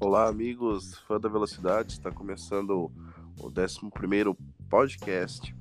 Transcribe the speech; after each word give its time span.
Olá, 0.00 0.28
amigos, 0.28 0.98
fã 1.06 1.20
da 1.20 1.28
velocidade, 1.28 1.92
está 1.92 2.10
começando 2.10 2.90
o 3.38 3.46
11 3.46 4.36
podcast. 4.68 5.54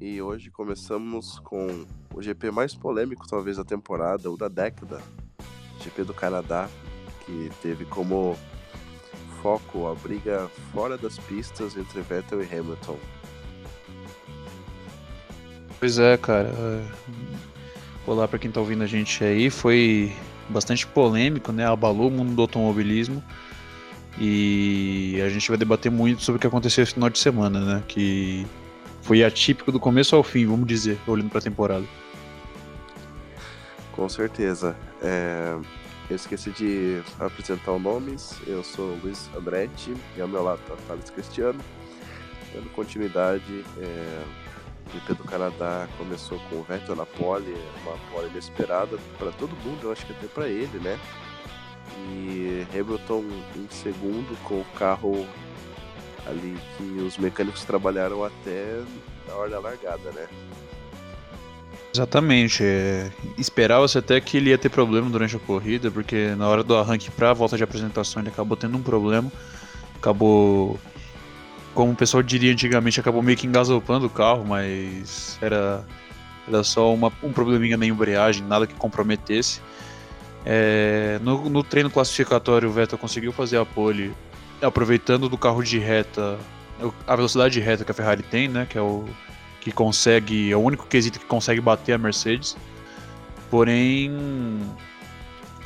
E 0.00 0.22
hoje 0.22 0.50
começamos 0.50 1.38
com 1.40 1.86
o 2.14 2.22
GP 2.22 2.50
mais 2.50 2.74
polêmico, 2.74 3.28
talvez, 3.28 3.58
da 3.58 3.64
temporada, 3.64 4.30
o 4.30 4.36
da 4.36 4.48
década, 4.48 5.00
GP 5.82 6.04
do 6.04 6.14
Canadá, 6.14 6.68
que 7.26 7.50
teve 7.60 7.84
como 7.84 8.36
foco 9.42 9.86
a 9.86 9.94
briga 9.94 10.48
fora 10.72 10.96
das 10.96 11.18
pistas 11.18 11.76
entre 11.76 12.00
Vettel 12.00 12.42
e 12.42 12.46
Hamilton. 12.46 12.98
Pois 15.78 15.98
é, 15.98 16.16
cara. 16.16 16.52
Olá 18.06 18.26
para 18.26 18.38
quem 18.38 18.50
tá 18.50 18.60
ouvindo 18.60 18.82
a 18.84 18.86
gente 18.86 19.22
aí. 19.22 19.50
Foi 19.50 20.12
bastante 20.48 20.86
polêmico, 20.86 21.52
né? 21.52 21.66
Abalou 21.66 22.08
o 22.08 22.10
mundo 22.10 22.34
do 22.34 22.42
automobilismo. 22.42 23.22
E 24.20 25.20
a 25.24 25.28
gente 25.28 25.48
vai 25.48 25.56
debater 25.56 25.90
muito 25.90 26.22
sobre 26.22 26.38
o 26.38 26.40
que 26.40 26.46
aconteceu 26.46 26.82
esse 26.82 26.94
final 26.94 27.08
de 27.08 27.18
semana, 27.18 27.60
né? 27.60 27.82
Que 27.86 28.46
foi 29.02 29.22
atípico 29.22 29.70
do 29.70 29.78
começo 29.78 30.16
ao 30.16 30.22
fim, 30.22 30.46
vamos 30.46 30.66
dizer, 30.66 30.98
olhando 31.06 31.30
para 31.30 31.38
a 31.38 31.42
temporada. 31.42 31.84
Com 33.92 34.08
certeza. 34.08 34.76
É... 35.02 35.56
Eu 36.10 36.16
esqueci 36.16 36.50
de 36.50 37.02
apresentar 37.20 37.78
nomes. 37.78 38.34
Eu 38.46 38.64
sou 38.64 38.98
Luiz 39.02 39.28
Andretti 39.36 39.94
e 40.16 40.20
ao 40.20 40.26
meu 40.26 40.42
lado 40.42 40.60
está 40.62 40.74
Thales 40.88 41.10
Cristiano. 41.10 41.60
Dando 42.54 42.70
continuidade, 42.70 43.64
é... 43.78 44.22
GP 44.92 45.14
do 45.14 45.24
Canadá 45.24 45.88
começou 45.96 46.38
com 46.48 46.56
o 46.56 46.62
Vettel 46.62 46.96
na 46.96 47.06
pole, 47.06 47.56
uma 47.82 47.96
pole 48.10 48.28
inesperada 48.28 48.98
para 49.18 49.30
todo 49.32 49.56
mundo, 49.64 49.84
eu 49.84 49.92
acho 49.92 50.06
que 50.06 50.12
até 50.12 50.26
para 50.26 50.48
ele, 50.48 50.78
né? 50.78 50.98
E 52.10 52.66
Hamilton 52.72 53.24
em 53.56 53.68
segundo 53.70 54.36
com 54.44 54.60
o 54.60 54.66
carro 54.76 55.26
ali 56.26 56.56
que 56.76 56.82
os 57.00 57.16
mecânicos 57.16 57.64
trabalharam 57.64 58.22
até 58.24 58.82
na 59.26 59.34
hora 59.34 59.50
da 59.50 59.60
largada, 59.60 60.10
né? 60.12 60.26
Exatamente. 61.94 62.62
É... 62.62 63.10
Esperava-se 63.36 63.98
até 63.98 64.20
que 64.20 64.36
ele 64.36 64.50
ia 64.50 64.58
ter 64.58 64.68
problema 64.68 65.08
durante 65.10 65.36
a 65.36 65.38
corrida, 65.38 65.90
porque 65.90 66.34
na 66.36 66.48
hora 66.48 66.62
do 66.62 66.76
arranque 66.76 67.10
para 67.10 67.30
a 67.30 67.34
volta 67.34 67.56
de 67.56 67.64
apresentação 67.64 68.22
ele 68.22 68.28
acabou 68.28 68.56
tendo 68.56 68.76
um 68.76 68.82
problema. 68.82 69.30
Acabou, 69.96 70.78
como 71.78 71.92
o 71.92 71.94
pessoal 71.94 72.24
diria 72.24 72.50
antigamente, 72.50 72.98
acabou 72.98 73.22
meio 73.22 73.38
que 73.38 73.46
engasopando 73.46 74.04
o 74.04 74.10
carro, 74.10 74.44
mas 74.44 75.38
era, 75.40 75.84
era 76.48 76.64
só 76.64 76.92
uma, 76.92 77.12
um 77.22 77.32
probleminha 77.32 77.76
na 77.76 77.86
embreagem, 77.86 78.42
nada 78.42 78.66
que 78.66 78.74
comprometesse. 78.74 79.60
É... 80.44 81.20
No, 81.22 81.48
no 81.48 81.62
treino 81.62 81.88
classificatório, 81.88 82.68
o 82.68 82.72
Vettel 82.72 82.98
conseguiu 82.98 83.30
fazer 83.30 83.58
a 83.58 83.64
pole 83.64 84.12
aproveitando 84.60 85.28
do 85.28 85.38
carro 85.38 85.62
de 85.62 85.78
reta, 85.78 86.36
a 87.06 87.14
velocidade 87.14 87.54
de 87.54 87.60
reta 87.60 87.84
que 87.84 87.92
a 87.92 87.94
Ferrari 87.94 88.24
tem, 88.24 88.48
né, 88.48 88.66
que 88.68 88.76
é 88.76 88.82
o 88.82 89.04
que 89.60 89.70
consegue, 89.70 90.50
é 90.50 90.56
o 90.56 90.60
único 90.60 90.84
quesito 90.84 91.20
que 91.20 91.26
consegue 91.26 91.60
bater 91.60 91.92
a 91.92 91.98
Mercedes. 91.98 92.56
Porém, 93.48 94.10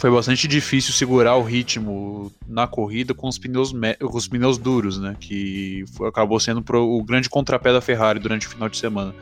foi 0.03 0.11
bastante 0.11 0.48
difícil 0.48 0.92
segurar 0.92 1.36
o 1.36 1.45
ritmo 1.45 2.33
na 2.45 2.67
corrida 2.67 3.14
com 3.14 3.28
os 3.28 3.39
pneus, 3.39 3.70
com 3.70 4.17
os 4.17 4.27
pneus 4.27 4.58
duros, 4.58 4.98
né? 4.98 5.17
Que 5.20 5.84
foi, 5.95 6.08
acabou 6.08 6.41
sendo 6.41 6.61
pro, 6.61 6.83
o 6.83 7.05
grande 7.05 7.31
contrapé 7.31 7.72
da 7.72 7.81
Ferrari 7.81 8.19
durante 8.19 8.48
o 8.48 8.50
final 8.50 8.69
de 8.69 8.78
semana. 8.78 9.14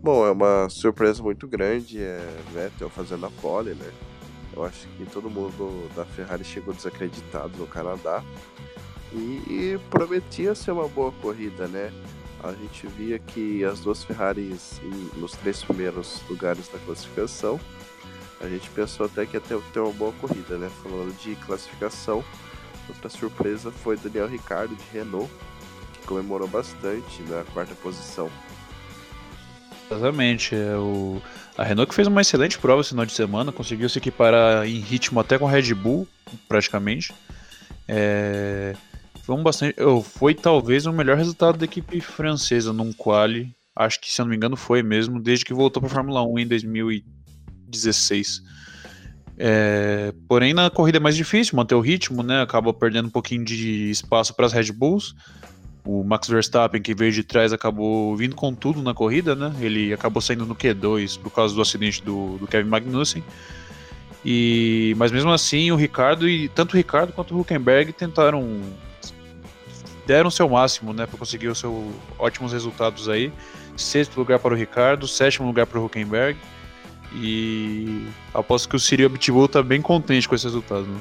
Bom, 0.00 0.24
é 0.24 0.30
uma 0.30 0.68
surpresa 0.68 1.20
muito 1.20 1.48
grande, 1.48 2.00
é 2.00 2.24
Vettel 2.54 2.88
fazendo 2.88 3.26
a 3.26 3.30
pole, 3.42 3.74
né? 3.74 3.90
Eu 4.54 4.64
acho 4.64 4.86
que 4.96 5.04
todo 5.06 5.28
mundo 5.28 5.90
da 5.96 6.04
Ferrari 6.04 6.44
chegou 6.44 6.72
desacreditado 6.72 7.58
no 7.58 7.66
Canadá. 7.66 8.22
E, 9.12 9.16
e, 9.16 9.80
prometia 9.90 10.54
ser 10.54 10.70
uma 10.70 10.86
boa 10.86 11.10
corrida, 11.10 11.66
né? 11.66 11.92
A 12.44 12.52
gente 12.52 12.86
via 12.86 13.18
que 13.18 13.64
as 13.64 13.80
duas 13.80 14.04
Ferraris 14.04 14.80
nos 15.16 15.32
três 15.32 15.64
primeiros 15.64 16.22
lugares 16.30 16.68
da 16.68 16.78
classificação. 16.78 17.58
A 18.40 18.48
gente 18.48 18.68
pensou 18.70 19.06
até 19.06 19.24
que 19.24 19.36
ia 19.36 19.40
ter, 19.40 19.58
ter 19.72 19.80
uma 19.80 19.92
boa 19.92 20.12
corrida, 20.12 20.58
né? 20.58 20.70
Falando 20.82 21.16
de 21.22 21.34
classificação, 21.36 22.22
outra 22.88 23.08
surpresa 23.08 23.70
foi 23.70 23.96
Daniel 23.96 24.28
Ricardo 24.28 24.74
de 24.74 24.84
Renault, 24.92 25.30
que 25.94 26.06
comemorou 26.06 26.46
bastante 26.46 27.22
na 27.22 27.44
quarta 27.52 27.74
posição. 27.76 28.30
Exatamente. 29.90 30.54
É 30.54 30.76
o... 30.76 31.20
A 31.56 31.64
Renault 31.64 31.88
que 31.88 31.94
fez 31.94 32.06
uma 32.06 32.20
excelente 32.20 32.58
prova 32.58 32.82
esse 32.82 32.90
final 32.90 33.06
de 33.06 33.12
semana, 33.12 33.50
conseguiu 33.50 33.88
se 33.88 33.98
equiparar 33.98 34.66
em 34.66 34.80
ritmo 34.80 35.18
até 35.18 35.38
com 35.38 35.46
a 35.46 35.50
Red 35.50 35.72
Bull, 35.72 36.06
praticamente. 36.46 37.14
É... 37.88 38.74
Foi, 39.22 39.34
um 39.34 39.42
bastante, 39.42 39.74
foi 40.04 40.34
talvez 40.34 40.86
o 40.86 40.92
melhor 40.92 41.16
resultado 41.16 41.58
da 41.58 41.64
equipe 41.64 42.00
francesa 42.00 42.72
num 42.72 42.92
quali. 42.92 43.52
Acho 43.74 44.00
que, 44.00 44.12
se 44.12 44.20
eu 44.20 44.24
não 44.24 44.30
me 44.30 44.36
engano, 44.36 44.56
foi 44.56 44.82
mesmo, 44.82 45.20
desde 45.20 45.44
que 45.44 45.52
voltou 45.52 45.82
para 45.82 45.90
a 45.90 45.94
Fórmula 45.94 46.22
1 46.22 46.38
em 46.38 46.46
2016. 47.82 48.42
É, 49.38 50.14
porém, 50.28 50.54
na 50.54 50.70
corrida 50.70 50.98
é 50.98 51.00
mais 51.00 51.16
difícil 51.16 51.56
manter 51.56 51.74
o 51.74 51.80
ritmo, 51.80 52.22
né? 52.22 52.42
Acaba 52.42 52.72
perdendo 52.72 53.06
um 53.06 53.10
pouquinho 53.10 53.44
de 53.44 53.90
espaço 53.90 54.34
para 54.34 54.46
as 54.46 54.52
Red 54.52 54.72
Bulls. 54.72 55.14
O 55.84 56.02
Max 56.02 56.28
Verstappen, 56.28 56.82
que 56.82 56.94
veio 56.94 57.12
de 57.12 57.22
trás, 57.22 57.52
acabou 57.52 58.16
vindo 58.16 58.34
com 58.34 58.52
tudo 58.52 58.82
na 58.82 58.92
corrida, 58.92 59.36
né? 59.36 59.54
Ele 59.60 59.92
acabou 59.92 60.20
saindo 60.20 60.44
no 60.44 60.56
Q2 60.56 61.18
por 61.20 61.30
causa 61.30 61.54
do 61.54 61.60
acidente 61.60 62.02
do, 62.02 62.38
do 62.38 62.46
Kevin 62.46 62.68
Magnussen. 62.68 63.22
E, 64.24 64.94
mas 64.96 65.12
mesmo 65.12 65.30
assim, 65.30 65.70
o 65.70 65.76
Ricardo 65.76 66.28
e 66.28 66.48
tanto 66.48 66.72
o 66.72 66.76
Ricardo 66.76 67.12
quanto 67.12 67.36
o 67.36 67.40
Huckenberg 67.40 67.92
tentaram 67.92 68.60
deram 70.04 70.28
o 70.28 70.30
seu 70.30 70.48
máximo, 70.48 70.92
né, 70.92 71.04
para 71.04 71.18
conseguir 71.18 71.48
os 71.48 71.58
seus 71.58 71.92
ótimos 72.18 72.52
resultados 72.52 73.08
aí. 73.08 73.32
Sexto 73.76 74.16
lugar 74.16 74.38
para 74.38 74.54
o 74.54 74.56
Ricardo, 74.56 75.06
sétimo 75.06 75.46
lugar 75.46 75.66
para 75.66 75.78
o 75.78 75.84
Huckenberg. 75.84 76.38
E 77.18 78.06
aposto 78.34 78.68
que 78.68 78.76
o 78.76 78.78
Cyril 78.78 79.06
Abitbull 79.06 79.46
está 79.46 79.62
bem 79.62 79.80
contente 79.80 80.28
com 80.28 80.34
esse 80.34 80.44
resultado, 80.44 80.86
né? 80.86 81.00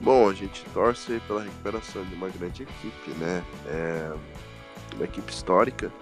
Bom, 0.00 0.30
a 0.30 0.32
gente 0.32 0.64
torce 0.72 1.20
pela 1.28 1.42
recuperação 1.42 2.02
de 2.04 2.14
uma 2.14 2.30
grande 2.30 2.62
equipe, 2.62 3.10
né? 3.18 3.44
É 3.66 4.12
uma 4.94 5.04
equipe 5.04 5.30
histórica. 5.30 5.92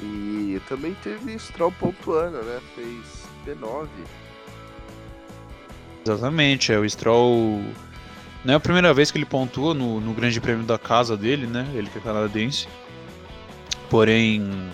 E 0.00 0.60
também 0.66 0.94
teve 1.02 1.38
Stroll 1.38 1.72
pontuando, 1.72 2.42
né? 2.42 2.58
Fez 2.74 3.26
P9. 3.46 3.86
Exatamente, 6.06 6.72
é 6.72 6.78
o 6.78 6.88
Stroll 6.88 7.62
não 8.44 8.54
é 8.54 8.56
a 8.56 8.60
primeira 8.60 8.92
vez 8.92 9.10
que 9.10 9.18
ele 9.18 9.24
pontua 9.24 9.72
no, 9.72 10.00
no 10.00 10.12
grande 10.12 10.40
prêmio 10.40 10.64
da 10.64 10.76
casa 10.76 11.16
dele, 11.16 11.46
né? 11.46 11.68
Ele 11.74 11.88
que 11.88 11.98
é 11.98 12.00
canadense. 12.00 12.66
Porém, 13.88 14.68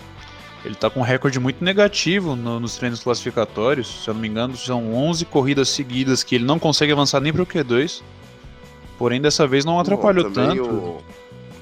ele 0.65 0.75
tá 0.75 0.91
com 0.91 1.01
um 1.01 1.05
recorde 1.05 1.39
muito 1.39 1.63
negativo 1.63 2.35
no, 2.35 2.59
nos 2.59 2.77
treinos 2.77 3.01
classificatórios. 3.01 4.03
Se 4.03 4.11
eu 4.11 4.15
não 4.15 4.21
me 4.21 4.29
engano, 4.29 4.57
são 4.57 4.95
11 4.95 5.25
corridas 5.27 5.69
seguidas 5.69 6.23
que 6.23 6.35
ele 6.35 6.45
não 6.45 6.59
consegue 6.59 6.93
avançar 6.93 7.21
nem 7.21 7.33
pro 7.33 7.47
Q2. 7.47 8.03
Porém, 8.99 9.21
dessa 9.21 9.47
vez 9.47 9.65
não 9.65 9.79
atrapalhou 9.79 10.25
Bom, 10.25 10.33
tanto. 10.33 10.63
O, 10.65 11.05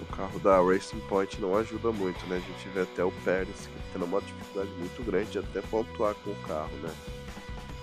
o, 0.00 0.16
carro 0.16 0.38
da 0.40 0.56
Racing 0.60 1.00
Point 1.08 1.38
não 1.40 1.54
ajuda 1.56 1.92
muito, 1.92 2.18
né? 2.26 2.36
A 2.36 2.40
gente 2.40 2.68
vê 2.74 2.80
até 2.80 3.04
o 3.04 3.12
Pérez 3.24 3.68
que 3.68 3.98
tem 3.98 4.02
uma 4.02 4.20
dificuldade 4.20 4.70
muito 4.78 5.02
grande 5.04 5.30
de 5.32 5.38
até 5.38 5.60
pontuar 5.60 6.14
com 6.24 6.30
o 6.30 6.36
carro, 6.48 6.70
né? 6.82 6.90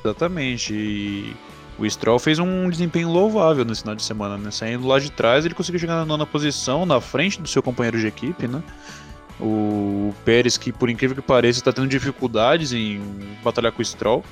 Exatamente. 0.04 0.74
E 0.74 1.36
o 1.78 1.90
Stroll 1.90 2.18
fez 2.18 2.40
um 2.40 2.68
desempenho 2.68 3.10
louvável 3.10 3.64
nesse 3.64 3.82
final 3.82 3.96
de 3.96 4.04
semana, 4.04 4.38
né? 4.38 4.50
Saindo 4.50 4.88
lá 4.88 5.00
de 5.00 5.12
trás, 5.12 5.46
ele 5.46 5.54
conseguiu 5.54 5.80
chegar 5.80 5.96
na 5.96 6.06
nona 6.06 6.26
posição, 6.26 6.86
na 6.86 7.00
frente 7.00 7.40
do 7.40 7.48
seu 7.48 7.62
companheiro 7.62 8.00
de 8.00 8.08
equipe, 8.08 8.48
né? 8.48 8.64
O 9.46 10.14
Pérez, 10.24 10.58
que 10.58 10.72
por 10.72 10.90
incrível 10.90 11.16
que 11.16 11.22
pareça, 11.22 11.60
está 11.60 11.74
tendo 11.74 11.88
dificuldades 11.88 12.72
em 12.72 13.02
batalhar 13.44 13.74
com 13.74 13.82
o 13.82 13.86
Stroll. 13.86 14.24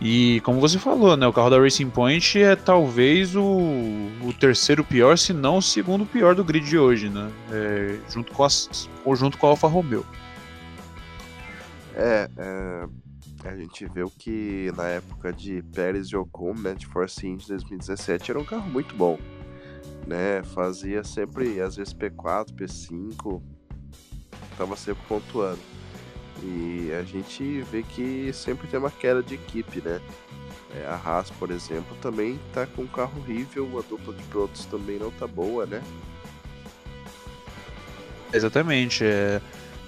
E 0.00 0.40
como 0.40 0.60
você 0.60 0.78
falou, 0.78 1.16
né? 1.16 1.26
O 1.26 1.32
carro 1.32 1.48
da 1.48 1.58
Racing 1.58 1.88
Point 1.88 2.38
é 2.38 2.54
talvez 2.54 3.34
o, 3.34 3.42
o 3.42 4.32
terceiro 4.38 4.84
pior, 4.84 5.16
se 5.16 5.32
não 5.32 5.58
o 5.58 5.62
segundo 5.62 6.04
pior 6.04 6.34
do 6.34 6.44
grid 6.44 6.68
de 6.68 6.76
hoje, 6.76 7.08
né? 7.08 7.30
É, 7.50 7.98
junto, 8.10 8.32
com 8.32 8.44
as, 8.44 8.90
junto 9.14 9.38
com 9.38 9.46
a 9.46 9.50
Alfa 9.50 9.66
Romeo. 9.66 10.04
É, 11.94 12.28
é 12.36 12.88
a 13.44 13.54
gente 13.54 13.86
viu 13.86 14.10
que 14.10 14.72
na 14.76 14.88
época 14.88 15.32
de 15.32 15.62
Pérez 15.74 16.08
e 16.08 16.16
Ocon, 16.16 16.54
né, 16.54 16.74
de 16.74 16.86
Force 16.86 17.26
India 17.26 17.48
2017, 17.48 18.30
era 18.30 18.40
um 18.40 18.44
carro 18.44 18.68
muito 18.70 18.94
bom. 18.96 19.18
Né? 20.06 20.42
Fazia 20.42 21.04
sempre, 21.04 21.60
às 21.60 21.76
vezes, 21.76 21.92
P4, 21.92 22.54
P5, 22.54 23.42
tava 24.56 24.76
sempre 24.76 25.02
pontuando. 25.08 25.60
E 26.42 26.92
a 26.98 27.02
gente 27.02 27.62
vê 27.70 27.82
que 27.82 28.32
sempre 28.32 28.66
tem 28.68 28.78
uma 28.78 28.90
queda 28.90 29.22
de 29.22 29.34
equipe, 29.34 29.80
né? 29.80 30.00
É, 30.76 30.86
a 30.86 30.94
Haas, 30.94 31.30
por 31.30 31.50
exemplo, 31.50 31.96
também 32.02 32.38
tá 32.52 32.66
com 32.66 32.82
um 32.82 32.86
carro 32.86 33.12
horrível, 33.20 33.68
a 33.78 33.88
dupla 33.88 34.12
de 34.12 34.22
pilotos 34.24 34.64
também 34.66 34.98
não 34.98 35.10
tá 35.10 35.26
boa, 35.26 35.64
né? 35.64 35.82
Exatamente. 38.32 39.04
É... 39.04 39.40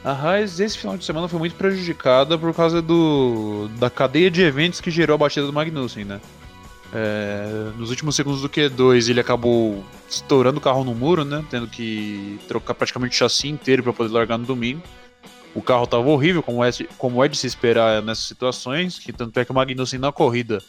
A 0.05 0.13
Haas 0.13 0.61
esse 0.61 0.79
final 0.79 0.97
de 0.97 1.05
semana 1.05 1.27
foi 1.27 1.39
muito 1.39 1.57
prejudicada 1.57 2.39
por 2.39 2.55
causa 2.55 2.81
do 2.81 3.69
da 3.77 3.91
cadeia 3.91 4.31
de 4.31 4.41
eventos 4.43 4.81
que 4.81 4.91
gerou 4.91 5.17
a 5.17 5.19
batida 5.19 5.45
do 5.45 5.53
Magnussen, 5.53 6.05
né? 6.05 6.21
É, 6.93 7.73
nos 7.77 7.91
últimos 7.91 8.15
segundos 8.15 8.41
do 8.41 8.49
Q2 8.49 9.11
ele 9.11 9.21
acabou 9.21 9.85
estourando 10.09 10.59
o 10.59 10.61
carro 10.61 10.85
no 10.85 10.95
muro, 10.95 11.25
né? 11.25 11.45
Tendo 11.51 11.67
que 11.67 12.39
trocar 12.49 12.75
praticamente 12.75 13.15
o 13.15 13.19
chassi 13.19 13.49
inteiro 13.49 13.83
para 13.83 13.93
poder 13.93 14.13
largar 14.13 14.39
no 14.39 14.47
domingo. 14.47 14.83
O 15.55 15.63
carro 15.63 15.85
estava 15.85 16.07
horrível, 16.09 16.43
como 16.43 16.63
é, 16.63 16.71
como 16.99 17.25
é 17.25 17.29
de 17.29 17.37
se 17.37 17.47
esperar 17.47 18.03
nessas 18.03 18.25
situações, 18.25 18.99
que 18.99 19.13
tanto 19.13 19.39
é 19.41 19.45
que 19.45 19.51
o 19.51 19.55
Magnussen 19.55 19.99
na 19.99 20.13
corrida 20.13 20.63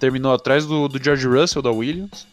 terminou 0.00 0.32
atrás 0.32 0.66
do, 0.66 0.88
do 0.88 1.02
George 1.02 1.26
Russell 1.26 1.62
da 1.62 1.70
Williams. 1.70 2.26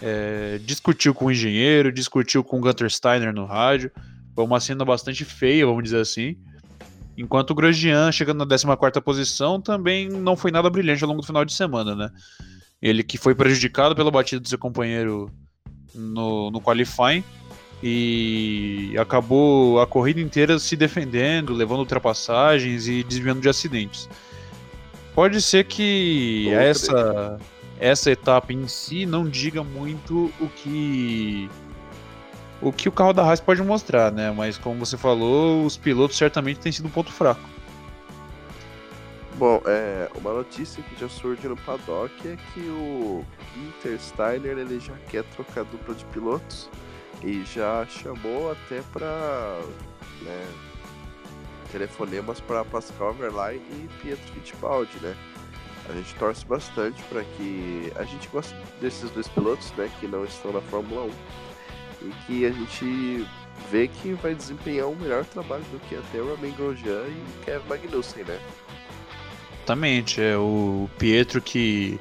É, 0.00 0.60
discutiu 0.64 1.14
com 1.14 1.26
o 1.26 1.32
engenheiro, 1.32 1.90
discutiu 1.90 2.44
com 2.44 2.58
o 2.58 2.60
Gunter 2.60 2.88
Steiner 2.90 3.34
no 3.34 3.44
rádio. 3.44 3.90
Foi 4.34 4.44
uma 4.44 4.60
cena 4.60 4.84
bastante 4.84 5.24
feia, 5.24 5.66
vamos 5.66 5.82
dizer 5.82 6.00
assim. 6.00 6.36
Enquanto 7.16 7.50
o 7.50 7.54
Grosjean, 7.54 8.12
chegando 8.12 8.44
na 8.44 8.76
14 8.76 9.00
posição, 9.00 9.60
também 9.60 10.08
não 10.08 10.36
foi 10.36 10.50
nada 10.50 10.68
brilhante 10.68 11.02
ao 11.02 11.08
longo 11.08 11.22
do 11.22 11.26
final 11.26 11.44
de 11.44 11.52
semana, 11.52 11.94
né? 11.94 12.10
Ele 12.80 13.02
que 13.02 13.16
foi 13.16 13.34
prejudicado 13.34 13.96
pela 13.96 14.10
batida 14.10 14.40
do 14.40 14.48
seu 14.48 14.58
companheiro 14.58 15.30
no, 15.94 16.50
no 16.50 16.60
qualifying 16.60 17.24
e 17.82 18.94
acabou 18.98 19.80
a 19.80 19.86
corrida 19.86 20.20
inteira 20.20 20.58
se 20.58 20.76
defendendo, 20.76 21.54
levando 21.54 21.80
ultrapassagens 21.80 22.86
e 22.86 23.02
desviando 23.02 23.40
de 23.40 23.48
acidentes. 23.48 24.08
Pode 25.14 25.40
ser 25.40 25.64
que 25.64 26.50
essa, 26.50 27.38
essa 27.78 28.10
etapa 28.10 28.52
em 28.52 28.68
si 28.68 29.06
não 29.06 29.26
diga 29.26 29.64
muito 29.64 30.30
o 30.38 30.48
que 30.48 31.48
o 32.60 32.72
que 32.72 32.88
o 32.88 32.92
carro 32.92 33.12
da 33.12 33.22
Haas 33.22 33.40
pode 33.40 33.62
mostrar, 33.62 34.10
né? 34.10 34.30
Mas 34.30 34.56
como 34.56 34.84
você 34.84 34.96
falou, 34.96 35.64
os 35.64 35.76
pilotos 35.76 36.16
certamente 36.16 36.60
têm 36.60 36.72
sido 36.72 36.86
um 36.86 36.90
ponto 36.90 37.12
fraco. 37.12 37.40
Bom, 39.36 39.60
é, 39.66 40.08
uma 40.14 40.32
notícia 40.32 40.82
que 40.82 40.98
já 40.98 41.08
surge 41.08 41.46
no 41.46 41.56
paddock 41.58 42.10
é 42.26 42.36
que 42.54 42.60
o 42.60 43.22
Inter 43.54 44.00
Steiner 44.00 44.56
ele 44.56 44.80
já 44.80 44.94
quer 45.10 45.24
trocar 45.24 45.64
dupla 45.64 45.94
de 45.94 46.06
pilotos 46.06 46.70
e 47.22 47.44
já 47.44 47.86
chamou 47.86 48.50
até 48.50 48.80
para 48.92 49.60
né, 50.22 50.46
telefonemas 51.70 52.40
para 52.40 52.64
Pascal 52.64 53.12
Verlaine 53.12 53.62
e 53.72 53.88
Pietro 54.00 54.32
Fittipaldi, 54.32 54.98
né? 55.02 55.14
A 55.88 55.92
gente 55.92 56.14
torce 56.14 56.44
bastante 56.46 57.02
para 57.04 57.22
que 57.22 57.92
a 57.94 58.04
gente 58.04 58.28
gosta 58.28 58.56
desses 58.80 59.10
dois 59.10 59.28
pilotos, 59.28 59.70
né, 59.76 59.90
que 60.00 60.06
não 60.06 60.24
estão 60.24 60.50
na 60.50 60.62
Fórmula 60.62 61.02
1 61.02 61.45
e 62.02 62.12
que 62.26 62.46
a 62.46 62.50
gente 62.50 63.26
vê 63.70 63.88
que 63.88 64.12
vai 64.14 64.34
desempenhar 64.34 64.86
um 64.86 64.96
melhor 64.96 65.24
trabalho 65.24 65.64
do 65.72 65.78
que 65.88 65.94
até 65.94 66.20
o 66.20 66.34
Romain 66.34 66.52
Grosjean 66.52 67.04
e 67.08 67.40
o 67.40 67.44
Kevin 67.44 67.68
Magnussen, 67.68 68.24
né? 68.24 68.38
Exatamente, 69.58 70.20
é 70.20 70.36
o 70.36 70.88
Pietro 70.98 71.40
que 71.40 71.98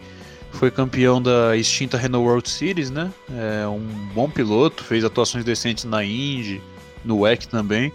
foi 0.52 0.72
campeão 0.72 1.22
da 1.22 1.58
extinta 1.58 1.98
Renault 1.98 2.28
World 2.28 2.50
Series, 2.50 2.90
né? 2.90 3.12
É 3.30 3.68
um 3.68 3.88
bom 4.14 4.30
piloto, 4.30 4.84
fez 4.84 5.04
atuações 5.04 5.44
decentes 5.44 5.84
na 5.84 6.04
Indy, 6.04 6.62
no 7.04 7.22
WEC 7.22 7.48
também. 7.48 7.92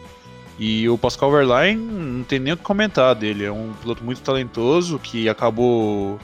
E 0.58 0.86
o 0.88 0.98
Pascal 0.98 1.30
Verlaine 1.30 1.80
não 1.80 2.22
tem 2.22 2.38
nem 2.38 2.52
o 2.52 2.56
que 2.56 2.62
comentar 2.62 3.14
dele, 3.14 3.44
é 3.44 3.52
um 3.52 3.72
piloto 3.80 4.04
muito 4.04 4.20
talentoso 4.20 4.98
que 4.98 5.28
acabou, 5.28 6.18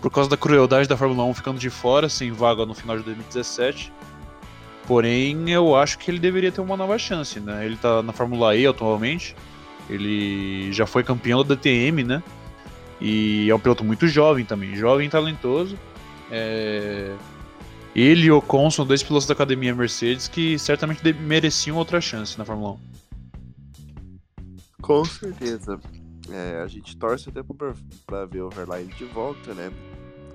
por 0.00 0.10
causa 0.10 0.30
da 0.30 0.36
crueldade 0.36 0.88
da 0.88 0.96
Fórmula 0.96 1.24
1, 1.24 1.34
ficando 1.34 1.58
de 1.58 1.70
fora, 1.70 2.08
sem 2.08 2.30
vaga 2.30 2.64
no 2.64 2.74
final 2.74 2.96
de 2.96 3.02
2017. 3.02 3.92
Porém, 4.90 5.48
eu 5.48 5.76
acho 5.76 5.96
que 5.98 6.10
ele 6.10 6.18
deveria 6.18 6.50
ter 6.50 6.60
uma 6.60 6.76
nova 6.76 6.98
chance, 6.98 7.38
né? 7.38 7.64
Ele 7.64 7.76
tá 7.76 8.02
na 8.02 8.12
Fórmula 8.12 8.56
E 8.56 8.66
atualmente, 8.66 9.36
ele 9.88 10.72
já 10.72 10.84
foi 10.84 11.04
campeão 11.04 11.44
da 11.44 11.54
DTM, 11.54 12.02
né? 12.02 12.20
E 13.00 13.48
é 13.48 13.54
um 13.54 13.60
piloto 13.60 13.84
muito 13.84 14.08
jovem 14.08 14.44
também, 14.44 14.74
jovem 14.74 15.06
e 15.06 15.08
talentoso. 15.08 15.78
É... 16.28 17.14
Ele 17.94 18.26
e 18.26 18.30
o 18.32 18.38
Ocon 18.38 18.68
são 18.68 18.84
dois 18.84 19.00
pilotos 19.00 19.28
da 19.28 19.32
academia 19.32 19.72
Mercedes 19.72 20.26
que 20.26 20.58
certamente 20.58 21.00
mereciam 21.12 21.76
outra 21.76 22.00
chance 22.00 22.36
na 22.36 22.44
Fórmula 22.44 22.72
1. 22.72 22.78
Com 24.82 25.04
certeza. 25.04 25.78
É, 26.32 26.62
a 26.64 26.66
gente 26.66 26.96
torce 26.96 27.28
até 27.28 27.44
para 27.44 28.26
ver 28.26 28.42
o 28.42 28.50
Verlaine 28.50 28.92
de 28.94 29.04
volta, 29.04 29.54
né? 29.54 29.70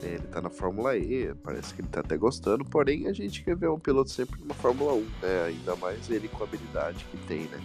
Ele 0.05 0.23
tá 0.31 0.41
na 0.41 0.49
Fórmula 0.49 0.95
E, 0.97 1.33
parece 1.43 1.73
que 1.73 1.81
ele 1.81 1.87
tá 1.87 1.99
até 1.99 2.17
gostando, 2.17 2.63
porém 2.65 3.07
a 3.07 3.13
gente 3.13 3.43
quer 3.43 3.55
ver 3.55 3.69
um 3.69 3.79
piloto 3.79 4.09
sempre 4.09 4.39
na 4.45 4.53
Fórmula 4.53 4.93
1, 4.93 4.99
né? 5.21 5.43
Ainda 5.47 5.75
mais 5.75 6.09
ele 6.09 6.27
com 6.27 6.43
a 6.43 6.47
habilidade 6.47 7.05
que 7.11 7.17
tem, 7.27 7.41
né? 7.41 7.59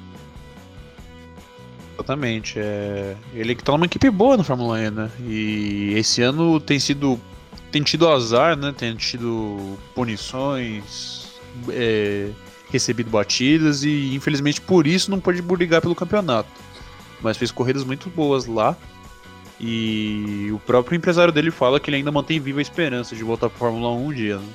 Exatamente. 1.95 2.59
É... 2.59 3.15
Ele 3.35 3.55
que 3.55 3.63
tá 3.63 3.73
numa 3.73 3.87
equipe 3.87 4.09
boa 4.11 4.37
na 4.37 4.45
Fórmula 4.45 4.81
E, 4.81 4.91
né? 4.91 5.11
E 5.21 5.93
esse 5.97 6.23
ano 6.23 6.59
tem 6.59 6.79
sido. 6.79 7.21
tem 7.71 7.83
tido 7.83 8.09
azar, 8.09 8.57
né? 8.57 8.75
Tem 8.77 8.97
tido 8.97 9.79
punições, 9.95 11.29
é... 11.69 12.31
recebido 12.71 13.11
batidas 13.11 13.85
e 13.85 14.15
infelizmente 14.15 14.61
por 14.61 14.87
isso 14.87 15.11
não 15.11 15.21
pôde 15.21 15.43
brigar 15.43 15.83
pelo 15.83 15.95
campeonato. 15.95 16.49
Mas 17.21 17.37
fez 17.37 17.51
corridas 17.51 17.85
muito 17.85 18.09
boas 18.09 18.47
lá. 18.47 18.77
E 19.61 20.51
o 20.53 20.59
próprio 20.61 20.97
empresário 20.97 21.33
dele 21.33 21.51
fala 21.51 21.79
que 21.79 21.91
ele 21.91 21.99
ainda 21.99 22.11
mantém 22.11 22.41
viva 22.41 22.61
a 22.61 22.63
esperança 22.63 23.15
de 23.15 23.23
voltar 23.23 23.51
pra 23.51 23.59
Fórmula 23.59 23.91
1 23.91 24.07
um 24.07 24.13
dia, 24.13 24.39
né? 24.39 24.53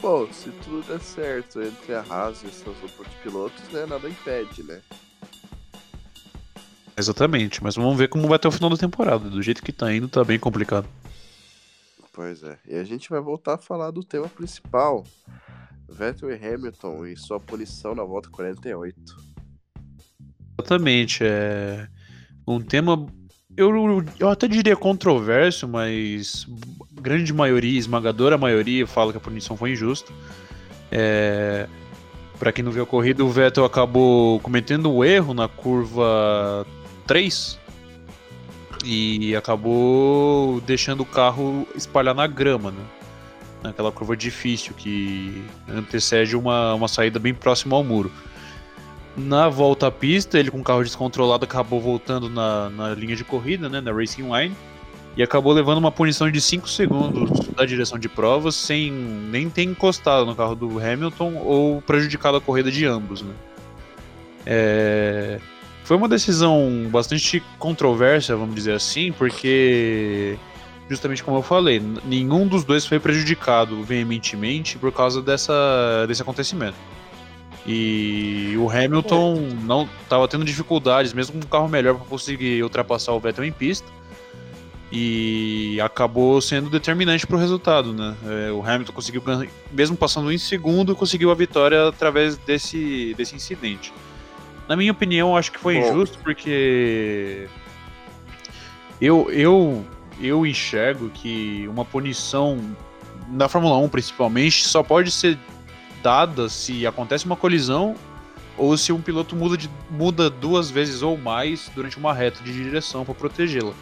Pô, 0.00 0.28
se 0.30 0.50
tudo 0.50 0.86
der 0.86 1.00
certo 1.00 1.60
entre 1.60 1.92
a 1.92 2.04
Haas 2.08 2.44
e 2.44 2.50
seus 2.50 2.80
outros 2.80 3.12
pilotos, 3.20 3.68
né, 3.72 3.84
nada 3.84 4.08
impede, 4.08 4.62
né? 4.62 4.80
Exatamente, 6.96 7.62
mas 7.62 7.74
vamos 7.74 7.98
ver 7.98 8.08
como 8.08 8.28
vai 8.28 8.38
ter 8.38 8.46
o 8.46 8.52
final 8.52 8.70
da 8.70 8.76
temporada. 8.76 9.28
Do 9.28 9.42
jeito 9.42 9.62
que 9.62 9.72
tá 9.72 9.92
indo, 9.92 10.08
tá 10.08 10.22
bem 10.22 10.38
complicado. 10.38 10.88
Pois 12.12 12.42
é. 12.42 12.58
E 12.66 12.76
a 12.76 12.84
gente 12.84 13.10
vai 13.10 13.20
voltar 13.20 13.54
a 13.54 13.58
falar 13.58 13.90
do 13.90 14.04
tema 14.04 14.28
principal: 14.28 15.04
Vettel 15.88 16.30
e 16.30 16.34
Hamilton 16.34 17.06
e 17.06 17.16
sua 17.16 17.38
punição 17.38 17.94
na 17.94 18.02
volta 18.02 18.28
48. 18.30 18.98
Exatamente. 20.58 21.24
É 21.24 21.88
um 22.46 22.60
tema. 22.60 23.06
Eu, 23.58 24.04
eu 24.20 24.28
até 24.28 24.46
diria 24.46 24.76
controverso, 24.76 25.66
mas 25.66 26.46
grande 26.92 27.32
maioria, 27.32 27.76
esmagadora 27.76 28.38
maioria, 28.38 28.86
fala 28.86 29.10
que 29.10 29.18
a 29.18 29.20
punição 29.20 29.56
foi 29.56 29.72
injusta. 29.72 30.12
É, 30.92 31.66
para 32.38 32.52
quem 32.52 32.64
não 32.64 32.70
viu 32.70 32.84
a 32.84 32.86
corrida, 32.86 33.24
o 33.24 33.28
Vettel 33.28 33.64
acabou 33.64 34.38
cometendo 34.38 34.88
um 34.88 35.02
erro 35.02 35.34
na 35.34 35.48
curva 35.48 36.64
3 37.04 37.58
e 38.84 39.34
acabou 39.34 40.60
deixando 40.60 41.00
o 41.00 41.06
carro 41.06 41.66
espalhar 41.74 42.14
na 42.14 42.28
grama, 42.28 42.70
né? 42.70 42.84
Naquela 43.60 43.90
curva 43.90 44.16
difícil 44.16 44.72
que 44.72 45.42
antecede 45.68 46.36
uma, 46.36 46.74
uma 46.74 46.86
saída 46.86 47.18
bem 47.18 47.34
próxima 47.34 47.74
ao 47.74 47.82
muro. 47.82 48.12
Na 49.18 49.48
volta 49.48 49.88
à 49.88 49.90
pista, 49.90 50.38
ele 50.38 50.48
com 50.48 50.60
o 50.60 50.62
carro 50.62 50.84
descontrolado 50.84 51.44
acabou 51.44 51.80
voltando 51.80 52.30
na, 52.30 52.70
na 52.70 52.94
linha 52.94 53.16
de 53.16 53.24
corrida, 53.24 53.68
né, 53.68 53.80
na 53.80 53.92
Racing 53.92 54.22
Line, 54.32 54.54
e 55.16 55.22
acabou 55.24 55.52
levando 55.52 55.78
uma 55.78 55.90
punição 55.90 56.30
de 56.30 56.40
5 56.40 56.68
segundos 56.68 57.48
da 57.48 57.66
direção 57.66 57.98
de 57.98 58.08
provas, 58.08 58.54
sem 58.54 58.92
nem 58.92 59.50
ter 59.50 59.64
encostado 59.64 60.24
no 60.24 60.36
carro 60.36 60.54
do 60.54 60.78
Hamilton 60.78 61.34
ou 61.34 61.82
prejudicado 61.82 62.36
a 62.36 62.40
corrida 62.40 62.70
de 62.70 62.86
ambos. 62.86 63.22
Né. 63.22 63.34
É... 64.46 65.40
Foi 65.82 65.96
uma 65.96 66.08
decisão 66.08 66.86
bastante 66.88 67.42
controversa, 67.58 68.36
vamos 68.36 68.54
dizer 68.54 68.74
assim, 68.74 69.10
porque, 69.10 70.38
justamente 70.88 71.24
como 71.24 71.38
eu 71.38 71.42
falei, 71.42 71.82
nenhum 72.04 72.46
dos 72.46 72.62
dois 72.62 72.86
foi 72.86 73.00
prejudicado 73.00 73.82
veementemente 73.82 74.78
por 74.78 74.92
causa 74.92 75.20
dessa, 75.20 76.06
desse 76.06 76.22
acontecimento. 76.22 76.76
E 77.66 78.54
o 78.58 78.70
Hamilton 78.70 79.56
não 79.64 79.88
estava 80.02 80.26
tendo 80.26 80.44
dificuldades, 80.44 81.12
mesmo 81.12 81.38
com 81.38 81.46
um 81.46 81.48
carro 81.48 81.68
melhor, 81.68 81.96
para 81.96 82.06
conseguir 82.06 82.62
ultrapassar 82.62 83.12
o 83.12 83.20
Vettel 83.20 83.44
em 83.44 83.52
pista. 83.52 83.86
E 84.90 85.78
acabou 85.82 86.40
sendo 86.40 86.70
determinante 86.70 87.26
para 87.26 87.36
o 87.36 87.38
resultado, 87.38 87.92
né? 87.92 88.16
É, 88.26 88.52
o 88.52 88.62
Hamilton 88.64 88.92
conseguiu, 88.92 89.22
mesmo 89.70 89.96
passando 89.96 90.32
em 90.32 90.38
segundo, 90.38 90.96
conseguiu 90.96 91.30
a 91.30 91.34
vitória 91.34 91.88
através 91.88 92.38
desse, 92.38 93.14
desse 93.14 93.36
incidente. 93.36 93.92
Na 94.66 94.74
minha 94.74 94.92
opinião, 94.92 95.36
acho 95.36 95.52
que 95.52 95.58
foi 95.58 95.78
Bom. 95.78 95.88
injusto 95.90 96.18
porque 96.18 97.48
eu, 99.00 99.30
eu, 99.30 99.84
eu 100.20 100.46
enxergo 100.46 101.10
que 101.10 101.66
uma 101.68 101.84
punição 101.84 102.58
na 103.28 103.48
Fórmula 103.48 103.76
1 103.78 103.88
principalmente 103.88 104.66
só 104.66 104.82
pode 104.82 105.10
ser 105.10 105.38
se 106.48 106.86
acontece 106.86 107.26
uma 107.26 107.36
colisão 107.36 107.94
ou 108.56 108.76
se 108.76 108.92
um 108.92 109.00
piloto 109.00 109.36
muda, 109.36 109.56
de, 109.56 109.70
muda 109.90 110.28
duas 110.28 110.70
vezes 110.70 111.02
ou 111.02 111.16
mais 111.16 111.70
durante 111.74 111.96
uma 111.96 112.12
reta 112.12 112.42
de 112.42 112.52
direção 112.52 113.04
para 113.04 113.14
protegê-la. 113.14 113.72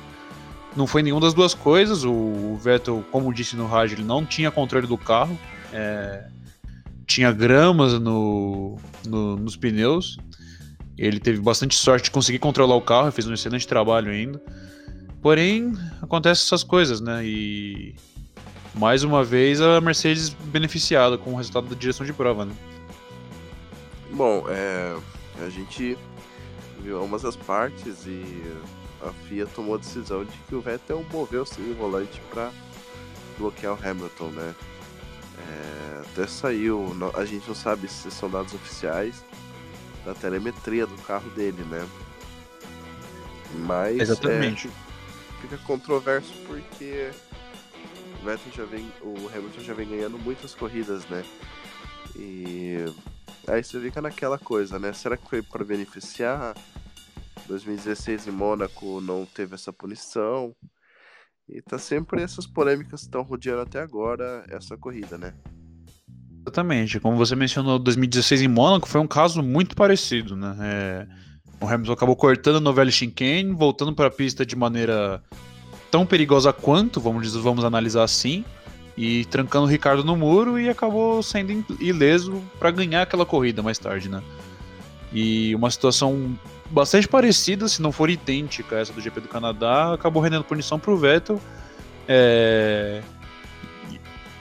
Não 0.76 0.86
foi 0.86 1.02
nenhuma 1.02 1.22
das 1.22 1.32
duas 1.32 1.54
coisas. 1.54 2.04
O 2.04 2.58
Vettel, 2.62 3.02
como 3.10 3.32
disse 3.32 3.56
no 3.56 3.66
rádio, 3.66 3.94
ele 3.94 4.04
não 4.04 4.26
tinha 4.26 4.50
controle 4.50 4.86
do 4.86 4.98
carro. 4.98 5.38
É, 5.72 6.28
tinha 7.06 7.32
gramas 7.32 7.94
no, 7.98 8.76
no, 9.06 9.36
nos 9.36 9.56
pneus 9.56 10.18
ele 10.98 11.20
teve 11.20 11.40
bastante 11.40 11.74
sorte 11.74 12.04
de 12.04 12.10
conseguir 12.10 12.38
controlar 12.38 12.74
o 12.74 12.80
carro, 12.80 13.12
fez 13.12 13.26
um 13.26 13.34
excelente 13.34 13.66
trabalho 13.66 14.10
ainda. 14.10 14.40
Porém, 15.20 15.74
acontecem 16.00 16.44
essas 16.44 16.62
coisas, 16.62 17.00
né? 17.00 17.24
E 17.24 17.94
mais 18.76 19.02
uma 19.02 19.24
vez 19.24 19.60
a 19.60 19.80
Mercedes 19.80 20.28
beneficiada 20.28 21.16
com 21.16 21.32
o 21.32 21.36
resultado 21.36 21.66
da 21.66 21.74
direção 21.74 22.04
de 22.04 22.12
prova, 22.12 22.44
né? 22.44 22.54
Bom, 24.10 24.44
é, 24.48 24.96
a 25.44 25.48
gente 25.48 25.96
viu 26.80 27.02
ambas 27.02 27.24
as 27.24 27.34
partes 27.34 28.06
e 28.06 28.42
a 29.02 29.10
FIA 29.26 29.46
tomou 29.46 29.74
a 29.74 29.78
decisão 29.78 30.24
de 30.24 30.36
que 30.48 30.54
o 30.54 30.60
Vettel 30.60 31.04
moveu 31.10 31.44
sim 31.46 31.70
o 31.70 31.74
volante 31.74 32.20
para 32.30 32.50
bloquear 33.38 33.74
o 33.74 33.88
Hamilton, 33.88 34.28
né? 34.28 34.54
É, 35.38 36.00
até 36.00 36.26
saiu, 36.26 36.94
a 37.14 37.24
gente 37.24 37.46
não 37.46 37.54
sabe 37.54 37.88
se 37.88 38.10
são 38.10 38.30
dados 38.30 38.54
oficiais 38.54 39.24
da 40.04 40.14
telemetria 40.14 40.86
do 40.86 40.96
carro 41.02 41.28
dele, 41.30 41.62
né? 41.64 41.86
Mas 43.54 44.00
Exatamente. 44.00 44.68
É, 44.68 45.40
fica 45.42 45.58
controverso 45.58 46.32
porque 46.46 47.10
o 47.10 47.25
Vettel 48.26 48.52
já 48.52 48.64
vem, 48.64 48.92
o 49.00 49.28
Hamilton 49.28 49.60
já 49.60 49.72
vem 49.72 49.88
ganhando 49.88 50.18
muitas 50.18 50.52
corridas, 50.52 51.06
né? 51.06 51.24
E 52.16 52.84
aí 53.46 53.62
você 53.62 53.80
fica 53.80 54.02
naquela 54.02 54.36
coisa, 54.36 54.80
né? 54.80 54.92
Será 54.92 55.16
que 55.16 55.28
foi 55.28 55.42
para 55.42 55.64
beneficiar? 55.64 56.56
2016 57.46 58.26
em 58.26 58.32
Mônaco 58.32 59.00
não 59.00 59.24
teve 59.24 59.54
essa 59.54 59.72
punição. 59.72 60.52
E 61.48 61.62
tá 61.62 61.78
sempre 61.78 62.20
essas 62.20 62.48
polêmicas 62.48 63.02
que 63.02 63.06
estão 63.06 63.22
rodeando 63.22 63.62
até 63.62 63.80
agora 63.80 64.44
essa 64.48 64.76
corrida, 64.76 65.16
né? 65.16 65.32
Exatamente. 66.44 66.98
Como 66.98 67.16
você 67.16 67.36
mencionou, 67.36 67.78
2016 67.78 68.42
em 68.42 68.48
Mônaco 68.48 68.88
foi 68.88 69.00
um 69.00 69.06
caso 69.06 69.40
muito 69.40 69.76
parecido, 69.76 70.34
né? 70.34 70.56
É, 70.60 71.06
o 71.60 71.68
Hamilton 71.68 71.92
acabou 71.92 72.16
cortando 72.16 72.56
a 72.56 72.60
novela 72.60 72.90
chicane, 72.90 73.52
voltando 73.52 73.94
para 73.94 74.08
a 74.08 74.10
pista 74.10 74.44
de 74.44 74.56
maneira 74.56 75.22
tão 75.90 76.06
perigosa 76.06 76.52
quanto, 76.52 77.00
vamos 77.00 77.22
dizer, 77.22 77.40
vamos 77.40 77.64
analisar 77.64 78.02
assim, 78.02 78.44
e 78.96 79.24
trancando 79.26 79.66
o 79.66 79.68
Ricardo 79.68 80.02
no 80.02 80.16
muro 80.16 80.58
e 80.58 80.68
acabou 80.68 81.22
sendo 81.22 81.64
ileso 81.78 82.42
para 82.58 82.70
ganhar 82.70 83.02
aquela 83.02 83.26
corrida 83.26 83.62
mais 83.62 83.78
tarde, 83.78 84.08
né? 84.08 84.22
E 85.12 85.54
uma 85.54 85.70
situação 85.70 86.36
bastante 86.70 87.06
parecida, 87.06 87.68
se 87.68 87.82
não 87.82 87.92
for 87.92 88.10
idêntica 88.10 88.76
essa 88.76 88.92
do 88.92 89.00
GP 89.00 89.20
do 89.20 89.28
Canadá, 89.28 89.92
acabou 89.94 90.22
rendendo 90.22 90.44
punição 90.44 90.78
para 90.78 90.90
o 90.90 90.96
Vettel. 90.96 91.40
É... 92.08 93.02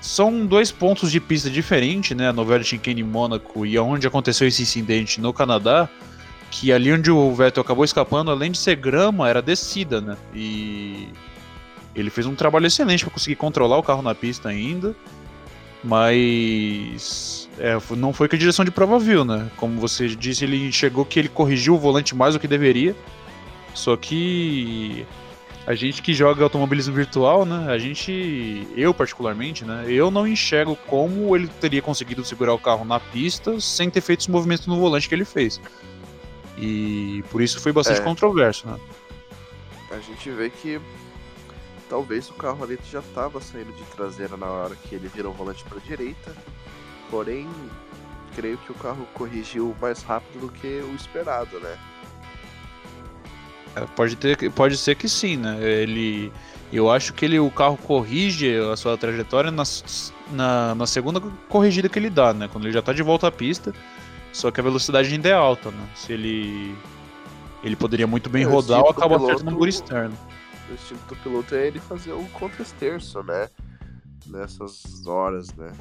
São 0.01 0.45
dois 0.45 0.71
pontos 0.71 1.11
de 1.11 1.19
pista 1.19 1.49
diferentes, 1.49 2.15
né? 2.15 2.29
A 2.29 2.33
novela 2.33 2.63
Chicane 2.63 3.01
em 3.01 3.03
Mônaco 3.03 3.65
e 3.65 3.77
onde 3.77 4.07
aconteceu 4.07 4.47
esse 4.47 4.61
incidente 4.61 5.19
no 5.19 5.33
Canadá, 5.33 5.89
que 6.51 6.71
ali 6.71 6.93
onde 6.93 7.11
o 7.11 7.33
Vettel 7.33 7.61
acabou 7.61 7.83
escapando, 7.83 8.31
além 8.31 8.51
de 8.51 8.57
ser 8.57 8.75
grama, 8.75 9.27
era 9.27 9.41
descida, 9.41 9.99
né? 9.99 10.15
E 10.33 11.09
ele 11.95 12.09
fez 12.09 12.27
um 12.27 12.35
trabalho 12.35 12.67
excelente 12.67 13.03
para 13.03 13.13
conseguir 13.13 13.35
controlar 13.35 13.77
o 13.77 13.83
carro 13.83 14.01
na 14.01 14.13
pista 14.13 14.49
ainda, 14.49 14.95
mas 15.83 17.49
é, 17.57 17.77
não 17.95 18.11
foi 18.11 18.27
que 18.27 18.35
a 18.35 18.39
direção 18.39 18.65
de 18.65 18.71
prova 18.71 18.99
viu, 18.99 19.23
né? 19.23 19.49
Como 19.55 19.79
você 19.79 20.07
disse, 20.09 20.43
ele 20.43 20.67
enxergou 20.67 21.05
que 21.05 21.19
ele 21.19 21.29
corrigiu 21.29 21.75
o 21.75 21.79
volante 21.79 22.15
mais 22.15 22.33
do 22.33 22.39
que 22.39 22.47
deveria. 22.47 22.95
Só 23.73 23.95
que 23.95 25.05
a 25.67 25.73
gente 25.73 26.01
que 26.01 26.13
joga 26.13 26.43
automobilismo 26.43 26.93
virtual, 26.93 27.45
né? 27.45 27.71
A 27.71 27.77
gente, 27.77 28.67
eu 28.75 28.93
particularmente, 28.93 29.63
né? 29.63 29.85
Eu 29.87 30.11
não 30.11 30.27
enxergo 30.27 30.75
como 30.87 31.35
ele 31.35 31.47
teria 31.47 31.81
conseguido 31.81 32.23
segurar 32.25 32.53
o 32.53 32.59
carro 32.59 32.85
na 32.85 32.99
pista 32.99 33.59
sem 33.59 33.89
ter 33.89 34.01
feito 34.01 34.21
os 34.21 34.27
movimentos 34.27 34.67
no 34.67 34.79
volante 34.79 35.07
que 35.07 35.15
ele 35.15 35.25
fez. 35.25 35.61
E 36.57 37.23
por 37.31 37.41
isso 37.41 37.59
foi 37.59 37.71
bastante 37.71 37.99
é. 37.99 38.03
controverso, 38.03 38.67
né? 38.67 38.79
A 39.91 39.99
gente 39.99 40.29
vê 40.31 40.49
que 40.49 40.79
talvez 41.89 42.29
o 42.29 42.33
carro 42.33 42.63
ali 42.63 42.79
já 42.89 42.99
estava 42.99 43.39
saindo 43.41 43.71
de 43.73 43.83
traseira 43.95 44.35
na 44.37 44.47
hora 44.47 44.75
que 44.75 44.95
ele 44.95 45.07
virou 45.07 45.31
o 45.31 45.35
volante 45.35 45.63
para 45.63 45.79
direita 45.79 46.35
Porém, 47.09 47.47
creio 48.35 48.57
que 48.57 48.71
o 48.71 48.75
carro 48.75 49.07
corrigiu 49.13 49.75
mais 49.81 50.01
rápido 50.03 50.41
do 50.41 50.49
que 50.49 50.67
o 50.67 50.95
esperado, 50.95 51.59
né? 51.59 51.77
É, 53.75 53.81
pode, 53.95 54.15
ter, 54.15 54.51
pode 54.51 54.77
ser 54.77 54.95
que 54.95 55.07
sim, 55.07 55.37
né? 55.37 55.57
Ele, 55.61 56.31
eu 56.71 56.89
acho 56.89 57.13
que 57.13 57.25
ele, 57.25 57.39
o 57.39 57.51
carro 57.51 57.77
corrige 57.77 58.57
a 58.71 58.75
sua 58.75 58.97
trajetória 58.97 59.51
na, 59.51 59.63
na, 60.31 60.75
na 60.75 60.87
segunda 60.87 61.21
corrigida 61.49 61.89
que 61.89 61.99
ele 61.99 62.09
dá, 62.09 62.33
né? 62.33 62.49
Quando 62.51 62.65
ele 62.65 62.73
já 62.73 62.79
está 62.79 62.93
de 62.93 63.03
volta 63.03 63.27
à 63.27 63.31
pista, 63.31 63.73
só 64.31 64.49
que 64.49 64.59
a 64.59 64.63
velocidade 64.63 65.13
ainda 65.13 65.29
é 65.29 65.33
alta, 65.33 65.71
né? 65.71 65.89
Se 65.95 66.13
ele 66.13 66.75
ele 67.63 67.75
poderia 67.75 68.05
muito 68.05 68.29
bem 68.29 68.43
é, 68.43 68.45
rodar 68.45 68.81
ou 68.81 68.89
acabar 68.89 69.17
piloto, 69.17 69.43
no 69.43 69.51
muro 69.51 69.67
externo. 69.67 70.15
O 70.69 70.73
instinto 70.73 71.01
do 71.07 71.15
piloto 71.17 71.55
é 71.55 71.67
ele 71.67 71.79
fazer 71.79 72.11
o 72.11 72.23
contra-esterço, 72.33 73.23
né? 73.23 73.49
Nessas 74.27 75.05
horas, 75.05 75.53
né? 75.55 75.71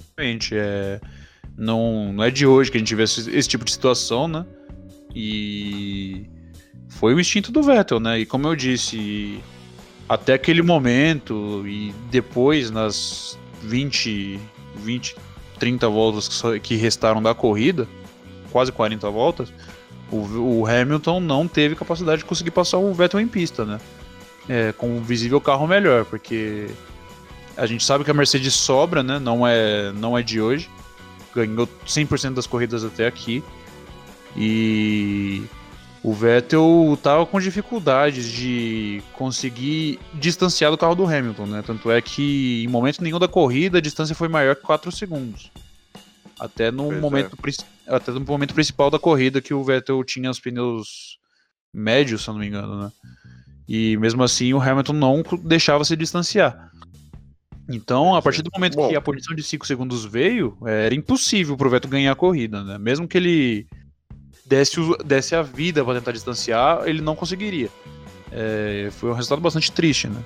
Exatamente. 0.00 0.56
É, 0.56 1.00
não, 1.56 2.12
não 2.12 2.24
é 2.24 2.30
de 2.30 2.46
hoje 2.46 2.70
que 2.70 2.78
a 2.78 2.80
gente 2.80 2.94
vê 2.94 3.02
esse, 3.02 3.30
esse, 3.30 3.48
tipo 3.48 3.64
de 3.64 3.72
situação, 3.72 4.26
né? 4.26 4.46
E 5.14 6.26
foi 6.88 7.14
o 7.14 7.20
instinto 7.20 7.52
do 7.52 7.62
Vettel, 7.62 8.00
né? 8.00 8.20
E 8.20 8.26
como 8.26 8.46
eu 8.46 8.56
disse, 8.56 9.40
até 10.08 10.34
aquele 10.34 10.62
momento 10.62 11.62
e 11.66 11.92
depois 12.10 12.70
nas 12.70 13.38
20, 13.62 14.40
20 14.76 15.16
30 15.62 15.88
voltas 15.88 16.42
que 16.60 16.74
restaram 16.74 17.22
da 17.22 17.36
corrida, 17.36 17.86
quase 18.50 18.72
40 18.72 19.08
voltas, 19.10 19.52
o, 20.12 20.60
o 20.60 20.66
Hamilton 20.66 21.20
não 21.20 21.48
teve 21.48 21.74
capacidade 21.74 22.18
de 22.18 22.24
conseguir 22.26 22.50
passar 22.50 22.78
o 22.78 22.92
Vettel 22.92 23.20
em 23.20 23.26
pista, 23.26 23.64
né? 23.64 23.80
É, 24.48 24.72
com 24.72 24.96
um 24.96 25.00
visível 25.00 25.40
carro 25.40 25.66
melhor, 25.66 26.04
porque 26.04 26.68
a 27.56 27.64
gente 27.64 27.82
sabe 27.82 28.04
que 28.04 28.10
a 28.10 28.14
Mercedes 28.14 28.54
sobra, 28.54 29.02
né? 29.02 29.18
Não 29.18 29.46
é, 29.46 29.90
não 29.92 30.16
é 30.16 30.22
de 30.22 30.40
hoje. 30.40 30.68
Ganhou 31.34 31.66
100% 31.86 32.34
das 32.34 32.46
corridas 32.46 32.84
até 32.84 33.06
aqui. 33.06 33.42
E 34.36 35.42
o 36.02 36.12
Vettel 36.12 36.92
estava 36.94 37.24
com 37.24 37.40
dificuldades 37.40 38.30
de 38.30 39.02
conseguir 39.12 39.98
distanciar 40.14 40.70
do 40.70 40.76
carro 40.76 40.94
do 40.94 41.06
Hamilton, 41.06 41.46
né? 41.46 41.62
Tanto 41.64 41.90
é 41.90 42.02
que 42.02 42.64
em 42.64 42.68
momento 42.68 43.02
nenhum 43.02 43.18
da 43.18 43.28
corrida 43.28 43.78
a 43.78 43.80
distância 43.80 44.14
foi 44.14 44.28
maior 44.28 44.56
que 44.56 44.62
4 44.62 44.92
segundos. 44.92 45.50
Até 46.38 46.70
no, 46.70 46.90
momento, 46.92 47.36
é. 47.36 47.42
Até 47.92 48.10
no 48.12 48.20
momento 48.20 48.54
principal 48.54 48.90
da 48.90 48.98
corrida 48.98 49.40
que 49.40 49.52
o 49.52 49.62
Vettel 49.62 50.02
tinha 50.04 50.30
os 50.30 50.40
pneus 50.40 51.18
médios, 51.72 52.22
se 52.22 52.28
eu 52.28 52.34
não 52.34 52.40
me 52.40 52.46
engano, 52.46 52.82
né? 52.82 52.92
E 53.68 53.96
mesmo 53.96 54.22
assim 54.22 54.52
o 54.52 54.60
Hamilton 54.60 54.92
não 54.92 55.22
deixava 55.44 55.84
se 55.84 55.96
distanciar. 55.96 56.70
Então, 57.68 58.14
a 58.14 58.20
partir 58.20 58.42
do 58.42 58.50
momento 58.52 58.74
Bom. 58.74 58.88
que 58.88 58.96
a 58.96 59.00
punição 59.00 59.34
de 59.34 59.42
5 59.42 59.66
segundos 59.66 60.04
veio, 60.04 60.58
é, 60.66 60.86
era 60.86 60.94
impossível 60.94 61.56
pro 61.56 61.70
Vettel 61.70 61.90
ganhar 61.90 62.12
a 62.12 62.16
corrida, 62.16 62.62
né? 62.64 62.76
Mesmo 62.76 63.06
que 63.06 63.16
ele 63.16 63.66
desse, 64.44 64.76
desse 65.04 65.34
a 65.34 65.42
vida 65.42 65.84
para 65.84 65.98
tentar 65.98 66.12
distanciar, 66.12 66.86
ele 66.86 67.00
não 67.00 67.14
conseguiria. 67.14 67.70
É, 68.30 68.88
foi 68.92 69.10
um 69.10 69.14
resultado 69.14 69.40
bastante 69.40 69.70
triste, 69.70 70.08
né? 70.08 70.22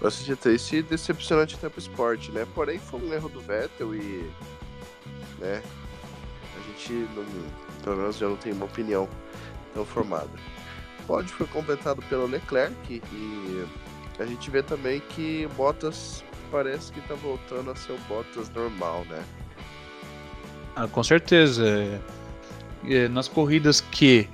Bastante 0.00 0.36
triste 0.36 0.76
e 0.76 0.82
decepcionante 0.82 1.54
até 1.54 1.68
pro 1.68 1.80
esporte, 1.80 2.30
né? 2.30 2.46
Porém, 2.54 2.78
foi 2.78 3.00
um 3.00 3.12
erro 3.12 3.28
do 3.28 3.40
Vettel 3.40 3.94
e. 3.94 4.30
né? 5.38 5.62
A 6.56 6.68
gente, 6.68 6.92
não, 7.14 7.24
pelo 7.82 7.96
menos, 7.96 8.16
já 8.16 8.28
não 8.28 8.36
tem 8.36 8.52
uma 8.52 8.64
opinião 8.64 9.08
tão 9.74 9.84
formada. 9.84 10.30
O 11.00 11.02
pódio 11.06 11.34
foi 11.36 11.46
completado 11.46 12.02
pelo 12.02 12.26
Leclerc 12.26 12.74
e 13.12 13.66
a 14.18 14.26
gente 14.26 14.50
vê 14.50 14.62
também 14.62 15.00
que 15.00 15.48
Bottas 15.56 16.24
parece 16.50 16.92
que 16.92 17.00
tá 17.02 17.14
voltando 17.14 17.70
a 17.70 17.76
ser 17.76 17.92
o 17.92 17.98
Bottas 18.08 18.48
normal, 18.50 19.04
né? 19.08 19.22
Ah, 20.74 20.86
com 20.86 21.02
certeza. 21.02 21.66
É, 21.66 22.00
é, 22.88 23.08
nas 23.08 23.28
corridas 23.28 23.80
que 23.80 24.28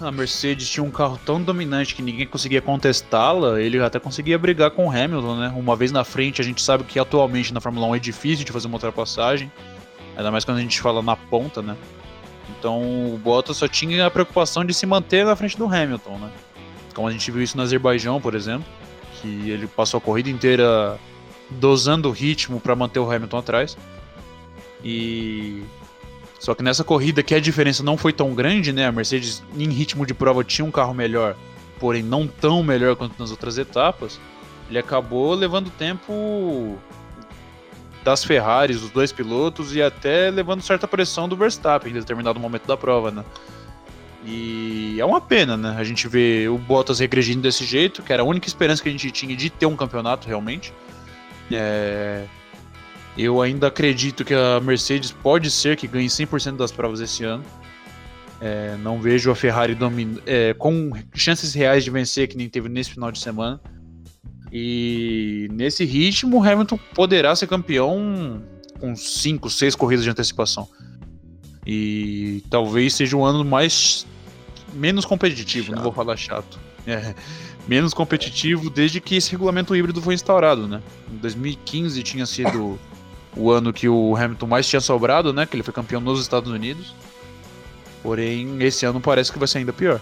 a 0.00 0.10
Mercedes 0.10 0.68
tinha 0.68 0.82
um 0.82 0.90
carro 0.90 1.18
tão 1.24 1.42
dominante 1.42 1.94
que 1.94 2.02
ninguém 2.02 2.26
conseguia 2.26 2.60
contestá-la, 2.60 3.60
ele 3.60 3.80
até 3.80 3.98
conseguia 3.98 4.38
brigar 4.38 4.70
com 4.70 4.86
o 4.86 4.90
Hamilton, 4.90 5.36
né? 5.36 5.52
Uma 5.56 5.76
vez 5.76 5.92
na 5.92 6.04
frente, 6.04 6.40
a 6.40 6.44
gente 6.44 6.60
sabe 6.60 6.84
que 6.84 6.98
atualmente 6.98 7.54
na 7.54 7.60
Fórmula 7.60 7.86
1 7.88 7.96
é 7.96 7.98
difícil 7.98 8.44
de 8.44 8.52
fazer 8.52 8.66
uma 8.66 8.76
ultrapassagem, 8.76 9.50
ainda 10.16 10.30
mais 10.30 10.44
quando 10.44 10.58
a 10.58 10.60
gente 10.60 10.80
fala 10.80 11.02
na 11.02 11.16
ponta, 11.16 11.62
né? 11.62 11.76
Então 12.58 13.14
o 13.14 13.18
Bottas 13.18 13.56
só 13.56 13.68
tinha 13.68 14.06
a 14.06 14.10
preocupação 14.10 14.64
de 14.64 14.74
se 14.74 14.86
manter 14.86 15.24
na 15.24 15.34
frente 15.36 15.56
do 15.56 15.66
Hamilton, 15.66 16.18
né? 16.18 16.30
Como 16.94 17.08
a 17.08 17.12
gente 17.12 17.30
viu 17.30 17.42
isso 17.42 17.56
no 17.56 17.62
Azerbaijão, 17.62 18.20
por 18.20 18.34
exemplo 18.34 18.66
que 19.22 19.50
ele 19.50 19.68
passou 19.68 19.98
a 19.98 20.00
corrida 20.00 20.28
inteira 20.28 20.98
dosando 21.48 22.08
o 22.08 22.12
ritmo 22.12 22.58
para 22.60 22.74
manter 22.74 22.98
o 22.98 23.10
Hamilton 23.10 23.38
atrás. 23.38 23.78
E 24.82 25.62
só 26.40 26.56
que 26.56 26.62
nessa 26.62 26.82
corrida 26.82 27.22
que 27.22 27.34
a 27.34 27.40
diferença 27.40 27.84
não 27.84 27.96
foi 27.96 28.12
tão 28.12 28.34
grande, 28.34 28.72
né? 28.72 28.86
A 28.86 28.92
Mercedes 28.92 29.42
em 29.56 29.70
ritmo 29.70 30.04
de 30.04 30.12
prova 30.12 30.42
tinha 30.42 30.64
um 30.64 30.72
carro 30.72 30.92
melhor, 30.92 31.36
porém 31.78 32.02
não 32.02 32.26
tão 32.26 32.64
melhor 32.64 32.96
quanto 32.96 33.18
nas 33.18 33.30
outras 33.30 33.56
etapas. 33.56 34.20
Ele 34.68 34.78
acabou 34.78 35.34
levando 35.34 35.70
tempo 35.70 36.76
das 38.04 38.24
Ferraris, 38.24 38.80
dos 38.80 38.90
dois 38.90 39.12
pilotos 39.12 39.74
e 39.74 39.82
até 39.82 40.30
levando 40.30 40.62
certa 40.62 40.88
pressão 40.88 41.28
do 41.28 41.36
Verstappen 41.36 41.90
em 41.90 41.94
determinado 41.94 42.38
momento 42.40 42.66
da 42.66 42.76
prova, 42.76 43.10
né? 43.10 43.24
E 44.24 44.96
é 45.00 45.04
uma 45.04 45.20
pena, 45.20 45.56
né? 45.56 45.74
A 45.76 45.84
gente 45.84 46.06
vê 46.06 46.48
o 46.48 46.56
Bottas 46.56 47.00
regredindo 47.00 47.42
desse 47.42 47.64
jeito, 47.64 48.02
que 48.02 48.12
era 48.12 48.22
a 48.22 48.24
única 48.24 48.46
esperança 48.46 48.82
que 48.82 48.88
a 48.88 48.92
gente 48.92 49.10
tinha 49.10 49.36
de 49.36 49.50
ter 49.50 49.66
um 49.66 49.76
campeonato 49.76 50.28
realmente. 50.28 50.72
É... 51.50 52.24
Eu 53.18 53.42
ainda 53.42 53.66
acredito 53.66 54.24
que 54.24 54.32
a 54.32 54.60
Mercedes 54.60 55.10
pode 55.10 55.50
ser 55.50 55.76
que 55.76 55.86
ganhe 55.86 56.08
100% 56.08 56.56
das 56.56 56.72
provas 56.72 57.00
esse 57.00 57.24
ano. 57.24 57.44
É, 58.40 58.76
não 58.78 59.00
vejo 59.00 59.30
a 59.30 59.34
Ferrari 59.34 59.74
domin... 59.74 60.18
É, 60.24 60.54
com 60.54 60.90
chances 61.14 61.52
reais 61.52 61.84
de 61.84 61.90
vencer, 61.90 62.26
que 62.26 62.36
nem 62.36 62.48
teve 62.48 62.68
nesse 62.68 62.90
final 62.90 63.12
de 63.12 63.18
semana. 63.18 63.60
E 64.52 65.48
nesse 65.50 65.84
ritmo, 65.84 66.38
o 66.38 66.44
Hamilton 66.44 66.78
poderá 66.94 67.34
ser 67.34 67.46
campeão 67.46 68.42
com 68.78 68.94
5, 68.94 69.48
6 69.48 69.74
corridas 69.74 70.04
de 70.04 70.10
antecipação. 70.10 70.68
E 71.66 72.42
talvez 72.50 72.94
seja 72.94 73.16
o 73.16 73.24
ano 73.24 73.44
mais 73.44 74.06
menos 74.74 75.04
competitivo, 75.04 75.68
chato. 75.68 75.76
não 75.76 75.82
vou 75.82 75.92
falar 75.92 76.16
chato. 76.16 76.58
É, 76.86 77.14
menos 77.66 77.94
competitivo 77.94 78.68
desde 78.68 79.00
que 79.00 79.14
esse 79.14 79.30
regulamento 79.30 79.74
híbrido 79.74 80.02
foi 80.02 80.14
instaurado, 80.14 80.66
né? 80.66 80.82
Em 81.10 81.16
2015 81.16 82.02
tinha 82.02 82.26
sido 82.26 82.78
o 83.36 83.50
ano 83.50 83.72
que 83.72 83.88
o 83.88 84.16
Hamilton 84.16 84.46
mais 84.46 84.68
tinha 84.68 84.80
sobrado, 84.80 85.32
né? 85.32 85.46
Que 85.46 85.56
ele 85.56 85.62
foi 85.62 85.72
campeão 85.72 86.00
nos 86.00 86.20
Estados 86.20 86.50
Unidos. 86.50 86.94
Porém, 88.02 88.60
esse 88.60 88.84
ano 88.84 89.00
parece 89.00 89.32
que 89.32 89.38
vai 89.38 89.46
ser 89.46 89.58
ainda 89.58 89.72
pior. 89.72 90.00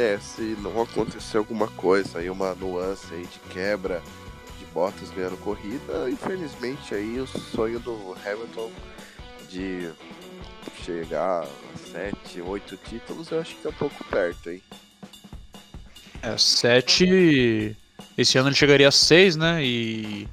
É, 0.00 0.18
se 0.18 0.56
não 0.62 0.80
acontecer 0.80 1.36
alguma 1.36 1.68
coisa 1.68 2.20
aí, 2.20 2.30
uma 2.30 2.54
nuance 2.54 3.12
aí 3.12 3.20
de 3.20 3.38
quebra 3.52 4.02
de 4.58 4.64
botas 4.72 5.10
ganhando 5.10 5.36
corrida, 5.36 6.08
infelizmente 6.08 6.94
aí 6.94 7.20
o 7.20 7.26
sonho 7.26 7.78
do 7.80 8.16
Hamilton 8.24 8.72
de 9.50 9.90
chegar 10.82 11.42
a 11.42 11.46
7, 11.92 12.40
8 12.40 12.78
títulos, 12.78 13.30
eu 13.30 13.40
acho 13.40 13.54
que 13.56 13.62
tá 13.62 13.68
um 13.68 13.74
pouco 13.74 14.02
perto, 14.04 14.48
hein? 14.48 14.62
É, 16.22 16.38
7. 16.38 17.76
Esse 18.16 18.38
ano 18.38 18.48
ele 18.48 18.56
chegaria 18.56 18.88
a 18.88 18.92
6, 18.92 19.36
né? 19.36 19.62
E. 19.62 20.26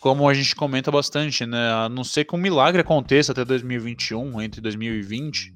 Como 0.00 0.28
a 0.28 0.34
gente 0.34 0.54
comenta 0.54 0.90
bastante, 0.90 1.46
né? 1.46 1.72
A 1.72 1.88
não 1.88 2.04
ser 2.04 2.26
que 2.26 2.34
um 2.34 2.38
milagre 2.38 2.82
aconteça 2.82 3.32
até 3.32 3.42
2021, 3.42 4.42
entre 4.42 4.60
2020. 4.60 5.54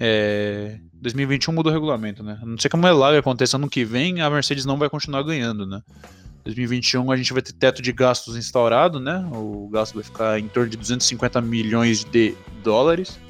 É, 0.00 0.78
2021 1.06 1.52
mudou 1.52 1.70
o 1.70 1.72
regulamento, 1.72 2.20
né? 2.20 2.36
A 2.42 2.44
não 2.44 2.58
ser 2.58 2.68
que 2.68 2.76
um 2.76 2.80
milagre 2.80 3.20
aconteça 3.20 3.56
ano 3.56 3.70
que 3.70 3.84
vem, 3.84 4.20
a 4.20 4.28
Mercedes 4.28 4.64
não 4.64 4.76
vai 4.76 4.90
continuar 4.90 5.22
ganhando, 5.22 5.64
né? 5.64 5.80
2021 6.44 7.12
a 7.12 7.16
gente 7.16 7.32
vai 7.32 7.40
ter 7.40 7.52
teto 7.52 7.80
de 7.80 7.92
gastos 7.92 8.36
instaurado, 8.36 8.98
né? 8.98 9.24
O 9.32 9.68
gasto 9.72 9.94
vai 9.94 10.02
ficar 10.02 10.38
em 10.40 10.48
torno 10.48 10.68
de 10.68 10.76
250 10.76 11.40
milhões 11.40 12.04
de 12.04 12.34
dólares. 12.62 13.20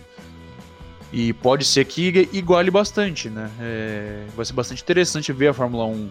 E 1.13 1.35
pode 1.35 1.67
ser 1.67 1.85
que 1.85 2.29
iguale 2.33 2.71
bastante, 2.71 3.29
né? 3.29 3.51
É, 3.61 4.25
vai 4.35 4.47
ser 4.47 4.55
bastante 4.55 4.83
interessante 4.83 5.31
ver 5.31 5.49
a 5.49 5.55
Fórmula 5.55 5.85
1 5.85 6.11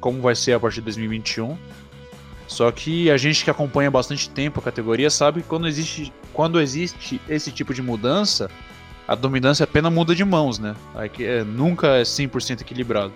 como 0.00 0.20
vai 0.20 0.34
ser 0.34 0.52
a 0.52 0.60
partir 0.60 0.76
de 0.76 0.82
2021. 0.82 1.56
Só 2.46 2.70
que 2.70 3.10
a 3.10 3.16
gente 3.16 3.44
que 3.44 3.50
acompanha 3.50 3.90
bastante 3.90 4.28
tempo 4.28 4.60
a 4.60 4.62
categoria 4.62 5.08
sabe 5.08 5.40
que 5.40 5.48
quando 5.48 5.66
existe, 5.66 6.12
quando 6.34 6.60
existe 6.60 7.18
esse 7.28 7.50
tipo 7.50 7.72
de 7.72 7.80
mudança, 7.80 8.50
a 9.08 9.14
dominância 9.14 9.64
apenas 9.64 9.90
muda 9.90 10.14
de 10.14 10.22
mãos, 10.22 10.58
né? 10.58 10.76
É, 11.18 11.42
nunca 11.42 11.96
é 11.96 12.02
100% 12.02 12.60
equilibrado. 12.60 13.14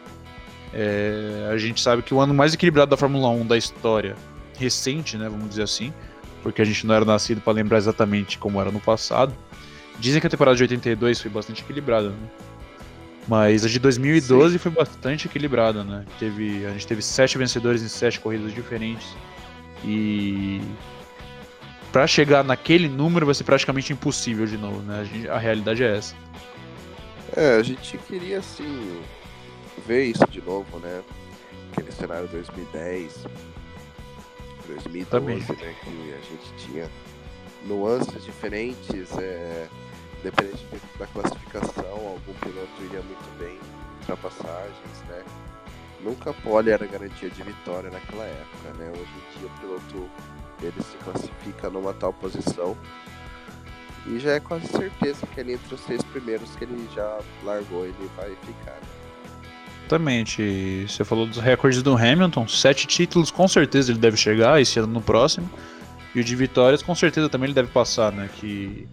É, 0.73 1.51
a 1.53 1.59
gente 1.59 1.83
sabe 1.83 2.01
que 2.01 2.15
o 2.15 2.21
ano 2.21 2.33
mais 2.33 2.55
equilibrado 2.55 2.91
da 2.91 2.97
Fórmula 2.97 3.29
1 3.29 3.47
da 3.47 3.59
história 3.59 4.17
recente, 4.59 5.19
né, 5.19 5.29
vamos 5.29 5.51
dizer 5.51 5.65
assim, 5.65 5.93
porque 6.43 6.63
a 6.63 6.65
gente 6.65 6.87
não 6.87 6.95
era 6.95 7.05
nascido 7.05 7.43
para 7.43 7.53
lembrar 7.53 7.77
exatamente 7.77 8.39
como 8.39 8.59
era 8.59 8.71
no 8.71 8.81
passado. 8.81 9.35
Dizem 9.99 10.19
que 10.19 10.27
a 10.27 10.31
temporada 10.31 10.57
de 10.57 10.63
82 10.63 11.21
foi 11.21 11.31
bastante 11.31 11.63
equilibrada, 11.63 12.09
né? 12.09 12.29
Mas 13.29 13.65
a 13.65 13.69
de 13.69 13.79
2012 13.79 14.55
Sim. 14.55 14.59
foi 14.59 14.73
bastante 14.73 15.27
equilibrada, 15.27 15.85
né? 15.85 16.05
Teve, 16.19 16.67
a 16.67 16.71
gente 16.71 16.87
teve 16.87 17.03
sete 17.03 17.37
vencedores 17.39 17.83
em 17.83 17.89
sete 17.89 18.19
corridas 18.19 18.53
diferentes. 18.53 19.07
E 19.85 20.61
para 21.93 22.07
chegar 22.07 22.43
naquele 22.43 22.89
número 22.89 23.27
vai 23.27 23.35
ser 23.35 23.45
praticamente 23.45 23.93
impossível 23.93 24.47
de 24.47 24.57
novo, 24.57 24.81
né? 24.81 25.01
A, 25.01 25.05
gente, 25.05 25.29
a 25.29 25.39
realidade 25.39 25.85
é 25.85 25.99
essa. 25.99 26.17
É, 27.37 27.57
a 27.57 27.63
gente 27.63 27.99
queria 27.99 28.39
assim 28.39 29.03
ver 29.87 30.05
isso 30.05 30.27
de 30.29 30.41
novo, 30.41 30.79
né? 30.79 31.03
Aquele 31.71 31.93
cenário 31.93 32.29
2010, 32.29 33.27
2012, 34.67 35.05
Também. 35.11 35.39
né? 35.39 35.75
Que 35.85 36.15
a 36.15 36.21
gente 36.31 36.67
tinha 36.67 36.91
nuances 37.67 38.25
diferentes, 38.25 39.17
é, 39.19 39.69
dependente 40.23 40.65
da 40.99 41.07
classificação, 41.07 41.93
algum 41.93 42.35
piloto 42.41 42.83
iria 42.85 43.03
muito 43.03 43.39
bem, 43.39 43.59
ultrapassagens, 44.01 45.03
né? 45.09 45.23
Nunca 46.03 46.33
pole 46.33 46.71
era 46.71 46.85
garantia 46.87 47.31
de 47.31 47.43
vitória 47.43 47.91
naquela 47.91 48.25
época, 48.25 48.73
né? 48.79 48.91
Hoje 48.91 49.11
em 49.37 49.39
dia 49.39 49.49
o 49.49 49.61
piloto 49.61 50.11
ele 50.67 50.83
se 50.83 50.97
classifica 50.99 51.71
numa 51.71 51.93
tal 51.93 52.13
posição 52.13 52.77
e 54.07 54.19
já 54.19 54.33
é 54.33 54.41
quase 54.41 54.67
certeza 54.67 55.27
que 55.27 55.41
ele 55.41 55.53
entre 55.55 55.75
os 55.75 55.81
seis 55.81 56.03
primeiros 56.03 56.55
que 56.57 56.65
ele 56.65 56.89
já 56.95 57.21
largou 57.45 57.85
ele 57.85 58.11
vai 58.17 58.31
ficar. 58.31 58.73
Né? 58.73 59.03
Exatamente. 59.93 60.87
Você 60.89 61.05
falou 61.05 61.27
dos 61.27 61.39
recordes 61.39 61.83
do 61.83 61.95
Hamilton, 61.95 62.49
sete 62.49 62.87
títulos 62.87 63.31
com 63.31 63.47
certeza 63.47 63.93
ele 63.93 63.99
deve 63.99 64.17
chegar 64.17 64.61
esse 64.61 64.79
ano 64.79 64.93
no 64.93 65.03
próximo. 65.03 65.49
E 66.15 66.21
o 66.21 66.25
de 66.25 66.35
vitórias 66.37 66.83
com 66.83 66.95
certeza 66.95 67.29
também 67.29 67.47
ele 67.47 67.55
deve 67.55 67.69
passar, 67.69 68.13
né? 68.13 68.29
Que 68.35 68.87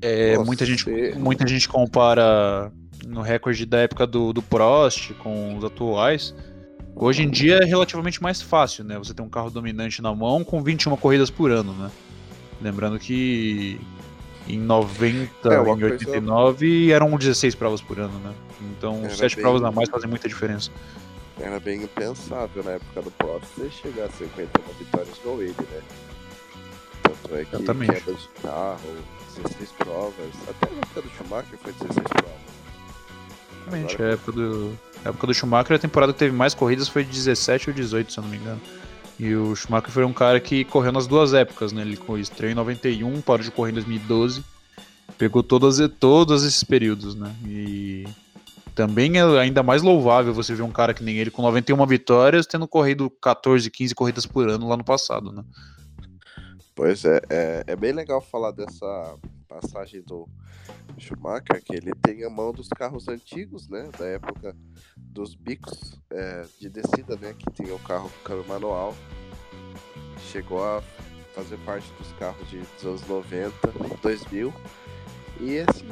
é, 0.00 0.36
muita 0.38 0.64
gente 0.64 0.84
muita 1.16 1.46
gente 1.46 1.68
compara 1.68 2.72
no 3.06 3.22
recorde 3.22 3.66
da 3.66 3.78
época 3.78 4.06
do, 4.06 4.32
do 4.32 4.42
Prost 4.42 5.12
com 5.14 5.56
os 5.56 5.64
atuais. 5.64 6.34
Hoje 7.02 7.22
em 7.22 7.30
dia 7.30 7.60
é 7.62 7.64
relativamente 7.64 8.22
mais 8.22 8.42
fácil, 8.42 8.84
né? 8.84 8.98
Você 8.98 9.14
tem 9.14 9.24
um 9.24 9.28
carro 9.28 9.50
dominante 9.50 10.02
na 10.02 10.14
mão 10.14 10.44
com 10.44 10.62
21 10.62 10.94
corridas 10.98 11.30
por 11.30 11.50
ano, 11.50 11.72
né? 11.72 11.90
Lembrando 12.60 12.98
que 12.98 13.80
em 14.46 14.58
90, 14.58 15.48
é, 15.48 15.56
em 15.56 15.84
89 15.84 16.68
coisa... 16.68 16.94
eram 16.94 17.16
16 17.16 17.54
provas 17.54 17.80
por 17.80 17.98
ano, 17.98 18.18
né? 18.18 18.34
Então, 18.60 18.98
Era 19.02 19.14
7 19.14 19.36
bem... 19.36 19.42
provas 19.42 19.64
a 19.64 19.72
mais 19.72 19.88
fazem 19.88 20.10
muita 20.10 20.28
diferença. 20.28 20.70
Era 21.40 21.58
bem 21.58 21.84
impensável 21.84 22.62
na 22.62 22.72
época 22.72 23.00
do 23.00 23.10
Prost 23.12 23.46
você 23.56 23.70
chegar 23.70 24.04
a 24.04 24.10
51 24.10 24.72
vitórias 24.78 25.16
igual 25.16 25.40
ele, 25.40 25.54
né? 25.58 25.82
Tanto 27.02 27.34
é 27.34 27.44
que 27.46 27.56
Exatamente. 27.56 27.92
queda 27.92 28.12
de 28.12 28.28
carro, 28.42 28.96
16 29.36 29.72
provas, 29.72 30.34
até 30.46 30.70
na 30.70 30.80
época 30.82 31.00
do 31.00 31.10
Schumacher 31.16 31.58
foi 31.62 31.72
16 31.72 32.06
provas. 32.08 32.49
Exatamente, 33.60 33.94
Agora... 33.94 34.10
a 34.10 34.12
época 34.12 34.32
do, 34.32 34.78
a 35.04 35.08
época 35.08 35.26
do 35.26 35.34
Schumacher, 35.34 35.76
a 35.76 35.78
temporada 35.78 36.12
que 36.12 36.18
teve 36.18 36.34
mais 36.34 36.54
corridas 36.54 36.88
foi 36.88 37.04
17 37.04 37.70
ou 37.70 37.74
18, 37.74 38.12
se 38.12 38.18
eu 38.18 38.22
não 38.22 38.30
me 38.30 38.36
engano. 38.36 38.60
E 39.18 39.34
o 39.34 39.54
Schumacher 39.54 39.90
foi 39.90 40.04
um 40.04 40.12
cara 40.12 40.40
que 40.40 40.64
correu 40.64 40.92
nas 40.92 41.06
duas 41.06 41.34
épocas, 41.34 41.72
né? 41.72 41.82
Ele 41.82 41.98
estreou 42.18 42.50
em 42.50 42.54
91, 42.54 43.20
parou 43.20 43.44
de 43.44 43.50
correr 43.50 43.70
em 43.70 43.74
2012. 43.74 44.42
Pegou 45.18 45.42
todas, 45.42 45.78
todos 45.98 46.42
esses 46.42 46.64
períodos, 46.64 47.14
né? 47.14 47.34
E 47.44 48.06
também 48.74 49.18
é 49.18 49.22
ainda 49.38 49.62
mais 49.62 49.82
louvável 49.82 50.32
você 50.32 50.54
ver 50.54 50.62
um 50.62 50.70
cara 50.70 50.94
que 50.94 51.04
nem 51.04 51.18
ele 51.18 51.30
com 51.30 51.42
91 51.42 51.84
vitórias 51.86 52.46
tendo 52.46 52.66
corrido 52.66 53.10
14, 53.20 53.70
15 53.70 53.94
corridas 53.94 54.24
por 54.24 54.48
ano 54.48 54.66
lá 54.66 54.76
no 54.76 54.84
passado, 54.84 55.30
né? 55.30 55.44
Pois 56.80 57.04
é, 57.04 57.20
é, 57.28 57.64
é 57.66 57.76
bem 57.76 57.92
legal 57.92 58.22
falar 58.22 58.52
dessa 58.52 59.14
passagem 59.46 60.00
do 60.00 60.26
Schumacher, 60.96 61.62
que 61.62 61.76
ele 61.76 61.92
tem 62.00 62.24
a 62.24 62.30
mão 62.30 62.52
dos 62.52 62.68
carros 62.68 63.06
antigos, 63.06 63.68
né? 63.68 63.90
Da 63.98 64.06
época 64.06 64.56
dos 64.96 65.34
bicos 65.34 66.00
é, 66.10 66.46
de 66.58 66.70
descida, 66.70 67.16
né? 67.16 67.34
Que 67.38 67.50
tinha 67.52 67.74
o 67.74 67.78
carro 67.80 68.08
com 68.08 68.24
câmbio 68.24 68.48
manual. 68.48 68.96
Chegou 70.32 70.64
a 70.64 70.82
fazer 71.34 71.58
parte 71.66 71.86
dos 71.98 72.10
carros 72.12 72.48
de, 72.48 72.60
dos 72.60 72.86
anos 72.86 73.06
90, 73.06 73.52
2000. 74.00 74.50
E 75.38 75.56
esses 75.56 75.84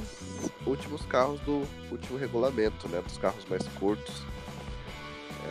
últimos 0.66 1.04
carros 1.04 1.38
do 1.40 1.66
último 1.90 2.18
regulamento, 2.18 2.88
né? 2.88 3.02
Dos 3.02 3.18
carros 3.18 3.44
mais 3.44 3.68
curtos, 3.78 4.22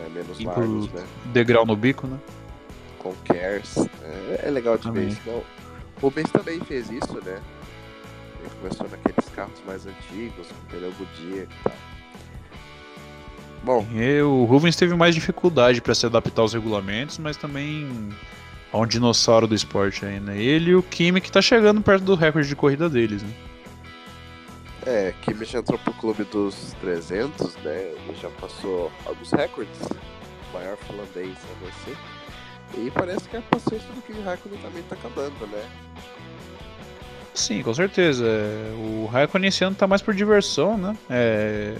é, 0.04 0.08
menos 0.08 0.40
largos, 0.40 0.92
né? 0.92 1.06
Degrau 1.32 1.64
no 1.64 1.76
bico, 1.76 2.08
né? 2.08 2.18
Com 2.98 3.14
cares. 3.24 3.76
É, 4.02 4.46
é 4.46 4.50
legal 4.50 4.76
de 4.76 4.90
ver 4.90 5.08
isso. 5.08 5.20
O 5.28 5.44
Rubens 6.00 6.30
também 6.30 6.60
fez 6.60 6.90
isso, 6.90 7.14
né? 7.24 7.40
Ele 8.40 8.50
começou 8.60 8.88
naqueles 8.88 9.28
carros 9.30 9.60
mais 9.66 9.86
antigos, 9.86 10.48
com 10.48 10.76
pneu 10.76 10.92
Goodyear 10.92 11.44
e 11.44 11.62
tal. 11.64 11.72
Bom. 13.62 13.86
E 13.92 14.22
o 14.22 14.44
Rubens 14.44 14.76
teve 14.76 14.94
mais 14.94 15.14
dificuldade 15.14 15.80
para 15.80 15.94
se 15.94 16.06
adaptar 16.06 16.42
aos 16.42 16.52
regulamentos, 16.54 17.18
mas 17.18 17.36
também 17.36 18.10
é 18.72 18.76
um 18.76 18.86
dinossauro 18.86 19.46
do 19.46 19.54
esporte 19.54 20.04
ainda. 20.04 20.32
Né? 20.32 20.40
Ele 20.40 20.70
e 20.70 20.76
o 20.76 20.82
Kimi 20.82 21.20
que 21.20 21.30
tá 21.30 21.42
chegando 21.42 21.80
perto 21.80 22.04
do 22.04 22.14
recorde 22.14 22.48
de 22.48 22.56
corrida 22.56 22.88
deles, 22.88 23.22
né? 23.22 23.30
É, 24.86 25.12
Kimi 25.22 25.44
já 25.44 25.58
entrou 25.58 25.78
pro 25.78 25.92
clube 25.94 26.24
dos 26.24 26.74
300, 26.80 27.56
né? 27.56 27.92
Ele 28.06 28.16
já 28.20 28.30
passou 28.30 28.90
alguns 29.04 29.30
recordes. 29.32 29.80
O 29.80 30.54
maior 30.54 30.76
finlandês 30.78 31.36
a 31.36 31.64
vencer. 31.64 31.96
E 32.76 32.90
parece 32.90 33.28
que 33.28 33.36
a 33.36 33.42
paciência 33.42 33.88
do 33.92 34.02
Kimi 34.02 34.20
Raikkonen 34.22 34.58
também 34.58 34.82
tá 34.82 34.94
acabando, 34.94 35.46
né? 35.46 35.64
Sim, 37.34 37.62
com 37.62 37.72
certeza. 37.72 38.26
É, 38.26 38.72
o 38.76 39.06
Raikkonen 39.06 39.48
esse 39.48 39.64
ano 39.64 39.76
tá 39.76 39.86
mais 39.86 40.02
por 40.02 40.14
diversão, 40.14 40.76
né? 40.76 40.96
É, 41.08 41.74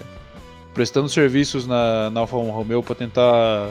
prestando 0.72 1.08
serviços 1.08 1.66
na, 1.66 2.10
na 2.10 2.20
Alfa 2.20 2.36
Romeo 2.36 2.82
para 2.82 2.94
tentar 2.94 3.70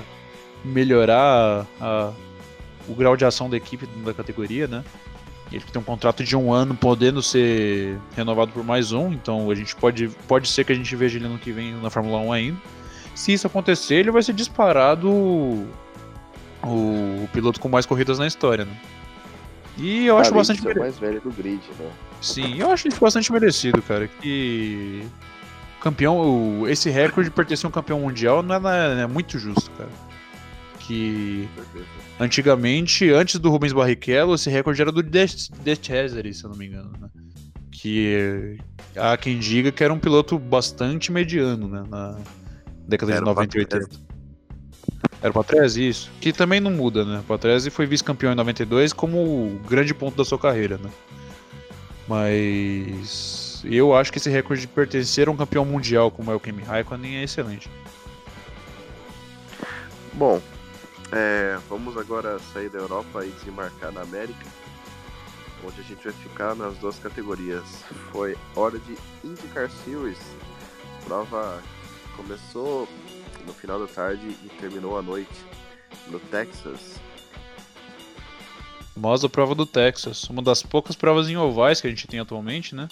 melhorar 0.63 1.65
a, 1.79 2.11
o 2.87 2.93
grau 2.93 3.15
de 3.15 3.25
ação 3.25 3.49
da 3.49 3.57
equipe 3.57 3.87
da 4.05 4.13
categoria, 4.13 4.67
né? 4.67 4.83
Ele 5.51 5.63
tem 5.63 5.81
um 5.81 5.85
contrato 5.85 6.23
de 6.23 6.35
um 6.35 6.51
ano 6.51 6.75
podendo 6.75 7.21
ser 7.21 7.97
renovado 8.15 8.51
por 8.51 8.63
mais 8.63 8.91
um, 8.91 9.13
então 9.13 9.49
a 9.49 9.55
gente 9.55 9.75
pode, 9.75 10.09
pode 10.27 10.49
ser 10.49 10.65
que 10.65 10.73
a 10.73 10.75
gente 10.75 10.93
veja 10.95 11.17
ele 11.17 11.25
ano 11.25 11.37
que 11.37 11.51
vem 11.51 11.73
na 11.75 11.89
Fórmula 11.89 12.19
1 12.19 12.33
ainda. 12.33 12.57
Se 13.15 13.33
isso 13.33 13.47
acontecer, 13.47 13.95
ele 13.95 14.11
vai 14.11 14.21
ser 14.21 14.33
disparado 14.33 15.65
o, 16.63 17.27
piloto 17.31 17.59
com 17.59 17.69
mais 17.69 17.85
corridas 17.85 18.19
na 18.19 18.27
história, 18.27 18.65
né? 18.65 18.77
E 19.77 20.07
eu 20.07 20.17
acho 20.17 20.33
bastante 20.33 20.61
merecido. 20.61 20.79
mais 20.79 20.97
velho 20.97 21.21
do 21.21 21.29
grid, 21.31 21.61
né? 21.79 21.91
Sim, 22.21 22.59
eu 22.59 22.71
acho 22.71 22.87
isso 22.87 22.99
bastante 22.99 23.31
merecido, 23.31 23.81
cara. 23.81 24.07
Que 24.07 25.07
campeão, 25.79 26.67
esse 26.67 26.89
recorde 26.89 27.29
de 27.29 27.35
pertencer 27.35 27.65
a 27.65 27.69
um 27.69 27.71
campeão 27.71 27.99
mundial 27.99 28.41
não 28.41 28.55
é, 28.55 28.59
não 28.95 29.01
é 29.01 29.07
muito 29.07 29.37
justo, 29.37 29.69
cara. 29.71 29.89
Que 30.79 31.47
antigamente, 32.19 33.09
antes 33.11 33.39
do 33.39 33.49
Rubens 33.49 33.73
Barrichello, 33.73 34.33
esse 34.33 34.49
recorde 34.49 34.81
era 34.81 34.91
do 34.91 35.03
De, 35.03 35.27
Cesare, 35.27 36.33
se 36.33 36.43
eu 36.43 36.49
não 36.49 36.57
me 36.57 36.67
engano, 36.67 36.91
né? 36.99 37.09
Que 37.71 38.57
há 38.95 39.15
quem 39.15 39.37
diga 39.37 39.71
que 39.71 39.83
era 39.83 39.93
um 39.93 39.99
piloto 39.99 40.39
bastante 40.39 41.11
mediano, 41.11 41.67
né? 41.67 41.83
Na 41.87 42.17
década 42.87 43.11
era 43.11 43.21
de 43.21 43.27
90 43.27 43.57
e 43.57 43.59
80. 43.59 44.06
Era 45.21 45.31
o 45.31 45.33
Patrese, 45.33 45.87
isso. 45.87 46.11
Que 46.21 46.31
também 46.31 46.59
não 46.59 46.71
muda, 46.71 47.03
né? 47.03 47.19
O 47.19 47.23
Patrese 47.23 47.69
foi 47.69 47.85
vice-campeão 47.85 48.31
em 48.31 48.35
92 48.35 48.93
como 48.93 49.17
o 49.17 49.59
grande 49.67 49.93
ponto 49.93 50.15
da 50.15 50.23
sua 50.23 50.37
carreira, 50.37 50.77
né? 50.77 50.89
Mas 52.07 53.61
eu 53.65 53.95
acho 53.95 54.11
que 54.11 54.17
esse 54.17 54.29
recorde 54.29 54.61
de 54.61 54.67
pertencer 54.67 55.27
a 55.27 55.31
um 55.31 55.35
campeão 55.35 55.65
mundial 55.65 56.11
como 56.11 56.31
é 56.31 56.35
o 56.35 56.39
Kimi 56.39 56.63
Raikkonen 56.63 57.17
é 57.17 57.23
excelente. 57.23 57.69
Bom, 60.13 60.41
é, 61.11 61.57
vamos 61.69 61.97
agora 61.97 62.39
sair 62.53 62.69
da 62.69 62.79
Europa 62.79 63.25
e 63.25 63.29
desembarcar 63.29 63.91
na 63.91 64.01
América, 64.01 64.45
onde 65.63 65.79
a 65.81 65.83
gente 65.83 66.03
vai 66.03 66.13
ficar 66.13 66.55
nas 66.55 66.77
duas 66.77 66.97
categorias. 66.99 67.63
Foi 68.11 68.37
hora 68.55 68.79
de 68.79 68.97
IndyCar 69.23 69.69
Series. 69.83 70.19
Prova 71.05 71.61
começou 72.15 72.87
no 73.47 73.53
final 73.53 73.79
da 73.79 73.87
tarde 73.87 74.27
e 74.43 74.49
terminou 74.59 74.97
à 74.97 75.01
noite 75.01 75.31
no 76.09 76.19
Texas. 76.19 76.99
Famosa 78.93 79.29
prova 79.29 79.55
do 79.55 79.65
Texas, 79.65 80.25
uma 80.25 80.41
das 80.41 80.61
poucas 80.61 80.95
provas 80.95 81.29
em 81.29 81.37
ovais 81.37 81.79
que 81.79 81.87
a 81.87 81.89
gente 81.89 82.07
tem 82.07 82.19
atualmente, 82.19 82.75
né? 82.75 82.87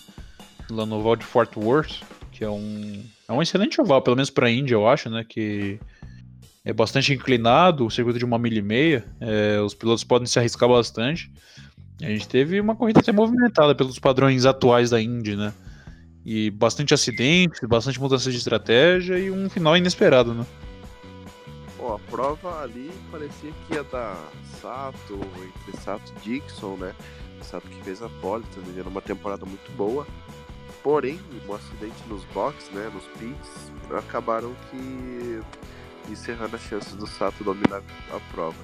Lá 0.72 0.86
no 0.86 0.98
oval 0.98 1.16
de 1.16 1.26
Fort 1.26 1.56
Worth, 1.58 2.02
que 2.32 2.44
é 2.44 2.50
um 2.50 3.04
é 3.28 3.34
um 3.34 3.42
excelente 3.42 3.82
oval, 3.82 4.02
pelo 4.02 4.16
menos 4.16 4.30
para 4.30 4.48
a 4.48 4.52
Índia, 4.52 4.76
eu 4.76 4.88
acho, 4.88 5.10
né? 5.10 5.26
Que 5.28 5.80
é 6.64 6.72
bastante 6.72 7.14
inclinado, 7.14 7.86
o 7.86 7.92
circuito 7.92 8.18
de 8.18 8.26
uma 8.26 8.40
milha 8.40 8.60
e 8.60 8.62
meia, 8.62 9.06
é, 9.20 9.60
os 9.60 9.74
pilotos 9.74 10.04
podem 10.04 10.28
se 10.28 10.40
arriscar 10.40 10.70
bastante. 10.70 11.32
A 12.02 12.08
gente 12.08 12.28
teve 12.28 12.60
uma 12.60 12.76
corrida 12.76 13.00
até 13.00 13.12
movimentada 13.12 13.74
pelos 13.74 14.00
padrões 14.00 14.46
atuais 14.46 14.90
da 14.90 15.02
Indy, 15.02 15.36
né? 15.36 15.54
E 16.26 16.50
bastante 16.50 16.94
acidentes, 16.94 17.62
bastante 17.68 18.00
mudanças 18.00 18.34
de 18.34 18.40
estratégia 18.40 19.20
e 19.20 19.30
um 19.30 19.50
final 19.50 19.78
inesperado, 19.78 20.34
né? 20.34 20.46
Bom, 21.78 21.94
a 21.94 22.00
prova 22.00 22.64
ali 22.64 22.92
parecia 23.12 23.52
que 23.68 23.76
ia 23.76 23.84
dar 23.84 24.18
Sato, 24.60 25.14
entre 25.14 25.82
Sato 25.82 26.12
e 26.18 26.40
Dixon, 26.40 26.78
né? 26.78 26.96
Sato 27.42 27.68
que 27.68 27.84
fez 27.84 28.02
a 28.02 28.10
pole, 28.22 28.44
tá 28.56 28.62
vivendo 28.66 28.88
uma 28.88 29.02
temporada 29.02 29.46
muito 29.46 29.72
boa. 29.74 30.08
Porém, 30.82 31.20
um 31.48 31.54
acidente 31.54 31.96
nos 32.08 32.24
boxes, 32.26 32.70
né, 32.72 32.92
nos 32.94 33.04
pits, 33.20 33.72
acabaram 33.96 34.56
que 34.70 35.42
encerrando 36.12 36.56
as 36.56 36.62
chances 36.64 36.94
do 36.96 37.06
Sato 37.08 37.44
dominar 37.44 37.82
a 38.12 38.20
prova. 38.34 38.58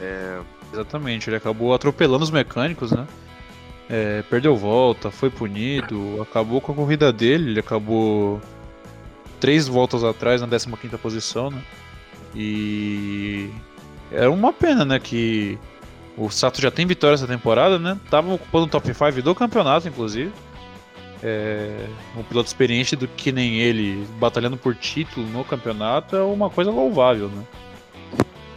É... 0.00 0.40
Exatamente, 0.72 1.28
ele 1.28 1.36
acabou 1.36 1.74
atropelando 1.74 2.24
os 2.24 2.30
mecânicos, 2.30 2.92
né? 2.92 3.06
É, 3.92 4.22
perdeu 4.22 4.56
volta, 4.56 5.10
foi 5.10 5.28
punido, 5.28 6.22
acabou 6.22 6.62
com 6.62 6.72
a 6.72 6.74
corrida 6.74 7.12
dele, 7.12 7.50
ele 7.50 7.60
acabou 7.60 8.40
três 9.38 9.68
voltas 9.68 10.02
atrás 10.02 10.40
na 10.40 10.48
15 10.48 10.96
posição, 10.96 11.50
né? 11.50 11.62
E 12.34 13.50
era 14.10 14.30
uma 14.30 14.50
pena, 14.50 14.82
né, 14.86 14.98
que 14.98 15.58
o 16.16 16.30
Sato 16.30 16.58
já 16.58 16.70
tem 16.70 16.86
vitória 16.86 17.16
essa 17.16 17.26
temporada, 17.26 17.78
né? 17.78 17.98
Tava 18.08 18.32
ocupando 18.32 18.64
o 18.64 18.68
top 18.68 18.94
5 18.94 19.20
do 19.20 19.34
campeonato, 19.34 19.86
inclusive. 19.86 20.32
É, 21.22 21.86
um 22.16 22.22
piloto 22.22 22.46
experiente 22.46 22.96
do 22.96 23.06
que 23.06 23.30
nem 23.30 23.60
ele, 23.60 24.06
batalhando 24.18 24.56
por 24.56 24.74
título 24.74 25.26
no 25.26 25.44
campeonato, 25.44 26.16
é 26.16 26.22
uma 26.22 26.48
coisa 26.48 26.70
louvável, 26.70 27.28
né? 27.28 27.44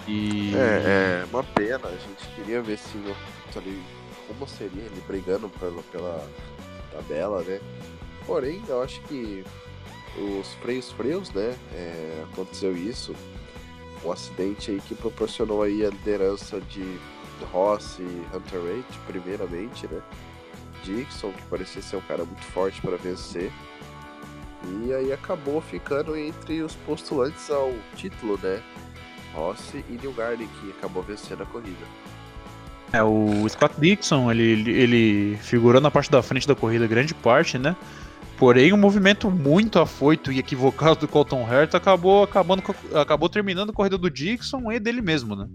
E... 0.07 0.53
É, 0.55 1.23
é 1.23 1.25
uma 1.29 1.43
pena, 1.43 1.89
a 1.89 1.91
gente 1.91 2.25
queria 2.35 2.61
ver 2.61 2.77
se 2.77 2.97
ali 3.57 3.81
como 4.27 4.47
seria 4.47 4.83
ele 4.83 5.03
brigando 5.07 5.49
pela, 5.49 5.81
pela 5.83 6.27
tabela, 6.91 7.41
né? 7.43 7.59
Porém, 8.25 8.61
eu 8.67 8.81
acho 8.81 9.01
que 9.01 9.43
os 10.17 10.53
freios 10.55 10.91
frios, 10.91 11.31
né? 11.31 11.55
É, 11.73 12.25
aconteceu 12.31 12.75
isso. 12.75 13.15
Um 14.03 14.11
acidente 14.11 14.71
aí 14.71 14.81
que 14.81 14.95
proporcionou 14.95 15.63
aí 15.63 15.85
a 15.85 15.89
liderança 15.89 16.61
de 16.61 16.99
Rossi 17.51 18.01
e 18.01 18.35
Hunter 18.35 18.61
Rate, 18.61 18.99
primeiramente, 19.07 19.87
né? 19.87 20.01
Dixon, 20.83 21.31
que 21.31 21.41
parecia 21.43 21.81
ser 21.81 21.97
um 21.97 22.01
cara 22.01 22.23
muito 22.23 22.43
forte 22.45 22.81
para 22.81 22.95
vencer. 22.95 23.51
E 24.83 24.93
aí 24.93 25.11
acabou 25.11 25.61
ficando 25.61 26.15
entre 26.15 26.61
os 26.61 26.75
postulantes 26.75 27.49
ao 27.49 27.73
título, 27.95 28.39
né? 28.41 28.63
Rossi 29.33 29.83
e 29.89 29.93
Newgarden, 29.93 30.47
que 30.47 30.71
acabou 30.71 31.03
vencendo 31.03 31.43
a 31.43 31.45
corrida. 31.45 31.85
É, 32.95 33.03
o 33.03 33.47
Scott 33.49 33.75
Dixon, 33.77 34.31
ele, 34.31 34.71
ele 34.71 35.37
figurou 35.41 35.81
na 35.81 35.91
parte 35.91 36.09
da 36.09 36.23
frente 36.23 36.47
da 36.47 36.55
corrida 36.55 36.87
grande 36.87 37.13
parte, 37.13 37.57
né? 37.57 37.75
Porém, 38.37 38.71
um 38.71 38.77
movimento 38.77 39.29
muito 39.29 39.79
afoito 39.79 40.31
e 40.31 40.39
equivocado 40.39 41.01
do 41.01 41.07
Colton 41.07 41.45
Herta 41.45 41.75
acabou, 41.75 42.23
acabando, 42.23 42.63
acabou 42.93 43.27
terminando 43.27 43.71
a 43.71 43.73
corrida 43.73 43.97
do 43.97 44.09
Dixon 44.09 44.71
e 44.71 44.79
dele 44.79 45.01
mesmo, 45.01 45.35
né? 45.35 45.45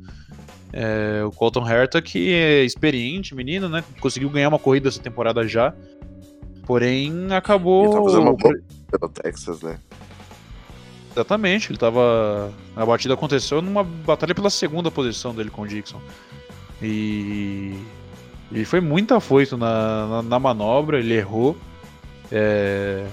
É, 0.70 1.22
o 1.24 1.30
Colton 1.30 1.66
Herta, 1.66 2.02
que 2.02 2.30
é 2.30 2.62
experiente, 2.62 3.34
menino, 3.34 3.70
né? 3.70 3.82
Conseguiu 4.00 4.28
ganhar 4.28 4.50
uma 4.50 4.58
corrida 4.58 4.90
essa 4.90 5.00
temporada 5.00 5.48
já. 5.48 5.72
Porém, 6.66 7.32
acabou. 7.32 7.84
Ele 7.84 7.94
tá 7.94 8.02
fazendo 8.02 8.22
uma 8.22 8.36
boa 8.36 8.54
pelo 8.90 9.12
Texas, 9.12 9.62
né? 9.62 9.78
Exatamente, 11.12 11.70
ele 11.70 11.78
tava. 11.78 12.52
A 12.76 12.84
batida 12.84 13.14
aconteceu 13.14 13.62
numa 13.62 13.82
batalha 13.82 14.34
pela 14.34 14.50
segunda 14.50 14.90
posição 14.90 15.34
dele 15.34 15.48
com 15.48 15.62
o 15.62 15.66
Dixon. 15.66 16.00
E 16.82 17.74
ele 18.52 18.64
foi 18.64 18.80
muito 18.80 19.14
afoito 19.14 19.56
na, 19.56 20.06
na, 20.06 20.22
na 20.22 20.38
manobra, 20.38 20.98
ele 20.98 21.14
errou. 21.14 21.56
É... 22.32 23.06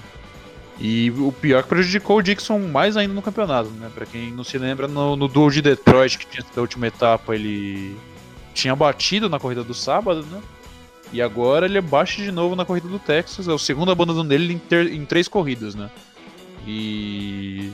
E 0.80 1.10
o 1.10 1.32
pior 1.32 1.58
é 1.58 1.62
que 1.62 1.68
prejudicou 1.68 2.18
o 2.18 2.22
Dixon 2.22 2.60
mais 2.60 2.96
ainda 2.96 3.12
no 3.12 3.22
campeonato, 3.22 3.68
né? 3.70 3.90
Pra 3.92 4.06
quem 4.06 4.30
não 4.30 4.44
se 4.44 4.56
lembra, 4.58 4.86
no, 4.86 5.16
no 5.16 5.26
duo 5.26 5.50
de 5.50 5.60
Detroit, 5.60 6.18
que 6.18 6.26
tinha 6.26 6.44
sido 6.44 6.56
a 6.56 6.60
última 6.60 6.86
etapa, 6.86 7.34
ele 7.34 7.96
tinha 8.54 8.74
batido 8.76 9.28
na 9.28 9.40
corrida 9.40 9.64
do 9.64 9.74
sábado, 9.74 10.24
né? 10.30 10.40
E 11.12 11.20
agora 11.20 11.66
ele 11.66 11.80
bate 11.80 12.22
de 12.22 12.30
novo 12.30 12.54
na 12.54 12.64
corrida 12.64 12.86
do 12.86 12.98
Texas. 12.98 13.48
É 13.48 13.52
o 13.52 13.58
segundo 13.58 13.90
abandono 13.90 14.22
dele 14.22 14.52
em, 14.52 14.58
ter, 14.58 14.92
em 14.92 15.04
três 15.04 15.26
corridas, 15.26 15.74
né? 15.74 15.90
E... 16.66 17.72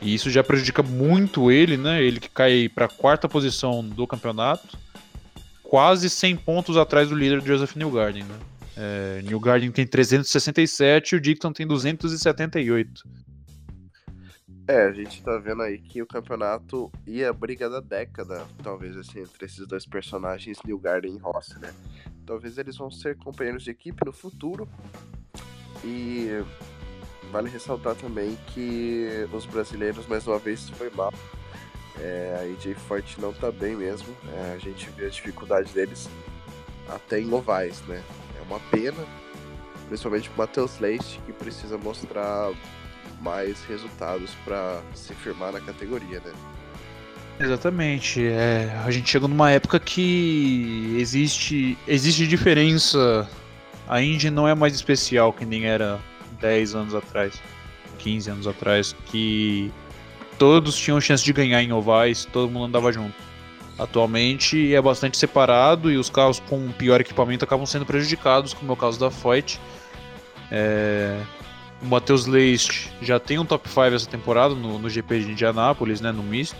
e 0.00 0.14
isso 0.14 0.30
já 0.30 0.44
prejudica 0.44 0.82
muito 0.82 1.50
ele, 1.50 1.76
né? 1.76 2.02
Ele 2.02 2.20
que 2.20 2.28
cai 2.28 2.68
para 2.72 2.86
quarta 2.86 3.28
posição 3.28 3.84
do 3.84 4.06
campeonato 4.06 4.78
quase 5.68 6.08
100 6.08 6.36
pontos 6.38 6.76
atrás 6.78 7.10
do 7.10 7.14
líder 7.14 7.42
Joseph 7.42 7.76
Newgarden, 7.76 8.24
né? 8.24 8.38
É, 8.74 9.22
Newgarden 9.22 9.70
tem 9.70 9.86
367 9.86 11.12
e 11.12 11.16
o 11.16 11.20
Dixon 11.20 11.52
tem 11.52 11.66
278. 11.66 13.04
É, 14.66 14.86
a 14.86 14.92
gente 14.92 15.22
tá 15.22 15.36
vendo 15.38 15.62
aí 15.62 15.78
que 15.78 16.00
o 16.00 16.06
campeonato 16.06 16.90
ia 17.06 17.28
a 17.28 17.32
briga 17.32 17.68
da 17.68 17.80
década, 17.80 18.46
talvez 18.62 18.96
assim, 18.96 19.20
entre 19.20 19.44
esses 19.44 19.66
dois 19.66 19.84
personagens, 19.84 20.58
Newgarden 20.64 21.16
e 21.16 21.18
Rossi, 21.18 21.58
né? 21.58 21.74
Talvez 22.24 22.56
eles 22.56 22.76
vão 22.76 22.90
ser 22.90 23.16
companheiros 23.16 23.62
de 23.62 23.70
equipe 23.70 24.04
no 24.04 24.12
futuro. 24.12 24.68
E 25.84 26.28
vale 27.30 27.50
ressaltar 27.50 27.94
também 27.94 28.36
que 28.54 29.06
os 29.32 29.44
brasileiros, 29.46 30.06
mais 30.06 30.26
uma 30.26 30.38
vez, 30.38 30.68
foi 30.70 30.90
mal 30.90 31.12
é, 32.00 32.36
a 32.38 32.42
AJ 32.42 32.76
Forte 32.76 33.20
não 33.20 33.32
tá 33.32 33.50
bem 33.50 33.76
mesmo. 33.76 34.08
É, 34.32 34.54
a 34.54 34.58
gente 34.58 34.88
vê 34.90 35.06
a 35.06 35.08
dificuldade 35.08 35.72
deles 35.72 36.08
até 36.88 37.20
em 37.20 37.32
ovais, 37.32 37.82
né? 37.82 38.02
É 38.38 38.42
uma 38.42 38.60
pena, 38.70 39.04
principalmente 39.88 40.28
pro 40.30 40.38
Matheus 40.38 40.78
Leite, 40.78 41.20
que 41.26 41.32
precisa 41.32 41.76
mostrar 41.76 42.52
mais 43.20 43.62
resultados 43.64 44.32
para 44.44 44.80
se 44.94 45.14
firmar 45.14 45.52
na 45.52 45.60
categoria, 45.60 46.20
né? 46.20 46.32
Exatamente. 47.40 48.26
É, 48.26 48.80
a 48.84 48.90
gente 48.90 49.10
chegou 49.10 49.28
numa 49.28 49.50
época 49.50 49.78
que 49.78 50.96
existe, 50.98 51.78
existe 51.86 52.26
diferença 52.26 53.28
a 53.88 54.02
Indy 54.02 54.30
não 54.30 54.46
é 54.46 54.54
mais 54.54 54.74
especial 54.74 55.32
que 55.32 55.46
nem 55.46 55.64
era 55.64 55.98
10 56.40 56.74
anos 56.74 56.94
atrás, 56.94 57.40
15 57.98 58.30
anos 58.30 58.46
atrás, 58.46 58.94
que 59.06 59.72
todos 60.38 60.76
tinham 60.76 61.00
chance 61.00 61.24
de 61.24 61.32
ganhar 61.32 61.62
em 61.62 61.72
ovais, 61.72 62.24
todo 62.24 62.50
mundo 62.50 62.66
andava 62.66 62.92
junto. 62.92 63.14
Atualmente 63.78 64.74
é 64.74 64.80
bastante 64.80 65.16
separado 65.16 65.90
e 65.90 65.96
os 65.96 66.10
carros 66.10 66.40
com 66.40 66.70
pior 66.72 67.00
equipamento 67.00 67.44
acabam 67.44 67.66
sendo 67.66 67.86
prejudicados, 67.86 68.52
como 68.52 68.72
é 68.72 68.74
o 68.74 68.76
caso 68.76 68.98
da 68.98 69.10
Foyt. 69.10 69.60
É... 70.50 71.20
O 71.80 71.86
Matheus 71.86 72.26
Leist 72.26 72.88
já 73.00 73.20
tem 73.20 73.38
um 73.38 73.44
top 73.44 73.68
5 73.68 73.80
essa 73.82 74.08
temporada 74.08 74.52
no, 74.54 74.80
no 74.80 74.90
GP 74.90 75.20
de 75.20 75.30
Indianápolis, 75.30 76.00
né, 76.00 76.10
no 76.10 76.24
misto, 76.24 76.56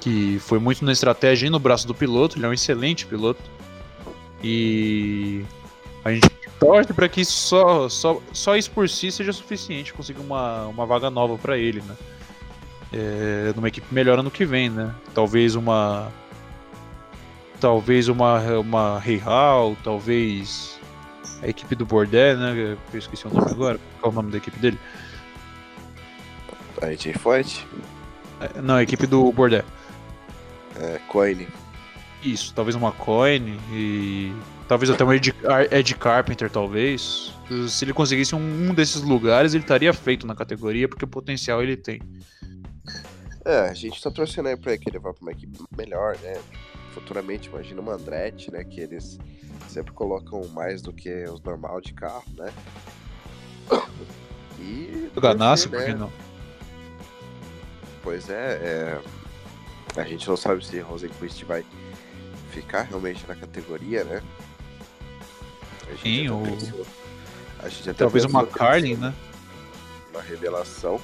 que 0.00 0.40
foi 0.40 0.58
muito 0.58 0.84
na 0.84 0.90
estratégia 0.90 1.46
e 1.46 1.50
no 1.50 1.60
braço 1.60 1.86
do 1.86 1.94
piloto, 1.94 2.36
ele 2.36 2.46
é 2.46 2.48
um 2.48 2.52
excelente 2.52 3.06
piloto. 3.06 3.40
E 4.42 5.44
a 6.04 6.12
gente 6.12 6.28
torce 6.58 6.92
para 6.92 7.08
que 7.08 7.24
só, 7.24 7.88
só, 7.88 8.20
só 8.32 8.56
isso 8.56 8.72
por 8.72 8.88
si 8.88 9.12
seja 9.12 9.32
suficiente 9.32 9.92
conseguir 9.92 10.20
uma, 10.20 10.66
uma 10.66 10.84
vaga 10.84 11.10
nova 11.10 11.38
para 11.38 11.56
ele, 11.56 11.80
né? 11.82 11.94
É, 12.92 13.52
numa 13.54 13.68
equipe 13.68 13.86
melhor 13.92 14.18
ano 14.18 14.30
que 14.30 14.44
vem, 14.44 14.68
né? 14.68 14.92
Talvez 15.14 15.54
uma 15.54 16.10
talvez 17.60 18.08
uma 18.08 18.40
uma 18.58 18.98
Real, 18.98 19.76
talvez 19.84 20.80
a 21.42 21.48
equipe 21.48 21.74
do 21.74 21.86
Bordet, 21.86 22.36
né? 22.36 22.76
Eu 22.92 22.98
esqueci 22.98 23.26
o 23.26 23.30
nome 23.30 23.50
agora. 23.50 23.78
Qual 24.00 24.10
é 24.10 24.12
o 24.12 24.16
nome 24.16 24.32
da 24.32 24.38
equipe 24.38 24.58
dele? 24.58 24.78
A 26.82 26.86
AJ 26.86 27.14
Foyt? 27.18 27.66
É, 28.40 28.60
não, 28.60 28.76
a 28.76 28.82
equipe 28.82 29.06
do 29.06 29.30
Bordet. 29.32 29.64
É, 30.76 30.98
Coine. 31.08 31.46
Isso, 32.22 32.52
talvez 32.54 32.74
uma 32.74 32.92
Coin 32.92 33.58
e 33.72 34.32
talvez 34.68 34.90
até 34.90 35.04
um 35.04 35.12
Ed, 35.12 35.34
Ed 35.70 35.94
Carpenter, 35.94 36.50
talvez. 36.50 37.32
Se 37.68 37.84
ele 37.84 37.92
conseguisse 37.92 38.34
um, 38.34 38.38
um, 38.38 38.74
desses 38.74 39.02
lugares, 39.02 39.54
ele 39.54 39.64
estaria 39.64 39.92
feito 39.92 40.26
na 40.26 40.34
categoria, 40.34 40.88
porque 40.88 41.04
o 41.04 41.08
potencial 41.08 41.62
ele 41.62 41.76
tem. 41.76 42.00
É, 43.44 43.60
a 43.60 43.74
gente 43.74 44.02
tá 44.02 44.10
torcendo 44.10 44.48
aí 44.48 44.56
pra 44.56 44.76
que 44.76 44.88
ele 44.88 44.98
vá 44.98 45.12
pra 45.12 45.22
uma 45.22 45.32
equipe 45.32 45.58
melhor, 45.76 46.16
né? 46.18 46.40
Futuramente, 46.92 47.48
imagina 47.48 47.80
uma 47.80 47.94
Andretti, 47.94 48.50
né? 48.50 48.64
Que 48.64 48.80
eles 48.80 49.18
sempre 49.68 49.92
colocam 49.92 50.46
mais 50.48 50.82
do 50.82 50.92
que 50.92 51.24
os 51.24 51.40
normal 51.40 51.80
de 51.80 51.94
carro, 51.94 52.24
né? 52.36 52.52
E. 54.58 55.10
O 55.16 55.20
Ganassi, 55.20 55.68
né? 55.68 55.78
por 55.78 55.86
que 55.86 55.94
não? 55.94 56.12
Pois 58.02 58.28
é, 58.28 59.00
é, 59.96 60.00
a 60.00 60.04
gente 60.04 60.28
não 60.28 60.36
sabe 60.36 60.64
se 60.64 60.80
Rosenquist 60.80 61.44
vai 61.44 61.64
ficar 62.50 62.82
realmente 62.82 63.26
na 63.26 63.34
categoria, 63.34 64.04
né? 64.04 64.22
Sim, 66.02 66.28
ou. 66.28 66.42
Pensou, 66.42 66.86
a 67.58 67.68
gente 67.68 67.90
até 67.90 67.98
Talvez 67.98 68.24
uma 68.24 68.46
Carlin, 68.46 68.96
né? 68.96 69.14
Uma 70.10 70.22
revelação. 70.22 71.00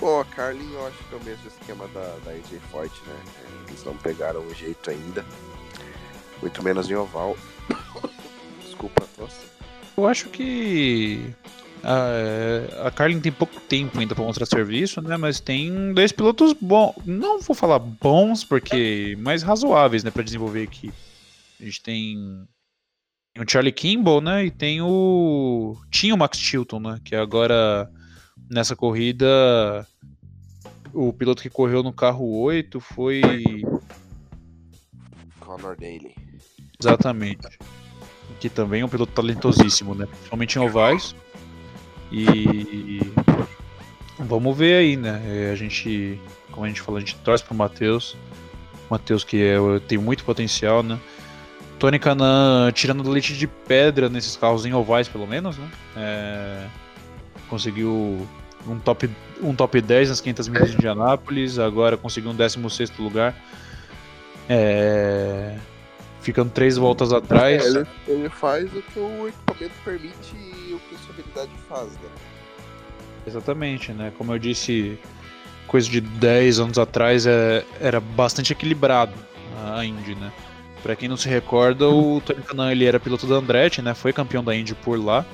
Bom, 0.00 0.20
a 0.20 0.24
Carlin 0.24 0.72
eu 0.72 0.86
acho 0.86 0.98
que 1.04 1.14
é 1.14 1.18
o 1.18 1.24
mesmo 1.24 1.48
esquema 1.48 1.88
da, 1.88 2.16
da 2.24 2.30
AJ 2.30 2.60
Forte, 2.70 3.00
né? 3.06 3.16
Eles 3.68 3.84
não 3.84 3.96
pegaram 3.96 4.46
o 4.46 4.54
jeito 4.54 4.90
ainda. 4.90 5.24
Muito 6.40 6.62
menos 6.62 6.88
em 6.88 6.94
oval. 6.94 7.36
Desculpa 8.62 9.04
a 9.04 9.06
tosse. 9.16 9.46
Eu 9.96 10.06
acho 10.06 10.28
que 10.28 11.34
a, 11.82 12.86
a 12.86 12.90
Carlin 12.92 13.20
tem 13.20 13.32
pouco 13.32 13.60
tempo 13.60 13.98
ainda 13.98 14.14
para 14.14 14.24
mostrar 14.24 14.46
serviço, 14.46 15.02
né? 15.02 15.16
Mas 15.16 15.40
tem 15.40 15.92
dois 15.92 16.12
pilotos 16.12 16.52
bons. 16.52 16.94
Não 17.04 17.40
vou 17.40 17.56
falar 17.56 17.80
bons, 17.80 18.44
porque 18.44 19.16
mais 19.18 19.42
razoáveis, 19.42 20.04
né? 20.04 20.12
Para 20.12 20.22
desenvolver 20.22 20.62
aqui. 20.62 20.92
A 21.60 21.64
gente 21.64 21.82
tem 21.82 22.46
o 23.36 23.50
Charlie 23.50 23.72
Kimball, 23.72 24.20
né? 24.20 24.44
E 24.44 24.50
tem 24.50 24.80
o. 24.80 25.76
Tinha 25.90 26.14
o 26.14 26.18
Max 26.18 26.38
Chilton, 26.38 26.78
né? 26.78 27.00
Que 27.04 27.16
agora 27.16 27.90
nessa 28.50 28.74
corrida. 28.74 29.26
O 30.92 31.12
piloto 31.12 31.42
que 31.42 31.50
correu 31.50 31.82
no 31.82 31.92
carro 31.92 32.40
8 32.40 32.80
foi. 32.80 33.20
Connor 35.40 35.76
Daly. 35.76 36.14
Exatamente. 36.80 37.58
Que 38.40 38.48
também 38.48 38.82
é 38.82 38.84
um 38.84 38.88
piloto 38.88 39.12
talentosíssimo, 39.12 39.94
né? 39.94 40.06
Principalmente 40.06 40.56
em 40.56 40.62
ovais. 40.62 41.14
E 42.10 43.00
vamos 44.18 44.56
ver 44.56 44.74
aí, 44.74 44.96
né? 44.96 45.20
É, 45.26 45.50
a 45.50 45.54
gente, 45.54 46.20
como 46.50 46.64
a 46.64 46.68
gente 46.68 46.80
falou, 46.80 46.98
a 46.98 47.00
gente 47.00 47.16
torce 47.16 47.44
pro 47.44 47.54
Matheus. 47.54 48.16
Matheus 48.90 49.24
que 49.24 49.42
é, 49.42 49.58
tem 49.86 49.98
muito 49.98 50.24
potencial, 50.24 50.82
né? 50.82 50.98
Tony 51.78 51.98
Canan 51.98 52.72
tirando 52.72 53.02
do 53.02 53.10
leite 53.10 53.36
de 53.36 53.46
pedra 53.46 54.08
nesses 54.08 54.36
carros 54.36 54.66
em 54.66 54.72
ovais, 54.72 55.08
pelo 55.08 55.26
menos, 55.26 55.56
né? 55.58 55.70
É, 55.96 56.66
conseguiu 57.48 58.26
um 58.66 58.78
top, 58.78 59.10
um 59.42 59.54
top 59.54 59.80
10 59.80 60.10
nas 60.10 60.20
500 60.20 60.48
milhas 60.48 60.70
de 60.70 60.76
Indianápolis, 60.76 61.58
agora 61.58 61.96
conseguiu 61.96 62.30
um 62.30 62.34
16 62.34 62.96
lugar. 62.98 63.34
É, 64.48 65.56
ficando 66.20 66.50
três 66.50 66.76
voltas 66.76 67.12
atrás. 67.12 67.64
É, 67.64 67.68
ele, 67.68 67.86
ele, 68.06 68.28
faz 68.28 68.64
o 68.74 68.82
que 68.82 68.98
o 68.98 69.28
equipamento 69.28 69.74
permite 69.84 70.36
e 70.36 70.74
o 70.74 70.78
que 70.80 70.94
a 70.94 70.98
sua 70.98 71.14
habilidade 71.14 71.50
faz, 71.68 71.92
né? 71.92 72.08
Exatamente, 73.26 73.92
né? 73.92 74.12
Como 74.16 74.32
eu 74.32 74.38
disse, 74.38 74.98
coisa 75.66 75.88
de 75.88 76.00
10 76.00 76.60
anos 76.60 76.78
atrás 76.78 77.26
é, 77.26 77.64
era 77.80 78.00
bastante 78.00 78.52
equilibrado 78.52 79.12
a 79.74 79.84
Indy, 79.84 80.14
né? 80.14 80.32
Pra 80.82 80.94
quem 80.94 81.08
não 81.08 81.16
se 81.16 81.28
recorda, 81.28 81.88
o 81.88 82.20
Tony 82.20 82.42
Canan 82.42 82.70
ele 82.70 82.84
era 82.84 83.00
piloto 83.00 83.26
da 83.26 83.36
Andretti, 83.36 83.82
né? 83.82 83.94
Foi 83.94 84.12
campeão 84.12 84.42
da 84.42 84.54
Indy 84.54 84.74
por 84.74 84.98
lá. 84.98 85.26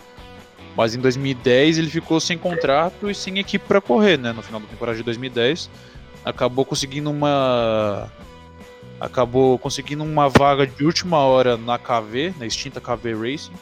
Mas 0.76 0.94
em 0.94 1.00
2010 1.00 1.78
ele 1.78 1.90
ficou 1.90 2.18
sem 2.20 2.36
contrato 2.36 3.10
e 3.10 3.14
sem 3.14 3.38
equipe 3.38 3.64
para 3.66 3.80
correr, 3.80 4.18
né? 4.18 4.32
No 4.32 4.42
final 4.42 4.60
da 4.60 4.66
temporada 4.66 4.96
de 4.96 5.04
2010. 5.04 5.70
Acabou 6.24 6.64
conseguindo 6.64 7.10
uma 7.10 8.10
acabou 9.00 9.58
conseguindo 9.58 10.02
uma 10.02 10.28
vaga 10.28 10.66
de 10.66 10.84
última 10.84 11.18
hora 11.18 11.56
na 11.56 11.78
KV, 11.78 12.34
na 12.38 12.46
extinta 12.46 12.80
KV 12.80 13.14
Racing, 13.14 13.52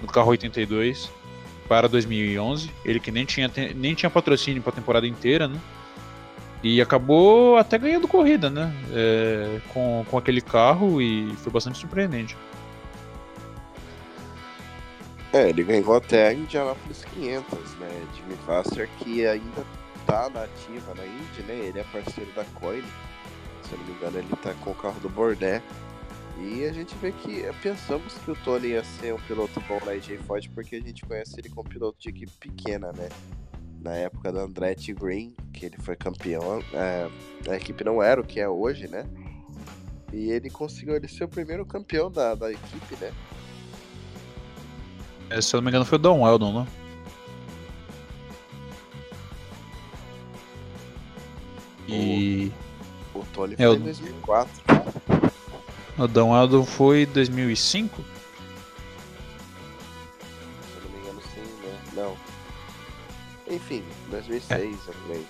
no 0.00 0.08
carro 0.08 0.30
82 0.30 1.10
para 1.68 1.88
2011. 1.88 2.70
Ele 2.84 2.98
que 2.98 3.10
nem 3.10 3.24
tinha, 3.24 3.50
nem 3.74 3.94
tinha 3.94 4.10
patrocínio 4.10 4.62
para 4.62 4.72
a 4.72 4.74
temporada 4.74 5.06
inteira, 5.06 5.46
né? 5.46 5.58
E 6.62 6.80
acabou 6.80 7.56
até 7.56 7.78
ganhando 7.78 8.06
corrida, 8.06 8.50
né? 8.50 8.74
É, 8.92 9.60
com, 9.72 10.04
com 10.10 10.18
aquele 10.18 10.40
carro 10.40 11.00
e 11.00 11.32
foi 11.36 11.52
bastante 11.52 11.78
surpreendente. 11.78 12.36
É, 15.32 15.48
ele 15.48 15.62
ganhou 15.62 15.94
até 15.94 16.28
a 16.28 16.32
Indianapolis 16.32 17.04
500, 17.14 17.74
né? 17.76 18.06
Jimmy 18.16 18.34
Vassar 18.46 18.88
que 18.98 19.26
ainda 19.26 19.64
tá 20.06 20.28
na 20.28 20.42
ativa 20.42 20.94
na 20.94 21.04
Indy, 21.04 21.42
né? 21.46 21.54
Ele 21.54 21.78
é 21.78 21.84
parceiro 21.84 22.30
da 22.32 22.44
Coile 22.58 22.84
se 23.70 23.74
eu 23.74 23.78
não 23.78 23.86
me 23.86 23.92
engano, 23.92 24.18
ele 24.18 24.36
tá 24.42 24.52
com 24.54 24.70
o 24.72 24.74
carro 24.74 25.00
do 25.00 25.08
Bordet. 25.08 25.62
E 26.38 26.64
a 26.64 26.72
gente 26.72 26.94
vê 26.96 27.12
que 27.12 27.42
pensamos 27.62 28.14
que 28.14 28.30
o 28.30 28.34
Tony 28.36 28.68
ia 28.68 28.82
ser 28.82 29.14
um 29.14 29.20
piloto 29.20 29.60
bom 29.68 29.78
na 29.84 29.94
EJ 29.94 30.18
Ford 30.26 30.48
porque 30.54 30.76
a 30.76 30.80
gente 30.80 31.04
conhece 31.04 31.38
ele 31.38 31.50
como 31.50 31.68
piloto 31.68 32.00
de 32.00 32.08
equipe 32.08 32.32
pequena, 32.40 32.92
né? 32.92 33.08
Na 33.80 33.94
época 33.94 34.32
da 34.32 34.42
Andretti 34.42 34.92
Green, 34.92 35.34
que 35.52 35.66
ele 35.66 35.76
foi 35.78 35.96
campeão, 35.96 36.62
é, 36.72 37.08
a 37.48 37.56
equipe 37.56 37.84
não 37.84 38.02
era 38.02 38.20
o 38.20 38.24
que 38.24 38.40
é 38.40 38.48
hoje, 38.48 38.88
né? 38.88 39.04
E 40.12 40.30
ele 40.30 40.50
conseguiu 40.50 40.96
ele 40.96 41.08
ser 41.08 41.24
o 41.24 41.28
primeiro 41.28 41.64
campeão 41.64 42.10
da, 42.10 42.34
da 42.34 42.50
equipe, 42.50 42.96
né? 43.00 43.12
É, 45.30 45.40
se 45.40 45.54
eu 45.54 45.60
não 45.60 45.64
me 45.64 45.70
engano 45.70 45.84
foi 45.84 45.96
o 45.96 46.00
Don 46.00 46.20
Weldon, 46.22 46.60
né? 46.60 46.66
E. 51.88 52.52
O 53.14 53.24
Tony 53.32 53.54
é, 53.54 53.66
foi 53.66 53.76
em 53.76 53.80
2004. 53.80 54.52
O 55.98 56.08
Dom 56.08 56.32
Aldo 56.32 56.64
foi 56.64 57.02
em 57.02 57.06
2005? 57.06 57.96
Se 57.96 58.02
eu 60.76 60.82
não 60.82 60.90
me 60.90 60.98
engano, 60.98 61.20
sim, 61.34 61.40
né? 61.62 61.78
Não. 61.94 62.16
Enfim, 63.54 63.82
2006, 64.10 64.50
é. 64.50 64.64
eu 64.64 64.94
falei. 64.94 65.26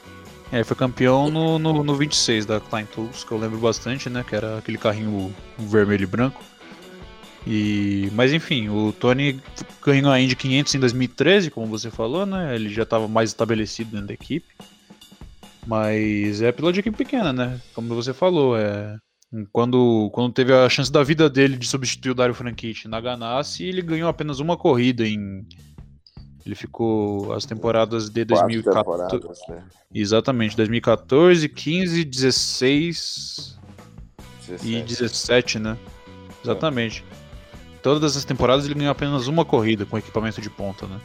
É, 0.53 0.65
foi 0.65 0.77
campeão 0.77 1.31
no, 1.31 1.59
no, 1.59 1.83
no 1.83 1.95
26 1.95 2.45
da 2.45 2.61
Klein 2.61 2.85
Tools, 2.87 3.25
que 3.25 3.33
eu 3.33 3.39
lembro 3.39 3.59
bastante, 3.59 4.11
né? 4.11 4.25
Que 4.27 4.35
era 4.37 4.59
aquele 4.59 4.79
carrinho 4.79 5.35
vermelho 5.59 6.05
e 6.05 6.07
branco. 6.07 6.43
E, 7.47 8.11
mas 8.13 8.33
enfim, 8.33 8.69
o 8.69 8.93
Tony 8.93 9.41
ganhou 9.83 10.13
a 10.13 10.21
Indy 10.21 10.37
500 10.37 10.75
em 10.75 10.81
2013, 10.81 11.51
como 11.51 11.67
você 11.67 11.91
falou, 11.91 12.27
né? 12.27 12.55
Ele 12.55 12.69
já 12.69 12.83
estava 12.83 13.09
mais 13.09 13.31
estabelecido 13.31 13.93
dentro 13.93 14.09
da 14.09 14.15
equipe. 14.15 14.49
Mas 15.67 16.43
é 16.43 16.53
piloto 16.53 16.75
de 16.75 16.81
equipe 16.81 16.97
pequena, 16.97 17.33
né? 17.33 17.61
Como 17.75 17.95
você 17.95 18.13
falou, 18.13 18.57
é. 18.57 18.97
Quando, 19.53 20.11
quando 20.13 20.33
teve 20.33 20.53
a 20.53 20.69
chance 20.69 20.91
da 20.91 21.05
vida 21.05 21.31
dele 21.31 21.57
de 21.57 21.67
substituir 21.67 22.11
o 22.11 22.15
Dario 22.15 22.35
Franchitti 22.35 22.89
na 22.89 23.01
Ganassi, 23.01 23.65
ele 23.65 23.81
ganhou 23.81 24.09
apenas 24.09 24.41
uma 24.41 24.57
corrida 24.57 25.07
em. 25.07 25.47
Ele 26.45 26.55
ficou 26.57 27.33
as 27.33 27.45
temporadas 27.45 28.11
de 28.11 28.25
2014. 28.25 29.21
Né? 29.49 29.65
Exatamente, 29.95 30.57
2014, 30.57 31.49
15, 31.49 32.05
16 32.05 33.61
17. 34.49 34.69
e 34.69 34.83
17, 34.83 35.59
né? 35.61 35.79
Exatamente. 36.43 37.05
Todas 37.83 38.17
as 38.17 38.25
temporadas 38.25 38.65
ele 38.65 38.75
ganhou 38.75 38.93
apenas 38.93 39.27
uma 39.27 39.45
corrida 39.45 39.85
com 39.85 39.99
equipamento 39.99 40.41
de 40.41 40.51
ponta, 40.51 40.87
né? 40.87 41.01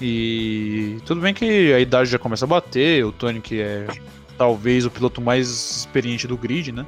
E 0.00 0.98
tudo 1.06 1.20
bem 1.20 1.32
que 1.32 1.72
a 1.72 1.80
idade 1.80 2.10
já 2.10 2.18
começa 2.18 2.44
a 2.44 2.48
bater, 2.48 3.04
o 3.04 3.12
Tony 3.12 3.40
que 3.40 3.60
é 3.60 3.86
talvez 4.36 4.84
o 4.84 4.90
piloto 4.90 5.20
mais 5.20 5.48
experiente 5.48 6.26
do 6.26 6.36
grid, 6.36 6.72
né? 6.72 6.84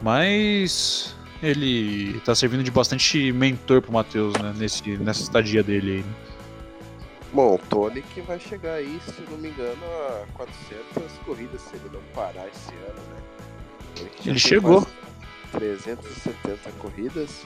Mas 0.00 1.16
ele 1.42 2.20
tá 2.24 2.34
servindo 2.34 2.62
de 2.62 2.70
bastante 2.70 3.32
mentor 3.32 3.82
pro 3.82 3.92
Matheus, 3.92 4.34
né? 4.34 4.54
Nesse, 4.56 4.96
nessa 4.96 5.22
estadia 5.22 5.62
dele 5.62 5.90
aí. 5.90 5.98
Né? 5.98 6.14
Bom, 7.32 7.56
o 7.56 7.58
Tony 7.58 8.02
que 8.02 8.20
vai 8.22 8.40
chegar 8.40 8.74
aí, 8.74 9.00
se 9.04 9.22
não 9.30 9.36
me 9.38 9.48
engano, 9.50 9.84
a 9.84 10.26
400 10.34 11.12
corridas 11.26 11.60
se 11.60 11.76
ele 11.76 11.90
não 11.92 12.00
parar 12.14 12.48
esse 12.48 12.70
ano, 12.88 13.00
né? 13.10 13.22
Ele, 13.98 14.10
ele 14.26 14.38
chegou. 14.38 14.86
370 15.52 16.70
corridas. 16.78 17.44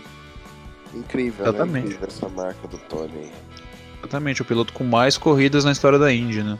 Incrível, 0.94 1.44
né? 1.44 1.50
Exatamente. 1.50 1.74
né? 1.74 1.80
Incrível 1.94 2.08
essa 2.08 2.28
marca 2.28 2.68
do 2.68 2.78
Tony. 2.78 3.30
Exatamente, 4.00 4.42
o 4.42 4.44
piloto 4.44 4.72
com 4.72 4.84
mais 4.84 5.16
corridas 5.16 5.64
na 5.64 5.72
história 5.72 5.98
da 5.98 6.12
Indy, 6.12 6.42
né? 6.42 6.58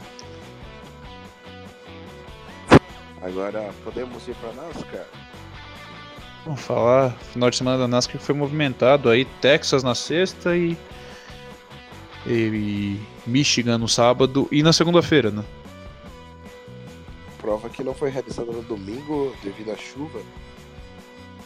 Agora 3.21 3.71
podemos 3.83 4.27
ir 4.27 4.35
para 4.35 4.51
NASCAR. 4.53 5.05
Vamos 6.45 6.59
falar, 6.59 7.11
final 7.31 7.49
de 7.49 7.55
semana 7.55 7.77
da 7.77 7.87
NASCAR 7.87 8.19
foi 8.19 8.35
movimentado 8.35 9.09
aí, 9.09 9.23
Texas 9.39 9.81
na 9.81 9.95
sexta 9.95 10.57
e, 10.57 10.77
e 12.27 12.99
Michigan 13.25 13.77
no 13.77 13.87
sábado 13.87 14.47
e 14.51 14.61
na 14.61 14.73
segunda-feira, 14.73 15.31
né? 15.31 15.43
Prova 17.39 17.69
que 17.69 17.83
não 17.83 17.93
foi 17.93 18.09
realizada 18.09 18.51
no 18.51 18.61
domingo 18.61 19.33
devido 19.41 19.71
à 19.71 19.77
chuva. 19.77 20.19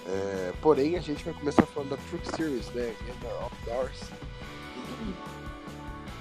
É, 0.07 0.53
porém, 0.61 0.95
a 0.95 1.01
gente 1.01 1.23
vai 1.25 1.33
começar 1.33 1.65
falando 1.65 1.89
da 1.89 1.97
Truck 2.09 2.35
Series, 2.35 2.69
né? 2.69 2.93
Game 3.05 3.33
Outdoors. 3.41 3.99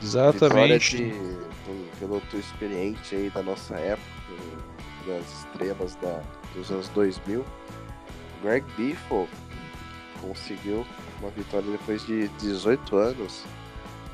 Exatamente. 0.02 0.96
Vitória 0.96 1.20
de 1.20 1.70
um 1.70 1.88
piloto 1.98 2.36
experiente 2.36 3.14
aí 3.14 3.30
da 3.30 3.42
nossa 3.42 3.76
época, 3.76 4.06
das 5.06 5.24
estrelas 5.32 5.94
da, 5.96 6.22
dos 6.54 6.70
anos 6.70 6.88
2000. 6.88 7.44
Greg 8.42 8.64
Biffle 8.76 9.28
conseguiu 10.20 10.86
uma 11.20 11.30
vitória 11.30 11.70
depois 11.70 12.04
de 12.06 12.28
18 12.28 12.96
anos, 12.96 13.44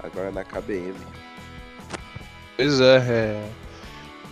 agora 0.03 0.31
na 0.31 0.45
KBM. 0.45 0.95
Pois 2.57 2.81
é, 2.81 2.97
é... 2.99 3.51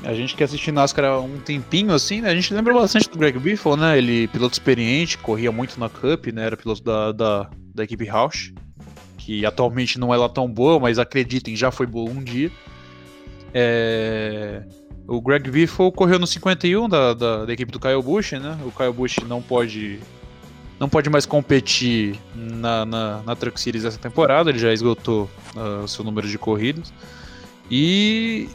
a 0.05 0.15
gente 0.15 0.35
que 0.35 0.43
assiste 0.43 0.73
NASCAR 0.73 1.05
há 1.05 1.21
um 1.21 1.39
tempinho 1.39 1.93
assim, 1.93 2.21
né? 2.21 2.31
A 2.31 2.35
gente 2.35 2.53
lembra 2.55 2.73
bastante 2.73 3.09
do 3.09 3.19
Greg 3.19 3.39
Biffle, 3.39 3.77
né? 3.77 3.99
Ele 3.99 4.29
piloto 4.29 4.55
experiente, 4.55 5.19
corria 5.19 5.53
muito 5.53 5.79
na 5.79 5.89
Cup, 5.89 6.27
né? 6.29 6.47
Era 6.47 6.57
piloto 6.57 6.83
da, 6.83 7.13
da, 7.13 7.51
da 7.75 7.85
equipe 7.85 8.09
Roush, 8.09 8.53
que 9.19 9.45
atualmente 9.45 9.99
não 9.99 10.13
é 10.13 10.17
lá 10.17 10.29
tão 10.29 10.49
boa, 10.49 10.81
mas 10.81 10.99
acreditem, 10.99 11.55
já 11.55 11.71
foi 11.71 11.87
boa 11.87 12.11
um 12.11 12.23
dia. 12.23 12.51
É... 13.53 14.63
O 15.07 15.21
Greg 15.21 15.51
Biffle 15.51 15.91
correu 15.93 16.19
no 16.19 16.27
51 16.27 16.89
da, 16.89 17.15
da, 17.15 17.45
da, 17.45 17.53
equipe 17.53 17.73
do 17.73 17.81
Kyle 17.81 18.03
Busch, 18.03 18.33
né? 18.33 18.57
O 18.65 18.71
Kyle 18.71 18.93
Busch 18.93 19.19
não 19.27 19.43
pode 19.43 19.99
não 20.79 20.89
pode 20.89 21.11
mais 21.11 21.27
competir 21.27 22.19
na, 22.35 22.87
na, 22.87 23.23
na 23.23 23.37
Truck 23.37 23.61
Series 23.61 23.85
essa 23.85 23.99
temporada, 23.99 24.49
ele 24.49 24.59
já 24.59 24.73
esgotou 24.73 25.29
uh, 25.55 25.87
seu 25.87 26.03
número 26.03 26.27
de 26.27 26.39
corridas. 26.39 26.91
E 27.71 28.49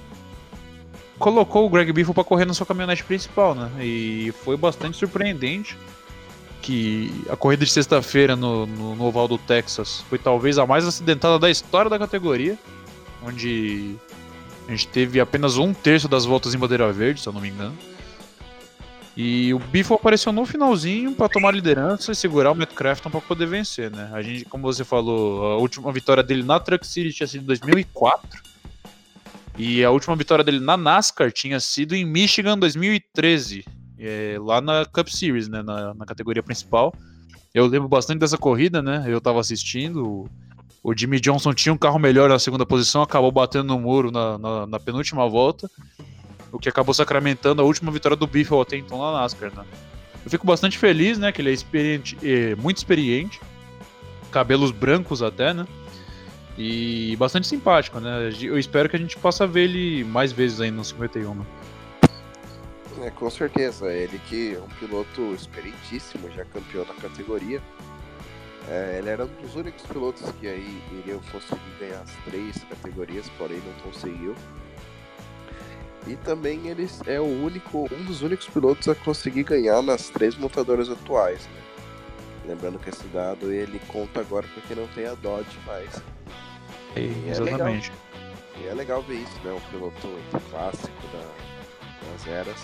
colocou 1.18 1.66
o 1.66 1.70
Greg 1.70 1.92
Biffle 1.92 2.14
para 2.14 2.24
correr 2.24 2.46
na 2.46 2.54
sua 2.54 2.66
caminhonete 2.66 3.04
principal, 3.04 3.56
né? 3.56 3.72
E 3.80 4.34
foi 4.44 4.58
bastante 4.58 4.98
surpreendente 4.98 5.78
que 6.62 7.24
a 7.30 7.36
corrida 7.36 7.64
de 7.64 7.72
sexta-feira 7.72 8.36
no, 8.36 8.66
no, 8.66 8.96
no 8.96 9.06
oval 9.06 9.28
do 9.28 9.38
Texas 9.38 10.04
foi 10.10 10.18
talvez 10.18 10.58
a 10.58 10.66
mais 10.66 10.86
acidentada 10.86 11.38
da 11.38 11.50
história 11.50 11.90
da 11.90 12.00
categoria, 12.00 12.58
onde 13.24 13.96
a 14.68 14.72
gente 14.72 14.88
teve 14.88 15.20
apenas 15.20 15.58
um 15.58 15.74
terço 15.74 16.08
das 16.08 16.26
voltas 16.26 16.56
em 16.56 16.58
bandeira 16.58 16.92
verde, 16.92 17.22
se 17.22 17.28
eu 17.28 17.34
não 17.34 17.42
me 17.42 17.50
engano. 17.50 17.78
E 19.16 19.54
o 19.54 19.60
Biffle 19.60 19.96
apareceu 19.96 20.34
no 20.34 20.46
finalzinho 20.46 21.14
para 21.14 21.30
tomar 21.30 21.52
liderança 21.52 22.12
e 22.12 22.16
segurar 22.16 22.52
o 22.52 22.56
Matt 22.56 22.74
Crafton 22.74 23.10
para 23.10 23.22
poder 23.22 23.46
vencer, 23.46 23.90
né? 23.90 24.10
A 24.12 24.22
gente, 24.22 24.44
como 24.46 24.64
você 24.64 24.84
falou, 24.84 25.54
a 25.54 25.58
última 25.58 25.90
vitória 25.92 26.22
dele 26.22 26.44
na 26.44 26.60
Truck 26.60 26.86
City 26.86 27.14
tinha 27.14 27.28
sido 27.28 27.44
em 27.44 27.46
2004. 27.46 28.45
E 29.58 29.84
a 29.86 29.90
última 29.90 30.16
vitória 30.16 30.44
dele 30.44 30.60
na 30.60 30.76
NASCAR 30.76 31.32
tinha 31.32 31.60
sido 31.60 31.96
em 31.96 32.04
Michigan 32.04 32.58
2013, 32.58 33.64
é, 33.98 34.38
lá 34.40 34.60
na 34.60 34.86
Cup 34.86 35.08
Series, 35.08 35.48
né, 35.48 35.62
na, 35.62 35.94
na, 35.94 36.06
categoria 36.06 36.44
principal. 36.44 36.94
Eu 37.54 37.66
lembro 37.66 37.88
bastante 37.88 38.20
dessa 38.20 38.38
corrida, 38.38 38.82
né? 38.82 39.06
Eu 39.08 39.20
estava 39.20 39.40
assistindo. 39.40 40.30
O 40.84 40.94
Jimmy 40.96 41.22
Johnson 41.22 41.54
tinha 41.54 41.72
um 41.72 41.78
carro 41.78 41.98
melhor 41.98 42.30
na 42.30 42.38
segunda 42.38 42.66
posição, 42.66 43.02
acabou 43.02 43.32
batendo 43.32 43.68
no 43.68 43.80
muro 43.80 44.12
na, 44.12 44.38
na, 44.38 44.68
na 44.68 44.80
penúltima 44.80 45.28
volta, 45.28 45.72
o 46.52 46.60
que 46.60 46.68
acabou 46.68 46.94
sacramentando 46.94 47.62
a 47.62 47.66
última 47.66 47.92
vitória 47.92 48.18
do 48.18 48.28
Biffle 48.28 48.60
até 48.60 48.76
então 48.76 49.00
na 49.00 49.22
NASCAR. 49.22 49.52
Né? 49.56 49.64
Eu 50.26 50.30
fico 50.30 50.46
bastante 50.46 50.78
feliz, 50.78 51.18
né, 51.18 51.32
que 51.32 51.42
ele 51.42 51.50
é 51.50 51.54
experiente, 51.54 52.18
é, 52.22 52.56
muito 52.56 52.78
experiente, 52.78 53.40
cabelos 54.32 54.72
brancos 54.72 55.24
até, 55.24 55.54
né? 55.54 55.66
E 56.58 57.16
bastante 57.18 57.48
simpático, 57.48 58.00
né? 58.00 58.32
Eu 58.42 58.58
espero 58.58 58.88
que 58.88 58.96
a 58.96 59.00
gente 59.00 59.18
possa 59.18 59.46
ver 59.46 59.64
ele 59.64 60.04
mais 60.06 60.32
vezes 60.32 60.62
ainda 60.62 60.78
no 60.78 60.86
51. 60.86 61.36
Né? 61.36 61.46
É, 63.02 63.10
com 63.10 63.30
certeza. 63.30 63.92
Ele 63.92 64.20
que 64.30 64.56
é 64.56 64.60
um 64.60 64.70
piloto 64.80 65.34
experientíssimo, 65.34 66.32
já 66.32 66.46
campeão 66.46 66.86
da 66.86 66.94
categoria. 66.94 67.62
É, 68.68 68.96
ele 68.98 69.10
era 69.10 69.26
um 69.26 69.42
dos 69.42 69.56
únicos 69.56 69.84
pilotos 69.86 70.24
que 70.40 70.48
aí 70.48 70.82
iriam 71.00 71.20
conseguir 71.32 71.62
ganhar 71.80 72.02
as 72.02 72.12
três 72.24 72.64
categorias, 72.64 73.30
porém 73.38 73.58
não 73.60 73.92
conseguiu. 73.92 74.34
E 76.08 76.16
também 76.18 76.68
ele 76.68 76.88
é 77.06 77.20
o 77.20 77.26
único, 77.26 77.88
um 77.92 78.04
dos 78.06 78.22
únicos 78.22 78.48
pilotos 78.48 78.88
a 78.88 78.96
conseguir 78.96 79.44
ganhar 79.44 79.82
nas 79.82 80.10
três 80.10 80.36
montadoras 80.36 80.90
atuais. 80.90 81.48
Né? 81.48 81.65
Lembrando 82.48 82.80
que 82.80 82.90
esse 82.90 83.06
dado 83.08 83.52
ele 83.52 83.80
conta 83.88 84.20
agora 84.20 84.46
porque 84.54 84.76
não 84.76 84.88
tem 84.88 85.08
a 85.08 85.16
Dodge 85.16 85.58
mais. 85.66 86.02
E 86.96 87.30
Exatamente. 87.30 87.92
É 87.92 88.06
e 88.64 88.68
é 88.68 88.74
legal 88.74 89.02
ver 89.02 89.16
isso, 89.16 89.40
né? 89.44 89.52
Um 89.52 89.72
piloto 89.72 90.08
clássico 90.50 91.08
da, 91.12 92.12
das 92.12 92.28
eras. 92.28 92.58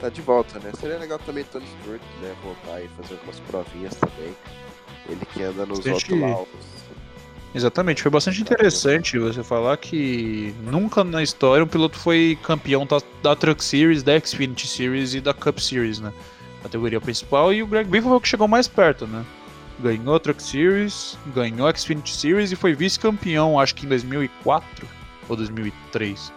Tá 0.00 0.08
de 0.08 0.22
volta, 0.22 0.58
né? 0.60 0.72
Seria 0.78 0.98
legal 0.98 1.18
também 1.18 1.44
Tony 1.44 1.66
Stewart, 1.80 2.00
né? 2.22 2.34
Voltar 2.42 2.82
e 2.82 2.88
fazer 2.88 3.14
algumas 3.14 3.40
provinhas 3.40 3.94
também. 3.96 4.34
Ele 5.08 5.26
que 5.26 5.42
anda 5.42 5.66
nos 5.66 5.80
bastante... 5.80 6.14
outros 6.14 6.74
Exatamente, 7.54 8.02
foi 8.02 8.10
bastante 8.10 8.40
interessante 8.40 9.16
você 9.16 9.44
falar 9.44 9.76
que 9.76 10.52
nunca 10.64 11.04
na 11.04 11.22
história 11.22 11.62
um 11.62 11.68
piloto 11.68 11.96
foi 11.96 12.36
campeão 12.42 12.84
da, 12.84 13.00
da 13.22 13.36
Truck 13.36 13.62
Series, 13.62 14.02
da 14.02 14.18
Xfinity 14.18 14.66
Series 14.66 15.14
e 15.14 15.20
da 15.20 15.32
Cup 15.32 15.60
Series, 15.60 16.00
né? 16.00 16.12
Categoria 16.64 17.00
principal, 17.00 17.52
e 17.52 17.62
o 17.62 17.66
Greg 17.66 17.88
Biffle 17.88 18.08
foi 18.08 18.16
o 18.16 18.20
que 18.20 18.28
chegou 18.28 18.48
mais 18.48 18.66
perto, 18.66 19.06
né? 19.06 19.24
Ganhou 19.78 20.16
a 20.16 20.18
Truck 20.18 20.42
Series, 20.42 21.18
ganhou 21.34 21.68
a 21.68 21.74
Xfinity 21.74 22.14
Series 22.14 22.50
e 22.52 22.56
foi 22.56 22.74
vice-campeão, 22.74 23.60
acho 23.60 23.74
que 23.74 23.84
em 23.84 23.88
2004 23.90 24.88
ou 25.28 25.36
2003. 25.36 26.32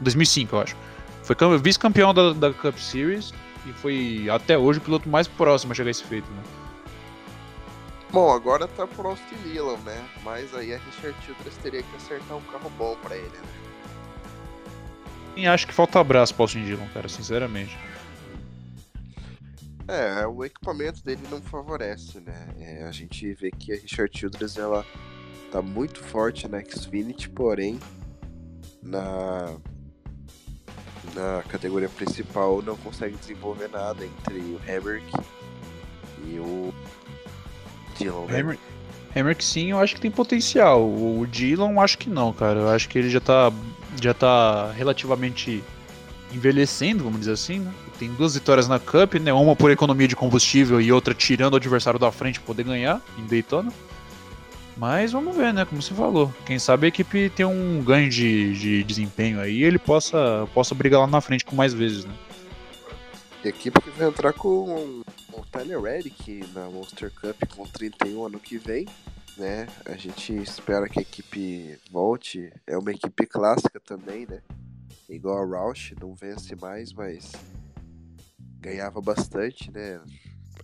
2005, 0.00 0.56
eu 0.56 0.60
acho. 0.60 0.76
Foi 1.22 1.36
vice-campeão 1.58 2.12
da, 2.12 2.32
da 2.32 2.52
Cup 2.52 2.76
Series 2.76 3.32
e 3.64 3.72
foi 3.72 4.26
até 4.28 4.58
hoje 4.58 4.80
o 4.80 4.82
piloto 4.82 5.08
mais 5.08 5.28
próximo 5.28 5.72
a 5.72 5.74
chegar 5.76 5.88
a 5.88 5.92
esse 5.92 6.02
feito, 6.02 6.28
né? 6.32 6.42
Bom, 8.10 8.30
agora 8.32 8.66
tá 8.66 8.86
pro 8.86 9.08
Austin 9.08 9.36
Dillon, 9.44 9.78
né? 9.84 10.04
Mas 10.24 10.54
aí 10.54 10.74
a 10.74 10.78
Richard 10.78 11.16
Childress 11.24 11.56
teria 11.62 11.82
que 11.82 11.96
acertar 11.96 12.36
um 12.36 12.42
carro 12.42 12.70
bom 12.76 12.96
pra 13.00 13.16
ele, 13.16 13.28
né? 13.28 13.48
E 15.36 15.46
acho 15.46 15.66
que 15.66 15.72
falta 15.72 16.00
abraço 16.00 16.34
pro 16.34 16.42
Austin 16.42 16.64
Dillon, 16.64 16.86
cara, 16.92 17.08
sinceramente. 17.08 17.78
É, 19.92 20.26
o 20.26 20.42
equipamento 20.42 21.04
dele 21.04 21.20
não 21.30 21.42
favorece, 21.42 22.18
né? 22.20 22.48
É, 22.58 22.84
a 22.84 22.90
gente 22.90 23.34
vê 23.34 23.50
que 23.50 23.74
a 23.74 23.76
Richard 23.76 24.18
Childress, 24.18 24.58
ela 24.58 24.86
tá 25.50 25.60
muito 25.60 26.02
forte 26.02 26.48
na 26.48 26.64
Xfinity, 26.64 27.28
porém 27.28 27.78
na 28.82 29.54
na 31.14 31.42
categoria 31.48 31.90
principal 31.90 32.62
não 32.62 32.74
consegue 32.76 33.16
desenvolver 33.16 33.68
nada 33.68 34.02
entre 34.06 34.38
o 34.38 34.60
Hamrick 34.66 35.06
e 36.24 36.38
o 36.38 36.72
Dillon, 37.98 38.26
né? 38.26 38.56
Hamrick 39.14 39.44
sim, 39.44 39.72
eu 39.72 39.78
acho 39.78 39.96
que 39.96 40.00
tem 40.00 40.10
potencial. 40.10 40.82
O 40.88 41.26
Dillon, 41.30 41.78
acho 41.78 41.98
que 41.98 42.08
não, 42.08 42.32
cara. 42.32 42.60
Eu 42.60 42.68
acho 42.70 42.88
que 42.88 42.98
ele 42.98 43.10
já 43.10 43.20
tá, 43.20 43.52
já 44.00 44.14
tá 44.14 44.72
relativamente 44.72 45.62
envelhecendo, 46.32 47.04
vamos 47.04 47.20
dizer 47.20 47.32
assim, 47.32 47.58
né? 47.58 47.72
Tem 47.98 48.12
duas 48.12 48.34
vitórias 48.34 48.68
na 48.68 48.78
Cup, 48.78 49.14
né? 49.14 49.32
Uma 49.32 49.54
por 49.54 49.70
economia 49.70 50.08
de 50.08 50.16
combustível 50.16 50.80
e 50.80 50.90
outra 50.92 51.14
tirando 51.14 51.54
o 51.54 51.56
adversário 51.56 51.98
da 51.98 52.10
frente 52.10 52.40
para 52.40 52.46
poder 52.46 52.64
ganhar 52.64 53.00
em 53.18 53.26
Daytona. 53.26 53.72
Mas 54.76 55.12
vamos 55.12 55.36
ver, 55.36 55.52
né? 55.52 55.64
Como 55.64 55.80
você 55.80 55.94
falou. 55.94 56.32
Quem 56.46 56.58
sabe 56.58 56.86
a 56.86 56.88
equipe 56.88 57.30
tem 57.30 57.46
um 57.46 57.82
ganho 57.84 58.08
de, 58.08 58.54
de 58.54 58.84
desempenho 58.84 59.40
aí 59.40 59.58
e 59.58 59.64
ele 59.64 59.78
possa, 59.78 60.48
possa 60.54 60.74
brigar 60.74 61.00
lá 61.00 61.06
na 61.06 61.20
frente 61.20 61.44
com 61.44 61.54
mais 61.54 61.74
vezes, 61.74 62.04
né? 62.04 62.14
equipe 63.48 63.80
que 63.80 63.90
vai 63.90 64.08
entrar 64.08 64.32
com 64.32 65.02
o 65.32 65.46
Tyler 65.50 65.80
Reddick 65.80 66.44
na 66.54 66.70
Monster 66.70 67.10
Cup 67.10 67.36
com 67.54 67.66
31 67.66 68.26
ano 68.26 68.38
que 68.38 68.56
vem, 68.56 68.86
né? 69.36 69.66
A 69.84 69.96
gente 69.96 70.32
espera 70.34 70.88
que 70.88 70.98
a 70.98 71.02
equipe 71.02 71.78
volte. 71.90 72.52
É 72.66 72.76
uma 72.76 72.92
equipe 72.92 73.26
clássica 73.26 73.80
também, 73.80 74.26
né? 74.26 74.42
Igual 75.08 75.38
a 75.38 75.44
Roush, 75.44 75.94
não 76.00 76.14
vence 76.14 76.54
mais, 76.56 76.92
mas 76.92 77.32
ganhava 78.62 79.00
bastante, 79.00 79.70
né? 79.72 80.00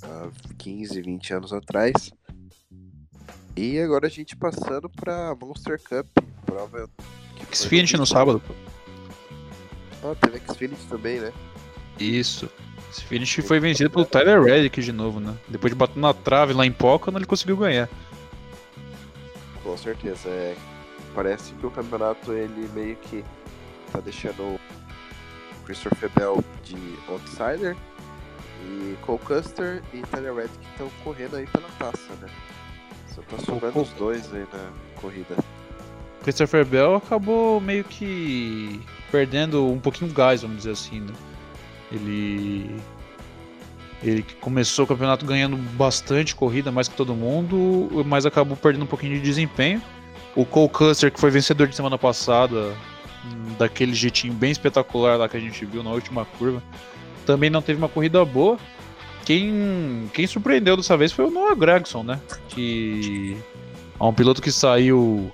Há 0.02 0.30
15, 0.56 1.02
20 1.02 1.34
anos 1.34 1.52
atrás. 1.52 2.12
E 3.56 3.78
agora 3.80 4.06
a 4.06 4.10
gente 4.10 4.36
passando 4.36 4.88
pra 4.88 5.34
Monster 5.34 5.80
Cup, 5.82 6.06
prova 6.46 6.88
Xfinity 7.52 7.96
no 7.96 8.06
sábado. 8.06 8.40
Ah, 10.04 10.14
teve 10.14 10.40
Xfinity 10.40 10.86
também, 10.86 11.18
né? 11.18 11.32
Isso. 11.98 12.48
Xfinity 12.92 13.42
foi 13.42 13.58
vencido 13.58 13.90
pelo 13.90 14.04
Tyler 14.04 14.40
Reddick 14.40 14.80
de 14.80 14.92
novo, 14.92 15.18
né? 15.18 15.36
Depois 15.48 15.72
de 15.72 15.76
bater 15.76 15.98
na 15.98 16.14
trave 16.14 16.52
lá 16.52 16.64
em 16.64 16.72
Pocono, 16.72 17.18
ele 17.18 17.26
conseguiu 17.26 17.56
ganhar. 17.56 17.88
Com 19.64 19.76
certeza. 19.76 20.28
É... 20.28 20.56
Parece 21.14 21.52
que 21.54 21.66
o 21.66 21.70
campeonato 21.70 22.32
ele 22.32 22.68
meio 22.72 22.94
que 22.94 23.24
tá 23.90 23.98
deixando 23.98 24.40
o 24.40 24.60
Christopher 25.64 26.10
Bell 26.14 26.44
de 26.62 26.76
outsider 27.08 27.76
e 28.68 28.96
Cole 29.02 29.18
Custer 29.20 29.82
e 29.92 30.02
Tyler 30.02 30.34
Reddick 30.34 30.66
estão 30.72 30.90
correndo 31.02 31.36
aí 31.36 31.46
pela 31.46 31.68
taça, 31.78 32.12
né? 32.20 32.28
Só 33.14 33.22
tá 33.22 33.38
sobrando 33.38 33.80
os 33.80 33.90
dois 33.90 34.32
aí 34.34 34.46
na 34.52 34.70
corrida. 35.00 35.36
Christopher 36.22 36.64
Bell 36.64 36.96
acabou 36.96 37.60
meio 37.60 37.84
que 37.84 38.80
perdendo 39.10 39.66
um 39.66 39.78
pouquinho 39.78 40.10
o 40.10 40.14
gás, 40.14 40.42
vamos 40.42 40.58
dizer 40.58 40.72
assim, 40.72 41.00
né? 41.00 41.12
Ele 41.90 42.76
ele 44.02 44.24
começou 44.40 44.84
o 44.84 44.88
campeonato 44.88 45.26
ganhando 45.26 45.56
bastante 45.56 46.34
corrida, 46.34 46.70
mais 46.70 46.86
que 46.86 46.94
todo 46.94 47.14
mundo, 47.14 48.04
mas 48.06 48.24
acabou 48.24 48.56
perdendo 48.56 48.84
um 48.84 48.86
pouquinho 48.86 49.14
de 49.14 49.20
desempenho. 49.20 49.82
O 50.36 50.44
Cole 50.44 50.68
Custer, 50.68 51.10
que 51.10 51.18
foi 51.18 51.30
vencedor 51.30 51.66
de 51.66 51.74
semana 51.74 51.98
passada, 51.98 52.76
daquele 53.58 53.94
jeitinho 53.94 54.32
bem 54.32 54.52
espetacular 54.52 55.16
lá 55.16 55.28
que 55.28 55.36
a 55.36 55.40
gente 55.40 55.64
viu 55.64 55.82
na 55.82 55.90
última 55.90 56.24
curva, 56.24 56.62
também 57.28 57.50
não 57.50 57.60
teve 57.60 57.78
uma 57.78 57.90
corrida 57.90 58.24
boa. 58.24 58.56
Quem, 59.26 60.10
quem 60.14 60.26
surpreendeu 60.26 60.78
dessa 60.78 60.96
vez 60.96 61.12
foi 61.12 61.26
o 61.26 61.30
Noah 61.30 61.54
Gregson, 61.54 62.02
né? 62.02 62.18
Que 62.48 63.36
é 64.00 64.02
um 64.02 64.14
piloto 64.14 64.40
que 64.40 64.50
saiu 64.50 65.30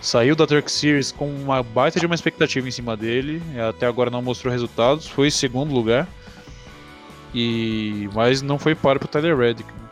saiu 0.00 0.34
da 0.34 0.46
Turk 0.46 0.72
Series 0.72 1.12
com 1.12 1.28
uma 1.28 1.62
baita 1.62 2.00
de 2.00 2.06
uma 2.06 2.14
expectativa 2.14 2.66
em 2.66 2.70
cima 2.70 2.96
dele. 2.96 3.42
Até 3.68 3.86
agora 3.86 4.08
não 4.08 4.22
mostrou 4.22 4.50
resultados, 4.50 5.06
foi 5.06 5.26
em 5.26 5.30
segundo 5.30 5.74
lugar. 5.74 6.08
E 7.34 8.08
mas 8.14 8.40
não 8.40 8.58
foi 8.58 8.74
para 8.74 8.96
o 9.04 9.06
Tyler 9.06 9.36
Reddick. 9.36 9.70
Né? 9.70 9.88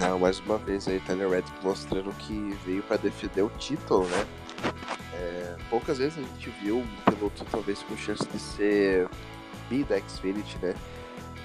Não, 0.00 0.18
mais 0.18 0.40
uma 0.40 0.58
vez 0.58 0.88
aí 0.88 0.98
Tyler 0.98 1.30
Reddick 1.30 1.54
mostrando 1.62 2.12
que 2.18 2.56
veio 2.66 2.82
para 2.82 2.96
defender 2.96 3.42
o 3.42 3.50
título, 3.60 4.08
né? 4.08 4.26
É, 5.14 5.56
poucas 5.70 5.98
vezes 5.98 6.18
a 6.18 6.22
gente 6.22 6.50
viu 6.62 6.78
um 6.78 6.86
piloto 7.10 7.44
talvez 7.50 7.82
com 7.82 7.96
chance 7.96 8.26
de 8.26 8.38
ser 8.38 9.08
B 9.68 9.84
da 9.84 9.98
Xfinity, 10.00 10.58
né? 10.62 10.74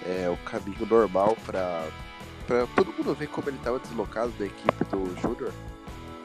É 0.06 0.30
o 0.30 0.38
caminho 0.38 0.86
normal 0.86 1.36
para 1.46 1.88
para 2.48 2.66
todo 2.68 2.94
mundo 2.94 3.14
ver 3.14 3.28
como 3.28 3.50
ele 3.50 3.58
estava 3.58 3.78
deslocado 3.78 4.32
da 4.40 4.46
equipe 4.46 4.84
do 4.86 5.14
Júnior 5.22 5.52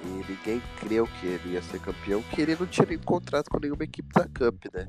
e 0.04 0.30
ninguém 0.30 0.62
creu 0.78 1.08
que 1.20 1.26
ele 1.26 1.54
ia 1.54 1.62
ser 1.62 1.80
campeão, 1.80 2.22
que 2.22 2.40
ele 2.40 2.56
não 2.58 2.66
tinha 2.66 2.86
nenhum 2.86 3.02
contrato 3.02 3.50
com 3.50 3.58
nenhuma 3.58 3.82
equipe 3.82 4.08
da 4.14 4.22
Cup, 4.22 4.64
né? 4.72 4.86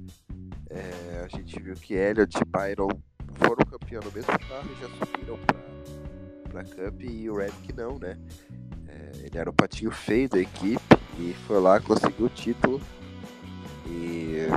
É, 0.69 1.25
a 1.25 1.35
gente 1.35 1.59
viu 1.61 1.73
que 1.75 1.93
Elliott 1.93 2.37
e 2.37 2.45
Byron 2.45 2.89
foram 3.35 3.65
campeão 3.65 4.01
no 4.03 4.11
mesmo 4.11 4.31
carro 4.31 4.69
e 4.71 4.81
já 4.81 4.89
subiram 4.89 5.39
pra, 5.45 6.61
pra 6.63 6.63
Cup 6.63 7.01
e 7.01 7.29
o 7.29 7.35
Reddick 7.35 7.73
não, 7.73 7.97
né? 7.99 8.17
É, 8.87 9.25
ele 9.25 9.37
era 9.37 9.49
o 9.49 9.53
patinho 9.53 9.91
feio 9.91 10.29
da 10.29 10.39
equipe 10.39 10.92
e 11.19 11.35
foi 11.47 11.59
lá, 11.59 11.79
conseguiu 11.79 12.25
o 12.25 12.29
título 12.29 12.81
e 13.85 14.47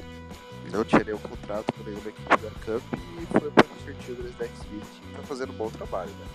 não 0.72 0.84
tinha 0.84 1.04
nenhum 1.04 1.18
contrato 1.18 1.72
com 1.72 1.84
nenhuma 1.84 2.08
equipe 2.08 2.28
da 2.28 2.50
Cup 2.64 2.82
e 2.94 3.26
foi 3.26 3.50
para 3.50 3.64
o 3.64 4.02
Children's 4.04 4.36
da 4.36 4.46
Xfinity 4.46 4.86
tá 5.14 5.22
fazendo 5.22 5.52
um 5.52 5.56
bom 5.56 5.70
trabalho, 5.70 6.10
né? 6.10 6.26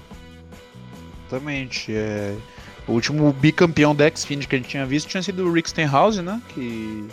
Exatamente. 1.28 1.94
É... 1.94 2.36
O 2.88 2.94
último 2.94 3.32
bicampeão 3.34 3.96
da 3.96 4.10
Xfinity 4.10 4.48
que 4.48 4.56
a 4.56 4.58
gente 4.58 4.70
tinha 4.70 4.86
visto 4.86 5.08
tinha 5.08 5.22
sido 5.22 5.46
o 5.46 5.52
Rick 5.52 5.70
Stenhouse, 5.70 6.22
né? 6.22 6.42
Que 6.50 7.08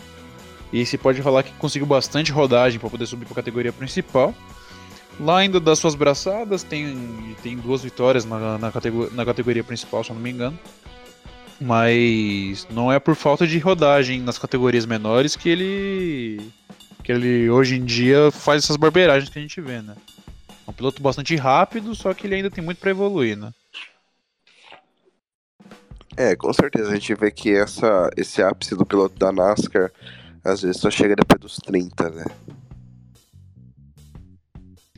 e 0.73 0.85
se 0.85 0.99
pode 0.99 1.23
falar 1.23 1.43
que 1.43 1.53
conseguiu 1.53 1.87
bastante 1.87 2.31
rodagem 2.31 2.79
para 2.79 2.91
poder 2.91 3.07
subir 3.07 3.25
para 3.25 3.33
a 3.33 3.37
categoria 3.37 3.73
principal. 3.73 4.35
Lá 5.19 5.39
ainda 5.39 5.59
das 5.59 5.79
suas 5.79 5.95
braçadas, 5.95 6.63
tem, 6.63 7.35
tem 7.43 7.57
duas 7.57 7.83
vitórias 7.83 8.25
na, 8.25 8.59
na, 8.59 8.71
na 9.13 9.25
categoria 9.25 9.65
principal, 9.65 10.05
se 10.05 10.11
eu 10.11 10.15
não 10.15 10.23
me 10.23 10.31
engano. 10.31 10.59
Mas 11.61 12.67
não 12.71 12.93
é 12.93 13.01
por 13.01 13.17
falta 13.17 13.47
de 13.47 13.59
rodagem 13.59 14.21
nas 14.21 14.39
categorias 14.39 14.87
menores 14.87 15.35
que 15.35 15.49
ele 15.49 16.53
que 17.03 17.11
ele 17.11 17.49
hoje 17.51 17.77
em 17.77 17.85
dia 17.85 18.31
faz 18.31 18.65
essas 18.65 18.77
barbeiragens 18.77 19.31
que 19.31 19.39
a 19.39 19.43
gente 19.43 19.61
vê, 19.61 19.81
né? 19.81 19.97
É 20.67 20.71
um 20.71 20.75
piloto 20.75 21.03
bastante 21.03 21.35
rápido, 21.37 21.95
só 21.95 22.13
que 22.13 22.27
ele 22.27 22.35
ainda 22.35 22.51
tem 22.51 22.63
muito 22.63 22.79
para 22.79 22.91
evoluir, 22.91 23.37
né? 23.37 23.53
É, 26.19 26.37
com 26.37 26.53
certeza. 26.53 26.91
A 26.91 26.95
gente 26.95 27.15
vê 27.15 27.31
que 27.31 27.55
essa, 27.55 28.11
esse 28.17 28.43
ápice 28.43 28.75
do 28.75 28.85
piloto 28.85 29.17
da 29.17 29.33
NASCAR 29.33 29.91
às 30.45 30.63
vezes 30.63 30.81
só 30.81 30.91
chega 30.91 31.15
depois 31.15 31.41
dos 31.41 31.57
30, 31.57 32.11
né? 32.11 32.25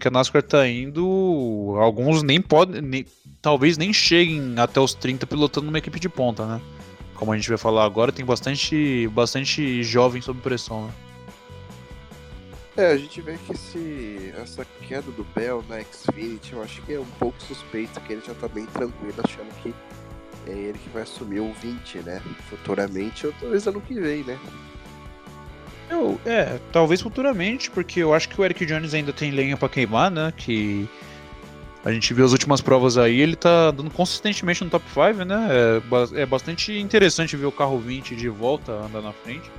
Que 0.01 0.09
a 0.09 0.11
NASCAR 0.11 0.43
tá 0.43 0.67
indo. 0.67 1.75
Alguns 1.79 2.23
nem 2.23 2.41
podem. 2.41 3.05
Talvez 3.43 3.79
nem 3.79 3.93
cheguem 3.93 4.55
até 4.59 4.81
os 4.81 4.95
30 4.95 5.27
pilotando 5.27 5.67
numa 5.67 5.79
equipe 5.79 5.99
de 5.99 6.09
ponta, 6.09 6.45
né? 6.45 6.61
Como 7.15 7.33
a 7.33 7.37
gente 7.37 7.49
vai 7.49 7.59
falar 7.59 7.85
agora, 7.85 8.13
tem 8.13 8.25
bastante, 8.25 9.09
bastante 9.09 9.83
jovem 9.83 10.21
sob 10.21 10.41
pressão, 10.41 10.87
né? 10.87 10.93
É, 12.77 12.93
a 12.93 12.97
gente 12.97 13.21
vê 13.21 13.37
que 13.47 13.53
esse, 13.53 14.33
essa 14.41 14.65
queda 14.87 15.11
do 15.11 15.25
Bell 15.35 15.65
na 15.69 15.83
Xfinity, 15.83 16.53
eu 16.53 16.63
acho 16.63 16.81
que 16.83 16.95
é 16.95 17.01
um 17.01 17.11
pouco 17.19 17.41
suspeito, 17.43 18.01
que 18.01 18.13
ele 18.13 18.23
já 18.27 18.35
tá 18.35 18.49
bem 18.49 18.65
tranquilo, 18.67 19.15
achando 19.23 19.53
que 19.63 19.75
é 20.47 20.53
ele 20.53 20.79
que 20.79 20.89
vai 20.91 21.03
assumir 21.03 21.41
o 21.41 21.53
20, 21.53 21.99
né? 21.99 22.23
Futuramente, 22.49 23.27
ou 23.27 23.33
talvez 23.39 23.67
ano 23.67 23.81
que 23.81 23.95
vem, 23.95 24.23
né? 24.23 24.39
Eu, 25.91 26.21
é, 26.25 26.59
talvez 26.73 27.01
futuramente, 27.01 27.71
porque 27.71 28.01
eu 28.01 28.15
acho 28.15 28.29
que 28.29 28.41
o 28.41 28.45
Eric 28.45 28.65
Jones 28.65 28.95
ainda 28.95 29.13
tem 29.13 29.31
lenha 29.31 29.57
para 29.57 29.69
queimar, 29.69 30.11
né? 30.11 30.33
Que 30.37 30.89
a 31.85 31.93
gente 31.93 32.13
viu 32.13 32.25
as 32.25 32.33
últimas 32.33 32.61
provas 32.61 32.99
aí, 32.99 33.21
ele 33.21 33.37
tá 33.37 33.71
dando 33.71 33.91
consistentemente 33.91 34.63
no 34.63 34.71
top 34.71 34.85
5, 34.93 35.25
né? 35.25 35.49
É, 35.51 36.23
é 36.23 36.27
bastante 36.27 36.79
interessante 36.79 37.37
ver 37.37 37.47
o 37.47 37.53
carro 37.53 37.79
20 37.79 38.15
de 38.15 38.29
volta 38.29 38.73
andar 38.73 39.01
na 39.01 39.13
frente, 39.13 39.51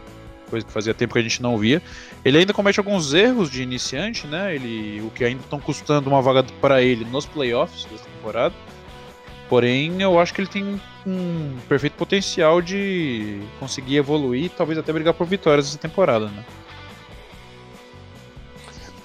coisa 0.49 0.65
que 0.65 0.71
fazia 0.71 0.93
tempo 0.93 1.13
que 1.13 1.19
a 1.19 1.23
gente 1.23 1.41
não 1.41 1.57
via. 1.57 1.81
Ele 2.23 2.37
ainda 2.37 2.53
comete 2.53 2.79
alguns 2.79 3.13
erros 3.13 3.49
de 3.49 3.63
iniciante, 3.63 4.27
né? 4.27 4.53
Ele, 4.53 5.01
o 5.01 5.09
que 5.09 5.23
ainda 5.23 5.41
estão 5.41 5.59
custando 5.59 6.09
uma 6.09 6.21
vaga 6.21 6.43
para 6.61 6.81
ele 6.81 7.05
nos 7.05 7.25
playoffs 7.25 7.85
dessa 7.85 8.05
temporada. 8.05 8.53
Porém, 9.49 10.01
eu 10.01 10.19
acho 10.19 10.33
que 10.33 10.41
ele 10.41 10.47
tem 10.47 10.79
um 11.05 11.57
perfeito 11.67 11.93
potencial 11.93 12.61
de 12.61 13.41
conseguir 13.59 13.97
evoluir 13.97 14.45
e 14.45 14.49
talvez 14.49 14.77
até 14.77 14.93
brigar 14.93 15.13
por 15.13 15.25
vitórias 15.25 15.67
essa 15.67 15.77
temporada, 15.77 16.27
né? 16.27 16.45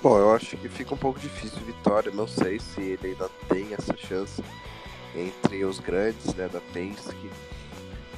Bom, 0.07 0.21
eu 0.21 0.33
acho 0.33 0.57
que 0.57 0.69
fica 0.69 0.95
um 0.95 0.97
pouco 0.97 1.19
difícil 1.19 1.59
vitória. 1.67 2.13
Não 2.13 2.29
sei 2.29 2.61
se 2.61 2.81
ele 2.81 3.09
ainda 3.09 3.29
tem 3.49 3.75
essa 3.75 3.97
chance 3.97 4.41
entre 5.17 5.65
os 5.65 5.81
grandes, 5.81 6.33
né, 6.37 6.49
da 6.49 6.61
Penske. 6.73 7.29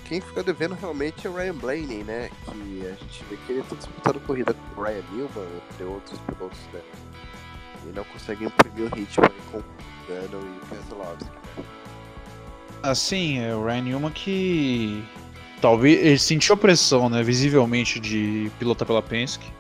Quem 0.05 0.20
fica 0.20 0.43
devendo 0.43 0.74
realmente 0.74 1.26
é 1.26 1.30
o 1.30 1.34
Ryan 1.34 1.55
Blaney, 1.55 2.05
né? 2.05 2.30
Que 2.45 2.86
a 2.86 2.91
gente 2.91 3.24
vê 3.30 3.39
que 3.39 3.53
ele 3.53 3.61
está 3.61 3.74
disputando 3.74 4.20
corrida 4.26 4.53
com 4.53 4.82
o 4.82 4.84
Ryan 4.84 5.03
Newman, 5.12 5.49
entre 5.72 5.84
outros 5.84 6.20
pilotos, 6.20 6.59
né? 6.74 6.80
E 7.86 7.97
não 7.97 8.05
consegue 8.05 8.45
imprimir 8.45 8.93
o 8.93 8.95
ritmo 8.95 9.24
aí 9.24 9.41
com 9.51 9.57
o 9.57 9.64
Dano 10.07 10.45
e 10.45 10.59
o 10.59 10.76
Keselowski, 10.76 11.24
né? 11.24 11.64
Assim, 12.82 13.39
é 13.39 13.55
o 13.55 13.64
Ryan 13.64 13.80
Newman 13.80 14.12
que 14.12 15.03
talvez 15.62 15.99
ele 16.05 16.18
sentiu 16.18 16.55
a 16.55 16.59
pressão, 16.59 17.09
né, 17.09 17.22
visivelmente 17.22 17.99
de 17.99 18.53
pilotar 18.59 18.86
pela 18.86 19.01
Penske. 19.01 19.57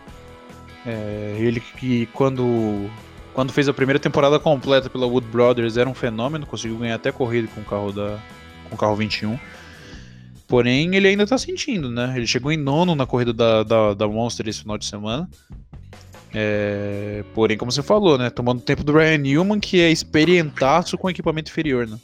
É, 0.86 1.36
ele 1.38 1.60
que 1.60 2.06
quando 2.12 2.88
quando 3.34 3.52
fez 3.52 3.68
a 3.68 3.72
primeira 3.72 3.98
temporada 3.98 4.38
completa 4.38 4.90
pela 4.90 5.06
Wood 5.06 5.26
Brothers 5.28 5.76
era 5.76 5.88
um 5.88 5.94
fenômeno, 5.94 6.46
conseguiu 6.46 6.78
ganhar 6.78 6.96
até 6.96 7.12
corrida 7.12 7.48
com 7.54 7.60
o 7.60 7.64
carro 7.64 7.92
da 7.92 8.18
com 8.68 8.74
o 8.74 8.78
carro 8.78 8.96
21. 8.96 9.38
Porém, 10.46 10.94
ele 10.96 11.08
ainda 11.08 11.26
tá 11.26 11.36
sentindo, 11.36 11.90
né? 11.90 12.14
Ele 12.16 12.26
chegou 12.26 12.50
em 12.50 12.56
nono 12.56 12.94
na 12.94 13.06
corrida 13.06 13.34
da, 13.34 13.62
da, 13.62 13.94
da 13.94 14.08
Monster 14.08 14.48
esse 14.48 14.60
final 14.60 14.78
de 14.78 14.86
semana. 14.86 15.28
É, 16.34 17.22
porém, 17.34 17.56
como 17.56 17.70
você 17.70 17.82
falou, 17.82 18.16
né? 18.16 18.30
Tomando 18.30 18.62
tempo 18.62 18.82
do 18.82 18.92
Ryan 18.92 19.18
Newman, 19.18 19.60
que 19.60 19.80
é 19.80 19.90
experientaço 19.90 20.96
com 20.96 21.10
equipamento 21.10 21.50
inferior, 21.50 21.86
né? 21.86 21.98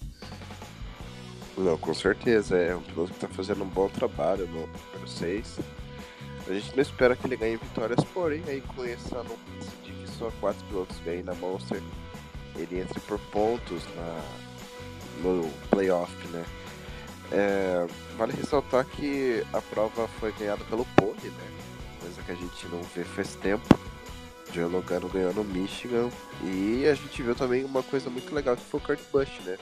Não, 1.56 1.76
com 1.78 1.94
certeza. 1.94 2.56
É 2.56 2.76
um 2.76 2.82
piloto 2.82 3.12
que 3.12 3.20
tá 3.20 3.28
fazendo 3.28 3.62
um 3.64 3.68
bom 3.68 3.88
trabalho 3.88 4.46
no 4.46 4.68
número 4.92 5.08
6. 5.08 5.60
A 6.46 6.52
gente 6.52 6.74
não 6.74 6.82
espera 6.82 7.16
que 7.16 7.26
ele 7.26 7.36
ganhe 7.36 7.56
vitórias, 7.56 8.04
porém, 8.12 8.42
aí 8.46 8.60
com 8.60 8.84
essa 8.84 9.22
notícia 9.22 9.72
de 9.82 9.92
que 9.92 10.10
só 10.10 10.30
quatro 10.40 10.64
pilotos 10.66 10.98
ganhem 11.04 11.22
na 11.22 11.34
Monster, 11.34 11.82
ele 12.56 12.80
entre 12.80 13.00
por 13.00 13.18
pontos 13.18 13.82
na, 13.96 14.22
no 15.22 15.48
playoff, 15.70 16.12
né? 16.28 16.44
É, 17.32 17.86
vale 18.16 18.32
ressaltar 18.32 18.84
que 18.84 19.44
a 19.52 19.60
prova 19.60 20.06
foi 20.20 20.32
ganhada 20.32 20.62
pelo 20.64 20.84
Pony, 20.96 21.30
né? 21.30 21.50
Coisa 22.00 22.22
que 22.22 22.32
a 22.32 22.34
gente 22.34 22.66
não 22.68 22.82
vê 22.82 23.04
faz 23.04 23.34
tempo. 23.36 23.66
Joe 24.52 24.70
Logano 24.70 25.08
ganhou 25.08 25.32
no 25.32 25.42
Michigan. 25.42 26.10
E 26.42 26.86
a 26.86 26.94
gente 26.94 27.22
viu 27.22 27.34
também 27.34 27.64
uma 27.64 27.82
coisa 27.82 28.10
muito 28.10 28.32
legal 28.34 28.56
que 28.56 28.62
foi 28.62 28.78
o 28.78 28.82
Kurt 28.82 29.00
Busch, 29.10 29.40
né? 29.44 29.58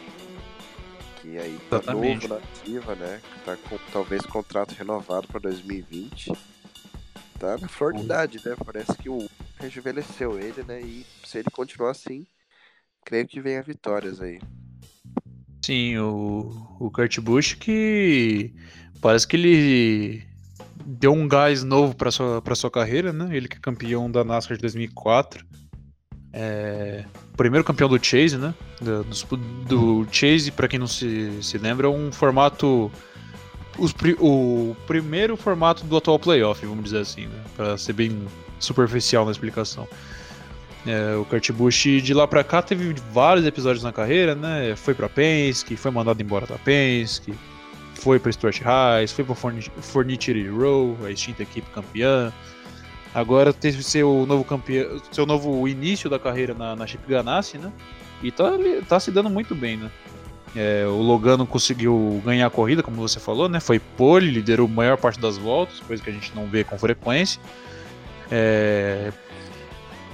Que 1.21 1.39
aí 1.39 1.59
tá 1.71 1.77
Exatamente. 1.77 2.29
novo 2.29 2.35
na 2.35 2.41
ativa, 2.41 2.95
né? 2.97 3.21
Que 3.23 3.41
tá 3.45 3.57
com 3.57 3.79
talvez 3.93 4.27
contrato 4.27 4.73
renovado 4.73 5.29
para 5.29 5.41
2020. 5.41 6.33
Tá 7.43 7.59
na 7.61 7.67
flor 7.67 7.93
de 7.93 8.05
idade, 8.05 8.41
né? 8.47 8.55
Parece 8.65 8.97
que 8.97 9.09
o 9.09 9.29
rejuvenesceu 9.59 10.39
ele, 10.39 10.63
né? 10.63 10.81
E 10.81 11.05
se 11.25 11.39
ele 11.39 11.51
continuar 11.51 11.91
assim, 11.91 12.25
creio 13.05 13.27
que 13.27 13.41
venha 13.41 13.61
vitórias 13.61 14.21
aí. 14.21 14.41
Sim, 15.61 15.99
o, 15.99 16.77
o 16.79 16.89
Kurt 16.89 17.19
Busch 17.19 17.57
que 17.57 18.55
parece 19.01 19.27
que 19.27 19.35
ele 19.35 20.23
deu 20.87 21.13
um 21.13 21.27
gás 21.27 21.65
novo 21.65 21.97
para 21.97 22.13
sua 22.13 22.41
para 22.41 22.55
sua 22.55 22.71
carreira, 22.71 23.13
né? 23.13 23.37
Ele 23.37 23.49
que 23.49 23.57
é 23.57 23.61
campeão 23.61 24.09
da 24.09 24.23
NASCAR 24.23 24.57
de 24.57 24.63
2004. 24.63 25.45
É, 26.33 27.05
primeiro 27.37 27.65
campeão 27.65 27.89
do 27.89 27.99
Chase, 27.99 28.39
né? 28.39 28.55
Do, 28.81 29.03
do 30.05 30.07
Chase, 30.13 30.53
para 30.53 30.69
quem 30.69 30.79
não 30.79 30.87
se, 30.87 31.43
se 31.43 31.59
lembra, 31.59 31.89
é 31.89 31.91
um 31.91 32.13
formato 32.13 32.89
os, 33.79 33.95
o 34.19 34.77
primeiro 34.87 35.37
formato 35.37 35.85
do 35.85 35.97
atual 35.97 36.19
playoff, 36.19 36.65
vamos 36.65 36.85
dizer 36.85 36.99
assim, 36.99 37.27
né? 37.27 37.41
Para 37.57 37.79
ser 37.79 37.93
bem 37.93 38.27
superficial 38.59 39.25
na 39.25 39.31
explicação. 39.31 39.89
É, 40.87 41.15
o 41.15 41.25
Kurt 41.25 41.51
Busch 41.53 41.85
de 42.03 42.13
lá 42.13 42.27
pra 42.27 42.43
cá 42.43 42.61
teve 42.61 42.95
vários 43.13 43.47
episódios 43.47 43.85
na 43.85 43.93
carreira, 43.93 44.35
né? 44.35 44.75
Foi 44.77 44.95
pra 44.95 45.09
Penske, 45.09 45.77
foi 45.77 45.91
mandado 45.91 46.21
embora 46.21 46.47
da 46.47 46.59
Penske, 46.59 47.33
foi 47.95 48.19
pra 48.19 48.33
Stuart 48.33 48.61
Rice, 48.61 49.15
foi 49.15 49.25
pra 49.25 49.35
Fornitiri 49.35 50.49
Row, 50.49 50.97
a 51.05 51.11
extinta 51.11 51.43
equipe 51.43 51.71
campeã. 51.71 52.33
Agora 53.15 53.53
teve 53.53 53.83
seu 53.83 54.25
novo 54.27 54.43
campeão, 54.43 55.01
seu 55.13 55.27
novo 55.27 55.69
início 55.69 56.11
da 56.11 56.19
carreira 56.19 56.55
na, 56.55 56.75
na 56.75 56.87
Chip 56.87 57.07
Ganassi, 57.07 57.59
né? 57.59 57.71
E 58.23 58.31
tá, 58.31 58.51
tá 58.89 58.99
se 58.99 59.11
dando 59.11 59.29
muito 59.31 59.55
bem, 59.55 59.77
né? 59.77 59.91
É, 60.55 60.85
o 60.87 61.01
Logano 61.01 61.47
conseguiu 61.47 62.21
ganhar 62.25 62.47
a 62.47 62.51
corrida, 62.51 62.83
como 62.83 62.97
você 62.97 63.19
falou, 63.19 63.49
né? 63.49 63.59
Foi 63.59 63.79
pole, 63.79 64.31
liderou 64.31 64.67
a 64.67 64.71
maior 64.71 64.99
parte 64.99 65.19
das 65.19 65.39
voltas, 65.39 65.81
coisa 65.81 66.03
que 66.03 66.11
a 66.11 66.13
gente 66.13 66.35
não 66.35 66.47
vê 66.47 66.63
com 66.63 66.79
frequência. 66.79 67.41
É, 68.31 69.13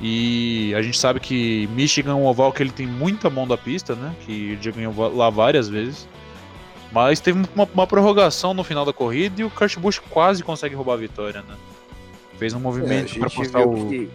e 0.01 0.73
a 0.77 0.83
gente 0.83 0.99
sabe 0.99 1.19
que 1.19 1.67
Michigan 1.73 2.13
é 2.13 2.15
um 2.15 2.27
oval 2.27 2.53
que 2.53 2.63
ele 2.63 2.71
tem 2.71 2.87
muita 2.87 3.29
mão 3.29 3.49
da 3.49 3.57
pista, 3.57 3.97
né? 3.97 4.15
Que 4.25 4.53
ele 4.53 4.63
já 4.63 4.71
ganhou 4.71 5.17
lá 5.17 5.29
várias 5.29 5.69
vezes. 5.69 6.09
Mas 6.93 7.21
teve 7.21 7.43
uma, 7.55 7.69
uma 7.75 7.87
prorrogação 7.87 8.55
no 8.55 8.63
final 8.63 8.85
da 8.85 8.93
corrida 8.93 9.43
e 9.43 9.45
o 9.45 9.51
Kurt 9.51 9.77
Busch 9.77 10.01
quase 10.09 10.43
consegue 10.43 10.75
roubar 10.75 10.95
a 10.95 10.97
vitória, 10.97 11.43
né? 11.43 11.57
Fez 12.39 12.55
um 12.55 12.61
movimento 12.61 13.17
é, 13.17 13.19
para 13.19 13.29
passar 13.29 13.67
o. 13.67 13.89
Que... 13.89 14.09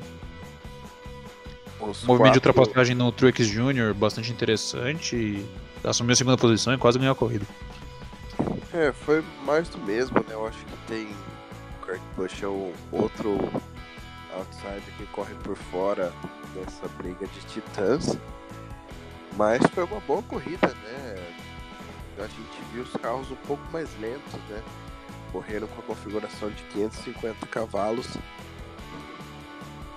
movimento 1.80 2.06
quatro... 2.08 2.32
de 2.32 2.38
ultrapassagem 2.38 2.96
no 2.96 3.12
Truex 3.12 3.46
Jr. 3.48 3.94
bastante 3.94 4.32
interessante. 4.32 5.16
E 5.16 5.46
assumiu 5.84 6.14
a 6.14 6.16
segunda 6.16 6.38
posição 6.38 6.74
e 6.74 6.78
quase 6.78 6.98
ganhou 6.98 7.14
a 7.14 7.16
corrida. 7.16 7.46
É, 8.74 8.92
foi 8.92 9.24
mais 9.46 9.70
do 9.70 9.78
mesmo, 9.80 10.18
né? 10.20 10.34
Eu 10.34 10.48
acho 10.48 10.58
que 10.58 10.78
tem. 10.88 11.08
O 11.08 11.86
Kurt 11.86 12.02
Busch 12.16 12.44
é 12.44 12.48
o 12.48 12.74
outro 12.92 13.38
outsider 14.34 14.82
que 14.98 15.06
corre 15.08 15.36
por 15.36 15.56
fora 15.56 16.12
dessa 16.56 16.88
briga 16.98 17.28
de 17.28 17.40
titãs. 17.42 18.18
Mas 19.36 19.62
foi 19.74 19.84
uma 19.84 20.00
boa 20.02 20.22
corrida, 20.24 20.68
né? 20.68 21.34
A 22.18 22.28
gente 22.28 22.62
viu 22.72 22.84
os 22.84 22.94
carros 22.94 23.30
um 23.32 23.36
pouco 23.48 23.64
mais 23.72 23.90
lentos, 24.00 24.34
né? 24.50 24.62
Correram 25.32 25.68
com 25.68 25.80
a 25.82 25.84
configuração 25.84 26.50
de 26.50 26.64
550 26.64 27.48
cavalos. 27.48 28.08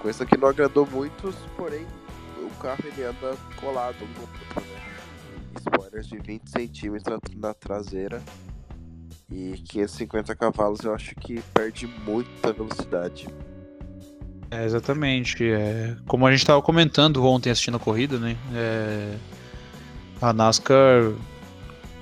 Coisa 0.01 0.25
que 0.25 0.37
não 0.37 0.49
agradou 0.49 0.87
muitos, 0.87 1.35
porém 1.57 1.87
o 2.39 2.51
carro 2.61 2.81
ele 2.85 3.03
anda 3.03 3.37
colado 3.61 3.99
no 4.01 4.21
outro, 4.21 4.71
né? 4.71 4.86
Spoilers 5.59 6.07
de 6.07 6.19
20 6.19 6.49
centímetros 6.49 7.37
na 7.37 7.55
traseira. 7.55 8.23
E 9.31 9.55
550 9.65 10.37
cavalos 10.37 10.81
eu 10.81 10.95
acho 10.95 11.15
que 11.17 11.41
perde 11.53 11.87
muita 12.05 12.53
velocidade. 12.53 13.29
É, 14.51 14.65
exatamente. 14.65 15.45
É, 15.45 15.97
como 16.07 16.27
a 16.27 16.31
gente 16.31 16.41
estava 16.41 16.63
comentando 16.63 17.25
ontem 17.25 17.51
assistindo 17.51 17.77
a 17.77 17.81
corrida, 17.81 18.19
né? 18.19 18.37
É, 18.55 19.17
a 20.21 20.33
NASCAR, 20.33 21.13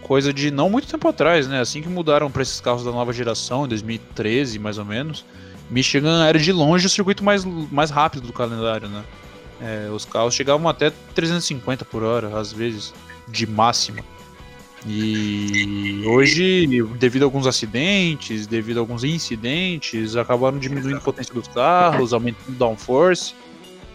coisa 0.03 0.33
de 0.33 0.51
não 0.51 0.69
muito 0.69 0.87
tempo 0.87 1.09
atrás, 1.09 1.49
né? 1.49 1.61
Assim 1.61 1.81
que 1.81 1.89
mudaram 1.89 2.31
para 2.31 2.43
esses 2.43 2.61
carros 2.61 2.85
da 2.85 2.93
nova 2.93 3.13
geração, 3.13 3.65
em 3.65 3.69
2013 3.69 4.59
mais 4.59 4.77
ou 4.77 4.85
menos, 4.85 5.25
Michigan 5.71 6.25
era 6.27 6.39
de 6.39 6.53
longe 6.53 6.87
o 6.87 6.91
circuito 6.91 7.25
mais, 7.25 7.45
mais 7.45 7.91
rápido 7.91 8.27
do 8.27 8.33
calendário, 8.33 8.89
né? 8.89 9.03
É, 9.61 9.89
os 9.91 10.05
carros 10.05 10.35
chegavam 10.35 10.69
até 10.69 10.91
350 11.15 11.85
por 11.85 12.03
hora, 12.03 12.39
às 12.39 12.53
vezes, 12.53 12.93
de 13.29 13.47
máxima. 13.47 14.03
E 14.87 16.03
hoje, 16.07 16.67
devido 16.99 17.23
a 17.23 17.27
alguns 17.27 17.47
acidentes, 17.47 18.47
devido 18.47 18.77
a 18.77 18.81
alguns 18.81 19.03
incidentes, 19.03 20.15
acabaram 20.15 20.59
diminuindo 20.59 20.99
a 20.99 21.01
potência 21.01 21.33
dos 21.33 21.49
carros, 21.49 22.13
aumentando 22.13 22.51
o 22.51 22.59
downforce. 22.59 23.35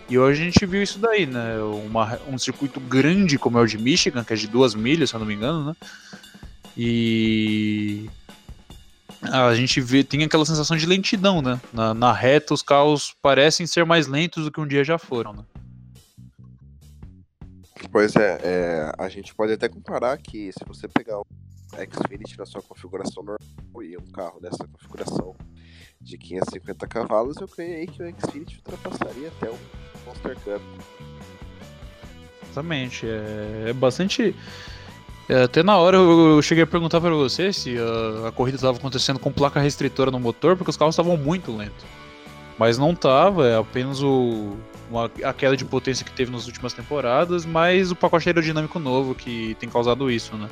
E 0.09 0.17
hoje 0.17 0.41
a 0.41 0.45
gente 0.45 0.65
viu 0.65 0.81
isso 0.81 0.97
daí, 0.97 1.27
né? 1.27 1.59
Uma, 1.85 2.19
um 2.27 2.39
circuito 2.39 2.79
grande 2.79 3.37
como 3.37 3.59
é 3.59 3.61
o 3.61 3.67
de 3.67 3.77
Michigan, 3.77 4.23
que 4.23 4.33
é 4.33 4.35
de 4.35 4.47
duas 4.47 4.73
milhas, 4.73 5.11
se 5.11 5.15
eu 5.15 5.19
não 5.19 5.27
me 5.27 5.35
engano, 5.35 5.65
né? 5.65 5.75
E 6.75 8.09
a 9.21 9.53
gente 9.53 9.81
vê, 9.81 10.03
tem 10.03 10.23
aquela 10.23 10.45
sensação 10.45 10.77
de 10.77 10.85
lentidão, 10.85 11.41
né? 11.41 11.59
Na, 11.73 11.93
na 11.93 12.13
reta, 12.13 12.53
os 12.53 12.61
carros 12.61 13.15
parecem 13.21 13.67
ser 13.67 13.85
mais 13.85 14.07
lentos 14.07 14.45
do 14.45 14.51
que 14.51 14.61
um 14.61 14.67
dia 14.67 14.83
já 14.83 14.97
foram, 14.97 15.33
né? 15.33 15.43
Pois 17.91 18.15
é, 18.15 18.39
é, 18.43 18.91
a 18.97 19.09
gente 19.09 19.33
pode 19.33 19.53
até 19.53 19.67
comparar 19.67 20.17
que 20.17 20.51
se 20.51 20.63
você 20.65 20.87
pegar 20.87 21.19
o 21.19 21.25
Xfinity 21.73 22.37
na 22.37 22.45
sua 22.45 22.61
configuração 22.61 23.23
normal 23.23 23.83
e 23.83 23.97
um 23.97 24.11
carro 24.11 24.39
dessa 24.39 24.67
configuração 24.67 25.35
de 25.99 26.17
550 26.17 26.87
cavalos, 26.87 27.37
eu 27.37 27.47
creio 27.47 27.87
que 27.87 28.03
o 28.03 28.13
Xfinity 28.19 28.57
ultrapassaria 28.57 29.29
até 29.29 29.49
o 29.49 29.57
Monster 30.05 30.35
Cup. 30.39 30.61
Exatamente, 32.43 33.05
é, 33.07 33.69
é 33.69 33.73
bastante. 33.73 34.35
É, 35.29 35.43
até 35.43 35.61
na 35.61 35.77
hora 35.77 35.95
eu 35.95 36.41
cheguei 36.41 36.63
a 36.63 36.67
perguntar 36.67 36.99
para 36.99 37.11
você 37.11 37.53
se 37.53 37.77
a, 37.77 38.29
a 38.29 38.31
corrida 38.31 38.55
estava 38.55 38.75
acontecendo 38.75 39.19
com 39.19 39.31
placa 39.31 39.59
restritora 39.59 40.09
no 40.09 40.19
motor, 40.19 40.57
porque 40.57 40.71
os 40.71 40.75
carros 40.75 40.93
estavam 40.95 41.15
muito 41.15 41.55
lentos. 41.55 41.85
Mas 42.57 42.79
não 42.79 42.95
tava, 42.95 43.47
é 43.47 43.55
apenas 43.55 44.01
o, 44.01 44.57
uma, 44.89 45.05
a 45.23 45.31
queda 45.31 45.55
de 45.55 45.63
potência 45.63 46.03
que 46.03 46.11
teve 46.11 46.31
nas 46.31 46.47
últimas 46.47 46.73
temporadas, 46.73 47.45
mas 47.45 47.91
o 47.91 47.95
pacote 47.95 48.27
aerodinâmico 48.27 48.79
novo 48.79 49.13
que 49.13 49.55
tem 49.59 49.69
causado 49.69 50.09
isso, 50.09 50.35
né? 50.35 50.49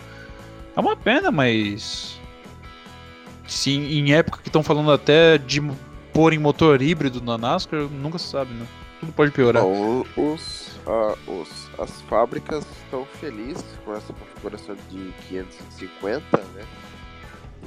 É 0.76 0.80
uma 0.80 0.96
pena, 0.96 1.32
mas. 1.32 2.22
Sim, 3.48 3.84
em 3.88 4.14
época 4.14 4.40
que 4.44 4.50
estão 4.50 4.62
falando 4.62 4.92
até 4.92 5.40
de 5.40 5.60
pôr 6.18 6.34
em 6.34 6.40
motor 6.40 6.82
híbrido 6.82 7.22
na 7.22 7.38
NASCAR, 7.38 7.82
nunca 7.82 8.18
se 8.18 8.28
sabe, 8.28 8.52
né? 8.52 8.66
Tudo 9.00 9.12
pode 9.12 9.30
piorar. 9.30 9.62
Bom, 9.62 10.04
os, 10.18 10.76
uh, 10.88 11.32
os, 11.32 11.70
as 11.80 12.02
fábricas 12.10 12.66
estão 12.84 13.06
felizes 13.06 13.64
com 13.86 13.94
essa 13.94 14.12
configuração 14.14 14.76
de 14.90 15.14
550, 15.30 16.38
né? 16.56 16.66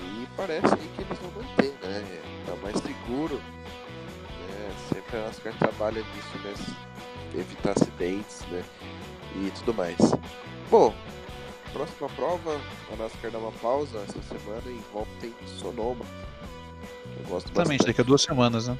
E 0.03 0.27
parece 0.37 0.67
que 0.67 1.03
eles 1.03 1.19
vão 1.21 1.31
manter, 1.45 1.73
né? 1.81 2.21
Tá 2.45 2.57
mais 2.61 2.77
seguro 2.79 3.41
sempre 4.93 5.17
a 5.17 5.23
NASCAR 5.27 5.55
trabalha 5.57 6.03
nisso, 6.03 6.39
né? 6.43 6.77
Evitar 7.39 7.73
acidentes, 7.73 8.45
né? 8.51 8.65
E 9.37 9.51
tudo 9.61 9.75
mais. 9.75 9.99
Bom, 10.69 10.93
próxima 11.73 12.09
prova, 12.11 12.61
a 12.93 12.97
NASCAR 12.97 13.31
dá 13.31 13.39
uma 13.39 13.53
pausa 13.53 14.05
essa 14.09 14.21
semana 14.23 14.67
e 14.67 14.81
volta 14.93 15.25
em 15.25 15.47
Sonoma. 15.47 16.05
Eu 17.23 17.29
gosto 17.29 17.47
Exatamente, 17.47 17.87
daqui 17.87 18.01
a 18.01 18.05
duas 18.05 18.23
semanas, 18.23 18.69
né? 18.69 18.79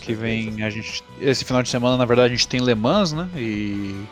que 0.00 0.14
vem 0.14 0.62
a 0.62 0.70
gente 0.70 1.04
esse 1.20 1.44
final 1.44 1.62
de 1.62 1.68
semana 1.68 1.98
na 1.98 2.04
verdade 2.06 2.32
a 2.32 2.36
gente 2.36 2.48
tem 2.48 2.64
Le 2.64 2.74
Mans 2.74 3.12
né 3.12 3.28
e 3.36 4.06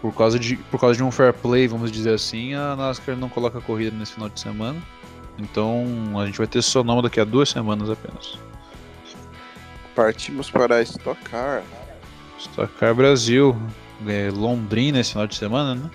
por 0.00 0.14
causa 0.14 0.38
de 0.38 0.56
por 0.56 0.80
causa 0.80 0.96
de 0.96 1.02
um 1.02 1.10
fair 1.10 1.34
play 1.34 1.68
vamos 1.68 1.92
dizer 1.92 2.14
assim 2.14 2.54
a 2.54 2.74
NASCAR 2.74 3.16
não 3.16 3.28
coloca 3.28 3.60
corrida 3.60 3.94
nesse 3.94 4.12
final 4.14 4.30
de 4.30 4.40
semana 4.40 4.80
então 5.40 6.18
a 6.18 6.26
gente 6.26 6.38
vai 6.38 6.46
ter 6.46 6.62
Sonoma 6.62 7.02
daqui 7.02 7.18
a 7.18 7.24
duas 7.24 7.48
semanas 7.48 7.88
apenas. 7.88 8.38
Partimos 9.94 10.50
para 10.50 10.82
Stock 10.82 11.20
Car. 11.24 11.62
Stock 12.38 12.72
Car 12.74 12.94
Brasil, 12.94 13.56
é, 14.06 14.30
Londrina 14.30 15.00
esse 15.00 15.12
final 15.12 15.26
de 15.26 15.34
semana, 15.34 15.74
né? 15.74 15.90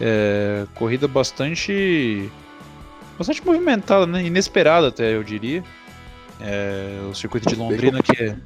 É, 0.00 0.66
corrida 0.74 1.06
bastante 1.06 2.30
bastante 3.16 3.44
movimentada, 3.44 4.06
né? 4.06 4.24
Inesperada 4.24 4.88
até 4.88 5.14
eu 5.14 5.24
diria. 5.24 5.62
É, 6.40 7.00
o 7.10 7.14
circuito 7.14 7.48
de 7.48 7.54
Londrina 7.54 8.02
que 8.02 8.22
é 8.22 8.36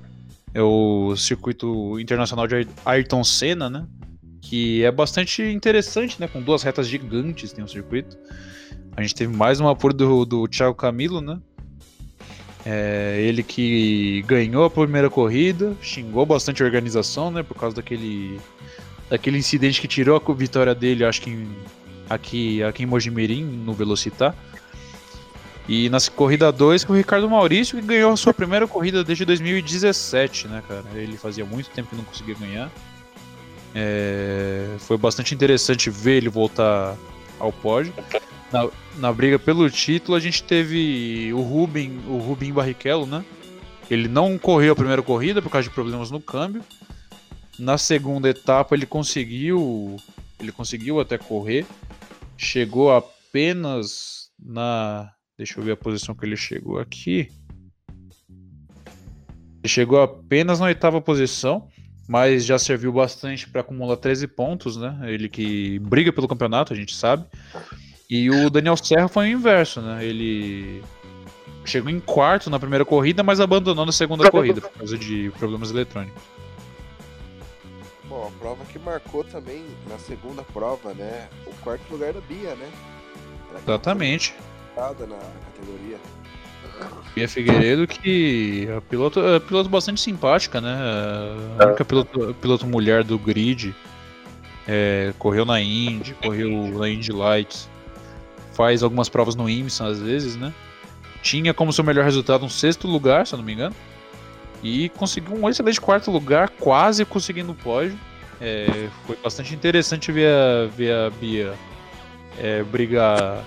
é 0.52 0.62
o 0.62 1.14
circuito 1.16 1.98
internacional 2.00 2.46
de 2.46 2.66
Ayrton 2.84 3.22
Senna, 3.22 3.70
né? 3.70 3.86
Que 4.40 4.84
é 4.84 4.90
bastante 4.90 5.42
interessante, 5.42 6.20
né? 6.20 6.26
Com 6.26 6.42
duas 6.42 6.62
retas 6.62 6.88
gigantes 6.88 7.52
tem 7.52 7.62
um 7.62 7.68
circuito. 7.68 8.16
A 8.96 9.02
gente 9.02 9.14
teve 9.14 9.34
mais 9.34 9.60
uma 9.60 9.76
por 9.76 9.92
do, 9.92 10.24
do 10.24 10.48
Thiago 10.48 10.74
Camilo, 10.74 11.20
né? 11.20 11.38
É, 12.66 13.18
ele 13.20 13.42
que 13.42 14.22
ganhou 14.26 14.64
a 14.64 14.70
primeira 14.70 15.08
corrida, 15.08 15.74
xingou 15.80 16.26
bastante 16.26 16.62
a 16.62 16.66
organização, 16.66 17.30
né? 17.30 17.42
Por 17.42 17.56
causa 17.56 17.76
daquele, 17.76 18.40
daquele 19.08 19.38
incidente 19.38 19.80
que 19.80 19.88
tirou 19.88 20.16
a 20.16 20.32
vitória 20.34 20.74
dele, 20.74 21.04
acho 21.04 21.22
que 21.22 21.30
em, 21.30 21.48
aqui, 22.08 22.62
aqui 22.62 22.82
em 22.82 22.86
Mojimirim, 22.86 23.44
no 23.44 23.72
Velocitar. 23.72 24.34
E 25.68 25.88
na 25.88 25.98
corrida 26.14 26.50
2 26.50 26.84
com 26.84 26.92
o 26.92 26.96
Ricardo 26.96 27.28
Maurício, 27.28 27.78
que 27.78 27.86
ganhou 27.86 28.12
a 28.12 28.16
sua 28.16 28.34
primeira 28.34 28.66
corrida 28.66 29.04
desde 29.04 29.24
2017, 29.24 30.48
né, 30.48 30.62
cara? 30.66 30.84
Ele 30.94 31.16
fazia 31.16 31.44
muito 31.44 31.70
tempo 31.70 31.90
que 31.90 31.96
não 31.96 32.04
conseguia 32.04 32.34
ganhar. 32.34 32.70
É, 33.74 34.66
foi 34.78 34.96
bastante 34.96 35.34
interessante 35.34 35.90
ver 35.90 36.16
ele 36.16 36.28
voltar 36.28 36.96
ao 37.38 37.52
pódio. 37.52 37.94
Na, 38.52 38.68
na 38.96 39.12
briga 39.12 39.38
pelo 39.38 39.70
título, 39.70 40.16
a 40.16 40.20
gente 40.20 40.42
teve 40.42 41.32
o 41.32 41.40
Rubem, 41.40 42.00
o 42.08 42.18
Rubem 42.18 42.52
Barrichello, 42.52 43.06
né? 43.06 43.24
Ele 43.88 44.08
não 44.08 44.38
correu 44.38 44.72
a 44.72 44.76
primeira 44.76 45.02
corrida 45.02 45.40
por 45.40 45.50
causa 45.50 45.68
de 45.68 45.74
problemas 45.74 46.10
no 46.10 46.20
câmbio. 46.20 46.62
Na 47.58 47.76
segunda 47.76 48.28
etapa 48.28 48.74
ele 48.74 48.86
conseguiu, 48.86 49.96
ele 50.38 50.50
conseguiu 50.50 51.00
até 51.00 51.18
correr. 51.18 51.66
Chegou 52.36 52.92
apenas 52.92 54.30
na, 54.38 55.12
deixa 55.40 55.58
eu 55.58 55.64
ver 55.64 55.72
a 55.72 55.76
posição 55.76 56.14
que 56.14 56.22
ele 56.26 56.36
chegou 56.36 56.78
aqui. 56.78 57.30
Ele 59.62 59.68
chegou 59.68 60.02
apenas 60.02 60.60
na 60.60 60.66
oitava 60.66 61.00
posição, 61.00 61.66
mas 62.06 62.44
já 62.44 62.58
serviu 62.58 62.92
bastante 62.92 63.48
para 63.48 63.62
acumular 63.62 63.96
13 63.96 64.26
pontos, 64.26 64.76
né? 64.76 64.98
Ele 65.04 65.30
que 65.30 65.78
briga 65.78 66.12
pelo 66.12 66.28
campeonato, 66.28 66.74
a 66.74 66.76
gente 66.76 66.94
sabe. 66.94 67.24
E 68.08 68.28
o 68.30 68.50
Daniel 68.50 68.76
Serra 68.76 69.08
foi 69.08 69.28
o 69.28 69.38
inverso, 69.38 69.80
né? 69.80 70.04
Ele 70.04 70.82
chegou 71.64 71.90
em 71.90 72.00
quarto 72.00 72.50
na 72.50 72.58
primeira 72.58 72.84
corrida, 72.84 73.22
mas 73.22 73.40
abandonou 73.40 73.86
na 73.86 73.92
segunda 73.92 74.30
corrida 74.30 74.60
por 74.60 74.72
causa 74.72 74.98
de 74.98 75.32
problemas 75.38 75.70
eletrônicos. 75.70 76.22
Bom, 78.04 78.28
a 78.28 78.38
prova 78.38 78.62
que 78.66 78.78
marcou 78.78 79.24
também 79.24 79.64
na 79.88 79.98
segunda 79.98 80.42
prova, 80.42 80.92
né? 80.92 81.28
O 81.46 81.54
quarto 81.62 81.90
lugar 81.90 82.12
da 82.12 82.20
Bia, 82.20 82.54
né? 82.56 82.70
Exatamente. 83.62 84.34
Na 84.76 84.84
categoria. 84.88 85.98
Bia 87.14 87.28
Figueiredo, 87.28 87.86
que 87.86 88.68
é 88.70 88.80
piloto, 88.80 89.20
é 89.20 89.38
piloto 89.40 89.68
bastante 89.68 90.00
simpática, 90.00 90.60
né? 90.60 90.76
A 91.58 91.66
única 91.66 91.84
piloto, 91.84 92.34
piloto 92.40 92.66
mulher 92.66 93.04
do 93.04 93.18
grid. 93.18 93.74
É, 94.66 95.12
correu 95.18 95.44
na 95.44 95.60
Indy, 95.60 96.14
correu 96.14 96.78
na 96.78 96.88
Indy 96.88 97.12
Lights 97.12 97.68
faz 98.60 98.82
algumas 98.82 99.08
provas 99.08 99.34
no 99.34 99.48
IMSA 99.48 99.86
às 99.86 100.00
vezes, 100.00 100.36
né? 100.36 100.52
Tinha 101.22 101.54
como 101.54 101.72
seu 101.72 101.82
melhor 101.82 102.04
resultado 102.04 102.44
um 102.44 102.48
sexto 102.50 102.86
lugar, 102.86 103.26
se 103.26 103.34
eu 103.34 103.38
não 103.38 103.44
me 103.44 103.54
engano. 103.54 103.74
E 104.62 104.90
conseguiu 104.90 105.34
um 105.34 105.48
excelente 105.48 105.80
quarto 105.80 106.10
lugar, 106.10 106.50
quase 106.60 107.06
conseguindo 107.06 107.52
o 107.52 107.54
pódio. 107.54 107.98
É, 108.38 108.90
foi 109.06 109.16
bastante 109.16 109.54
interessante 109.54 110.12
ver 110.12 110.28
a, 110.28 110.66
ver 110.66 110.92
a 110.92 111.10
Bia 111.10 111.54
é, 112.38 112.62
brigar 112.62 113.42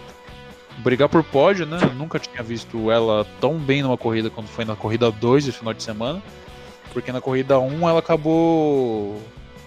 brigar 0.80 1.09
por 1.09 1.24
pódio, 1.24 1.65
né? 1.65 1.78
Eu 1.82 1.93
nunca 1.93 2.19
tinha 2.19 2.41
visto 2.43 2.89
ela 2.91 3.26
tão 3.39 3.57
bem 3.57 3.82
numa 3.82 3.97
corrida 3.97 4.30
quando 4.30 4.47
foi 4.47 4.65
na 4.65 4.76
corrida 4.76 5.11
2 5.11 5.47
esse 5.47 5.57
final 5.57 5.74
de 5.74 5.84
semana. 5.84 6.21
Porque 6.91 7.11
na 7.11 7.21
corrida 7.21 7.59
1 7.59 7.89
ela 7.89 7.99
acabou 7.99 9.21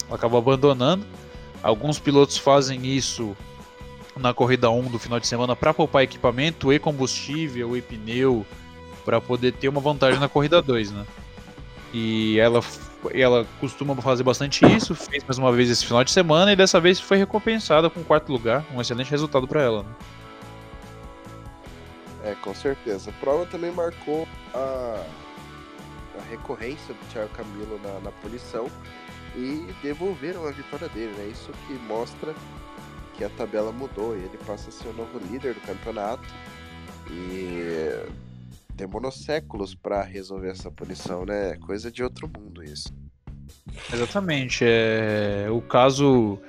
ela 0.06 0.16
acabou 0.16 0.38
abandonando. 0.38 1.04
Alguns 1.62 1.98
pilotos 1.98 2.38
fazem 2.38 2.86
isso 2.86 3.36
na 4.16 4.32
corrida 4.32 4.70
1 4.70 4.84
do 4.84 4.98
final 4.98 5.20
de 5.20 5.26
semana 5.26 5.54
para 5.54 5.74
poupar 5.74 6.02
equipamento 6.02 6.72
e 6.72 6.78
combustível 6.78 7.76
e 7.76 7.82
pneu 7.82 8.46
para 9.04 9.20
poder 9.20 9.52
ter 9.52 9.68
uma 9.68 9.80
vantagem 9.80 10.18
na 10.18 10.28
corrida 10.28 10.60
2, 10.62 10.92
né? 10.92 11.04
E 11.92 12.38
ela, 12.38 12.60
ela 13.12 13.46
costuma 13.60 13.94
fazer 13.96 14.22
bastante 14.22 14.66
isso, 14.66 14.94
fez 14.94 15.22
mais 15.24 15.38
uma 15.38 15.52
vez 15.52 15.70
esse 15.70 15.86
final 15.86 16.02
de 16.02 16.10
semana 16.10 16.52
e 16.52 16.56
dessa 16.56 16.80
vez 16.80 16.98
foi 16.98 17.16
recompensada 17.16 17.88
com 17.88 18.02
quarto 18.02 18.32
lugar, 18.32 18.64
um 18.74 18.80
excelente 18.80 19.10
resultado 19.10 19.46
para 19.46 19.62
ela. 19.62 19.82
Né? 19.82 19.88
É, 22.26 22.34
com 22.42 22.52
certeza. 22.52 23.10
A 23.10 23.12
prova 23.14 23.46
também 23.46 23.70
marcou 23.70 24.26
a, 24.52 25.06
a 26.18 26.22
recorrência 26.28 26.92
do 26.92 27.12
Thiago 27.12 27.30
Camilo 27.30 27.80
na, 27.84 28.00
na 28.00 28.10
punição 28.10 28.68
e 29.36 29.72
devolveram 29.80 30.44
a 30.44 30.50
vitória 30.50 30.88
dele, 30.88 31.14
né? 31.16 31.28
Isso 31.28 31.52
que 31.66 31.74
mostra 31.74 32.34
que 33.14 33.22
a 33.22 33.28
tabela 33.30 33.70
mudou 33.70 34.16
e 34.16 34.20
ele 34.20 34.38
passa 34.44 34.70
a 34.70 34.72
ser 34.72 34.88
o 34.88 34.92
novo 34.92 35.20
líder 35.30 35.54
do 35.54 35.60
campeonato. 35.60 36.26
E 37.08 38.10
demorou 38.74 39.12
séculos 39.12 39.76
para 39.76 40.02
resolver 40.02 40.50
essa 40.50 40.68
punição, 40.68 41.24
né? 41.24 41.56
Coisa 41.58 41.92
de 41.92 42.02
outro 42.02 42.28
mundo 42.28 42.64
isso. 42.64 42.92
Exatamente. 43.92 44.64
É... 44.66 45.46
O 45.48 45.62
caso 45.62 46.40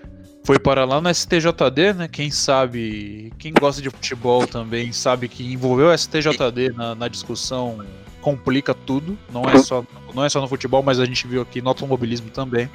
foi 0.47 0.57
para 0.57 0.85
lá 0.85 1.01
no 1.01 1.13
STJD, 1.13 1.93
né? 1.93 2.07
Quem 2.07 2.31
sabe, 2.31 3.33
quem 3.37 3.51
gosta 3.51 3.81
de 3.81 3.89
futebol 3.89 4.47
também 4.47 4.93
sabe 4.93 5.27
que 5.27 5.43
envolveu 5.51 5.87
o 5.87 5.97
STJD 5.97 6.71
na, 6.73 6.95
na 6.95 7.09
discussão 7.09 7.85
complica 8.21 8.73
tudo. 8.73 9.17
Não 9.29 9.43
é 9.43 9.57
só 9.57 9.83
não 10.15 10.23
é 10.23 10.29
só 10.29 10.39
no 10.39 10.47
futebol, 10.47 10.81
mas 10.81 11.01
a 11.01 11.05
gente 11.05 11.27
viu 11.27 11.41
aqui 11.41 11.61
no 11.61 11.67
automobilismo 11.67 12.29
também. 12.29 12.69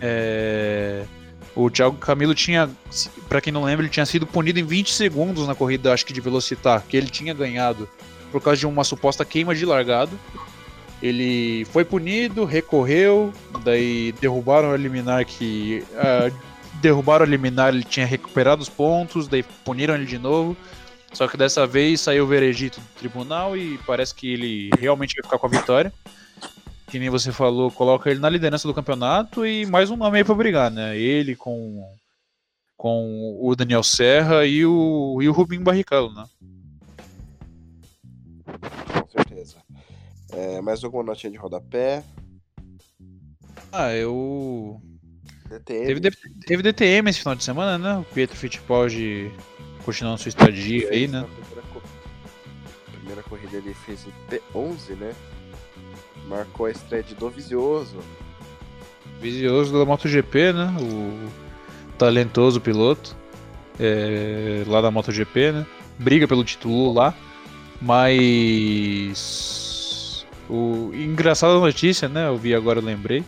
É... 0.00 1.04
O 1.56 1.68
Thiago 1.68 1.96
Camilo 1.96 2.36
tinha, 2.36 2.70
para 3.28 3.40
quem 3.40 3.52
não 3.52 3.64
lembra, 3.64 3.84
ele 3.84 3.92
tinha 3.92 4.06
sido 4.06 4.24
punido 4.24 4.60
em 4.60 4.64
20 4.64 4.92
segundos 4.92 5.44
na 5.48 5.56
corrida, 5.56 5.92
acho 5.92 6.06
que 6.06 6.12
de 6.12 6.20
Velocitar, 6.20 6.84
que 6.88 6.96
ele 6.96 7.08
tinha 7.08 7.34
ganhado 7.34 7.88
por 8.30 8.40
causa 8.40 8.60
de 8.60 8.66
uma 8.66 8.84
suposta 8.84 9.24
queima 9.24 9.56
de 9.56 9.66
largado. 9.66 10.16
Ele 11.02 11.64
foi 11.72 11.84
punido, 11.84 12.44
recorreu, 12.44 13.32
daí 13.64 14.14
derrubaram 14.20 14.68
o 14.68 14.76
liminar 14.76 15.24
que 15.24 15.82
uh, 15.94 16.55
derrubaram 16.76 17.24
o 17.24 17.28
liminar, 17.28 17.74
ele 17.74 17.84
tinha 17.84 18.06
recuperado 18.06 18.62
os 18.62 18.68
pontos, 18.68 19.28
daí 19.28 19.42
puniram 19.64 19.94
ele 19.94 20.06
de 20.06 20.18
novo. 20.18 20.56
Só 21.12 21.26
que 21.26 21.36
dessa 21.36 21.66
vez 21.66 22.00
saiu 22.00 22.24
o 22.24 22.26
veredito 22.26 22.80
do 22.80 22.86
tribunal 22.98 23.56
e 23.56 23.78
parece 23.86 24.14
que 24.14 24.32
ele 24.32 24.70
realmente 24.78 25.14
vai 25.14 25.24
ficar 25.24 25.38
com 25.38 25.46
a 25.46 25.50
vitória 25.50 25.92
que 26.86 26.98
nem 26.98 27.10
você 27.10 27.32
falou, 27.32 27.70
coloca 27.70 28.10
ele 28.10 28.20
na 28.20 28.28
liderança 28.28 28.66
do 28.66 28.74
campeonato 28.74 29.44
e 29.44 29.66
mais 29.66 29.90
um 29.90 29.96
nome 29.96 30.18
aí 30.18 30.24
pra 30.24 30.34
brigar, 30.34 30.70
né? 30.70 30.96
Ele 30.96 31.34
com, 31.34 31.84
com 32.76 33.38
o 33.40 33.54
Daniel 33.56 33.82
Serra 33.82 34.46
e 34.46 34.64
o, 34.64 35.18
e 35.20 35.28
o 35.28 35.32
Rubinho 35.32 35.62
Barrichello, 35.62 36.12
né? 36.14 36.24
Com 39.00 39.08
certeza. 39.08 39.56
É, 40.32 40.60
mais 40.60 40.82
alguma 40.84 41.02
notinha 41.02 41.30
de 41.30 41.36
rodapé? 41.36 42.04
Ah, 43.72 43.92
eu. 43.92 44.80
DTM. 45.48 46.00
Teve, 46.00 46.16
teve 46.46 46.62
DTM 46.62 47.10
esse 47.10 47.20
final 47.20 47.34
de 47.34 47.44
semana, 47.44 47.78
né? 47.78 47.98
O 47.98 48.04
Pietro 48.14 48.36
Fittipaldi 48.36 49.30
continuando 49.84 50.20
sua 50.20 50.28
estadia 50.28 50.88
aí, 50.90 51.06
né? 51.08 51.26
Primeira 52.92 53.22
corrida 53.22 53.56
ele 53.56 53.74
fez 53.74 54.06
em 54.06 54.12
P11, 54.28 54.96
né? 54.96 55.14
marcou 56.26 56.66
a 56.66 56.70
estreia 56.70 57.02
de 57.02 57.14
Dovizioso. 57.14 57.96
Vizioso 59.20 59.76
da 59.78 59.84
MotoGP, 59.84 60.52
né? 60.52 60.74
O 60.80 61.28
talentoso 61.96 62.60
piloto 62.60 63.16
é, 63.80 64.62
lá 64.66 64.80
da 64.80 64.90
MotoGP, 64.90 65.52
né? 65.52 65.64
Briga 65.98 66.28
pelo 66.28 66.44
título 66.44 66.92
lá, 66.92 67.14
mas 67.80 68.16
o 70.48 70.90
engraçada 70.94 71.54
notícia, 71.58 72.06
né? 72.08 72.28
Eu 72.28 72.36
vi 72.36 72.54
agora, 72.54 72.80
lembrei. 72.80 73.24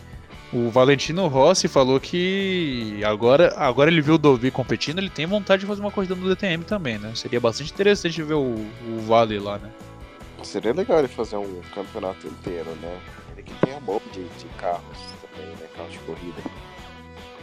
O 0.51 0.69
Valentino 0.71 1.27
Rossi 1.27 1.67
falou 1.67 1.99
que 1.99 2.99
agora, 3.03 3.53
agora 3.55 3.91
ele 3.91 4.01
viu 4.01 4.15
o 4.15 4.17
Dovi 4.17 4.49
competindo, 4.49 4.97
ele 4.97 5.09
tem 5.09 5.27
vontade 5.27 5.61
de 5.61 5.67
fazer 5.67 5.81
uma 5.81 5.91
corrida 5.91 6.15
no 6.15 6.27
DTM 6.27 6.63
também, 6.63 6.97
né? 6.97 7.11
Seria 7.13 7.39
bastante 7.39 7.71
interessante 7.71 8.23
ver 8.23 8.33
o, 8.33 8.55
o 8.55 8.99
Vale 9.07 9.37
lá, 9.37 9.59
né? 9.59 9.69
Seria 10.41 10.73
legal 10.73 10.99
ele 10.99 11.07
fazer 11.07 11.37
um 11.37 11.61
campeonato 11.75 12.25
inteiro, 12.25 12.71
né? 12.81 12.97
Ele 13.33 13.43
que 13.43 13.53
tem 13.63 13.75
amor 13.75 14.01
de, 14.11 14.23
de 14.23 14.45
carros 14.57 14.97
também, 15.21 15.47
né? 15.51 15.67
Carros 15.75 15.91
de 15.91 15.99
corrida. 15.99 16.41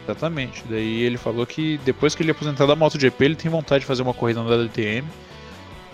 Exatamente. 0.05 0.65
Daí 0.69 1.03
ele 1.03 1.17
falou 1.17 1.47
que 1.47 1.79
depois 1.79 2.15
que 2.15 2.25
ele 2.25 2.33
aposentar 2.33 2.67
da 2.67 2.75
MotoGP, 2.75 3.25
ele 3.25 3.37
tem 3.37 3.51
vontade 3.51 3.81
de 3.81 3.87
fazer 3.87 4.03
uma 4.03 4.15
corrida 4.15 4.43
na 4.43 4.57
DTM. 4.65 5.07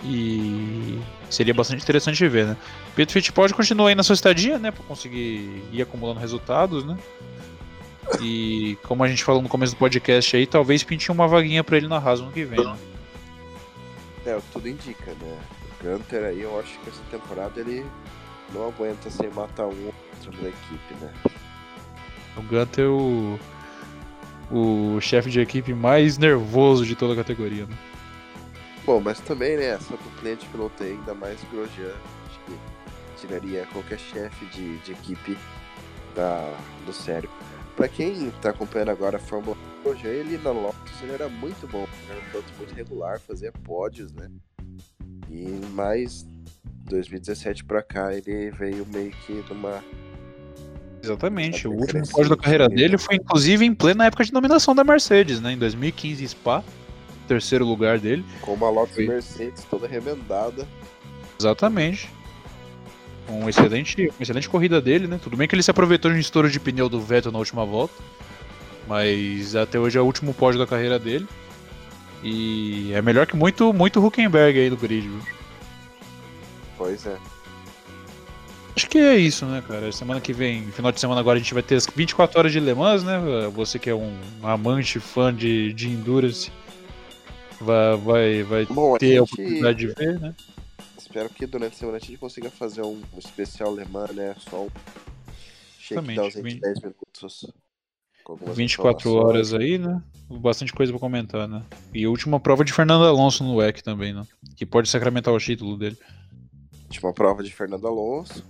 E 0.05 0.99
seria 1.29 1.53
bastante 1.53 1.81
interessante 1.81 2.17
de 2.17 2.27
ver, 2.27 2.45
né? 2.45 2.57
Pedro 2.95 3.13
Fittipaldi 3.13 3.53
continua 3.53 3.89
aí 3.89 3.95
na 3.95 4.03
sua 4.03 4.13
estadia, 4.13 4.59
né? 4.59 4.69
Pra 4.71 4.83
conseguir 4.83 5.63
ir 5.71 5.81
acumulando 5.81 6.19
resultados, 6.19 6.83
né? 6.83 6.97
E 8.21 8.77
como 8.83 9.03
a 9.03 9.07
gente 9.07 9.23
falou 9.23 9.41
no 9.41 9.47
começo 9.47 9.73
do 9.73 9.77
podcast 9.77 10.35
aí, 10.35 10.45
talvez 10.45 10.83
pinte 10.83 11.09
uma 11.11 11.27
vaguinha 11.27 11.63
pra 11.63 11.77
ele 11.77 11.87
na 11.87 11.97
Haas 11.97 12.19
no 12.19 12.31
que 12.31 12.43
vem, 12.43 12.63
né? 12.63 12.75
É, 14.25 14.39
tudo 14.51 14.67
indica, 14.67 15.11
né? 15.21 15.39
Gunter 15.81 16.23
aí, 16.23 16.41
eu 16.41 16.59
acho 16.59 16.79
que 16.79 16.89
essa 16.89 17.01
temporada 17.09 17.59
ele 17.59 17.85
não 18.53 18.67
aguenta 18.67 19.09
sem 19.09 19.29
matar 19.31 19.65
um 19.65 19.85
ou 19.85 19.93
outro 20.25 20.41
da 20.41 20.49
equipe, 20.49 20.93
né? 21.01 21.13
O 22.37 22.41
Gunter 22.41 22.85
é 22.85 22.87
o, 22.87 23.39
o 24.51 25.01
chefe 25.01 25.29
de 25.29 25.39
equipe 25.39 25.73
mais 25.73 26.17
nervoso 26.17 26.85
de 26.85 26.95
toda 26.95 27.13
a 27.13 27.15
categoria, 27.17 27.65
né? 27.65 27.75
Bom, 28.85 28.99
mas 28.99 29.19
também, 29.21 29.57
né, 29.57 29.67
essa 29.67 29.95
duplinha 29.95 30.35
de 30.35 30.45
piloto 30.47 30.83
aí, 30.83 30.91
ainda 30.91 31.13
mais 31.13 31.39
Grosjean, 31.51 31.93
acho 32.27 32.39
que 32.45 33.21
tiraria 33.21 33.65
qualquer 33.71 33.97
chefe 33.97 34.45
de, 34.47 34.77
de 34.79 34.91
equipe 34.91 35.37
da, 36.15 36.53
do 36.85 36.91
sério. 36.91 37.29
Pra 37.75 37.87
quem 37.87 38.29
tá 38.41 38.49
acompanhando 38.49 38.89
agora 38.89 39.17
a 39.17 39.19
Fórmula 39.19 39.57
1, 39.79 39.83
Grosjean, 39.83 40.11
ele 40.11 40.37
na 40.37 40.51
Lotus 40.51 41.01
ele 41.01 41.13
era 41.13 41.29
muito 41.29 41.65
bom, 41.67 41.87
era 42.09 42.19
um 42.19 42.23
piloto 42.25 42.53
muito 42.57 42.75
regular, 42.75 43.19
fazia 43.19 43.51
pódios, 43.51 44.11
né? 44.13 44.29
E 45.29 45.47
mais 45.71 46.27
2017 46.89 47.63
pra 47.63 47.81
cá 47.81 48.13
ele 48.13 48.51
veio 48.51 48.85
meio 48.85 49.11
que 49.11 49.43
numa 49.49 49.81
Exatamente. 51.03 51.67
O 51.67 51.73
último 51.73 52.07
pódio 52.07 52.29
da 52.29 52.37
carreira 52.37 52.69
dele 52.69 52.97
foi 52.97 53.15
inclusive 53.15 53.65
em 53.65 53.73
plena 53.73 54.05
época 54.05 54.23
de 54.23 54.31
dominação 54.31 54.73
da 54.73 54.83
Mercedes, 54.85 55.41
né? 55.41 55.51
Em 55.51 55.57
2015 55.57 56.25
Spa, 56.29 56.63
terceiro 57.23 57.65
lugar 57.65 57.99
dele. 57.99 58.23
com 58.41 58.53
uma 58.53 58.69
Lotus 58.69 58.95
Foi. 58.95 59.07
Mercedes 59.07 59.63
toda 59.69 59.87
remendada. 59.87 60.67
Exatamente. 61.39 62.09
Um 63.29 63.47
excelente, 63.47 64.09
uma 64.09 64.21
excelente 64.21 64.49
corrida 64.49 64.81
dele, 64.81 65.07
né? 65.07 65.19
Tudo 65.21 65.37
bem 65.37 65.47
que 65.47 65.55
ele 65.55 65.63
se 65.63 65.71
aproveitou 65.71 66.11
de 66.11 66.17
um 66.17 66.19
estouro 66.19 66.49
de 66.49 66.59
pneu 66.59 66.89
do 66.89 66.99
Vettel 66.99 67.31
na 67.31 67.39
última 67.39 67.65
volta, 67.65 67.93
mas 68.87 69.55
até 69.55 69.79
hoje 69.79 69.97
é 69.97 70.01
o 70.01 70.05
último 70.05 70.33
pódio 70.33 70.59
da 70.59 70.67
carreira 70.67 70.99
dele. 70.99 71.27
E 72.21 72.91
é 72.93 73.01
melhor 73.01 73.25
que 73.25 73.35
muito, 73.35 73.73
muito 73.73 74.05
Huckenberg 74.05 74.59
aí 74.59 74.69
no 74.69 74.77
grid, 74.77 75.07
viu? 75.07 75.21
Pois 76.77 77.05
é. 77.05 77.17
Acho 78.75 78.89
que 78.89 78.97
é 78.97 79.15
isso, 79.15 79.45
né, 79.45 79.63
cara? 79.67 79.91
Semana 79.91 80.19
que 80.19 80.33
vem, 80.33 80.63
final 80.71 80.91
de 80.91 80.99
semana 80.99 81.19
agora, 81.19 81.37
a 81.37 81.41
gente 81.41 81.53
vai 81.53 81.61
ter 81.61 81.75
as 81.75 81.85
24 81.85 82.39
horas 82.39 82.51
de 82.51 82.59
Le 82.59 82.73
Mans, 82.73 83.03
né? 83.03 83.19
Você 83.53 83.77
que 83.77 83.89
é 83.89 83.93
um 83.93 84.17
amante, 84.41 84.99
fã 84.99 85.33
de, 85.33 85.73
de 85.73 85.89
Endurance, 85.89 86.51
vai, 87.63 87.97
vai, 87.97 88.43
vai 88.43 88.65
Bom, 88.65 88.95
a 88.95 88.99
ter 88.99 89.05
a 89.05 89.09
gente 89.19 89.33
oportunidade 89.33 89.79
de 89.79 89.87
ver, 89.87 90.19
né? 90.19 90.35
espero 90.97 91.29
que 91.29 91.45
durante 91.45 91.73
a 91.73 91.77
semana 91.77 91.97
a 91.97 91.99
gente 91.99 92.17
consiga 92.17 92.49
fazer 92.49 92.81
um 92.81 92.99
especial 93.17 93.69
alemã, 93.69 94.07
né? 94.13 94.35
Só 94.39 94.63
um 94.63 94.69
shakedownzinho 95.79 96.31
de 96.31 96.41
vinte- 96.53 96.61
10 96.61 96.79
minutos. 96.81 97.53
com 98.23 98.33
algumas 98.33 98.55
24 98.57 99.09
informações. 99.09 99.35
horas 99.35 99.53
aí, 99.53 99.77
né? 99.77 100.01
Bastante 100.29 100.73
coisa 100.73 100.91
pra 100.91 100.99
comentar, 100.99 101.47
né? 101.47 101.63
E 101.93 102.05
a 102.05 102.09
última 102.09 102.39
prova 102.39 102.63
de 102.63 102.73
Fernando 102.73 103.05
Alonso 103.05 103.43
no 103.43 103.55
WEC 103.57 103.83
também, 103.83 104.13
né? 104.13 104.25
Que 104.55 104.65
pode 104.65 104.89
sacramentar 104.89 105.33
o 105.33 105.37
título 105.39 105.77
dele. 105.77 105.97
Última 106.85 107.13
prova 107.13 107.43
de 107.43 107.51
Fernando 107.53 107.85
Alonso. 107.87 108.43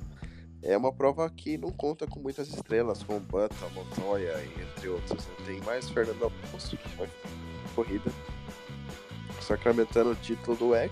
É 0.62 0.78
uma 0.78 0.94
prova 0.94 1.30
que 1.30 1.58
não 1.58 1.72
conta 1.72 2.08
com 2.08 2.22
muitas 2.22 2.48
estrelas, 2.48 3.04
como 3.04 3.20
Button, 3.20 3.70
Montoya, 3.76 4.34
entre 4.62 4.88
outros. 4.88 5.26
Tem 5.46 5.60
mais 5.62 5.90
Fernando 5.90 6.32
Alonso 6.52 6.78
que 6.78 6.96
vai 6.96 7.10
corrida, 7.76 8.10
sacramentando 9.44 10.12
o 10.12 10.16
título 10.16 10.58
do 10.58 10.68
WEC 10.70 10.92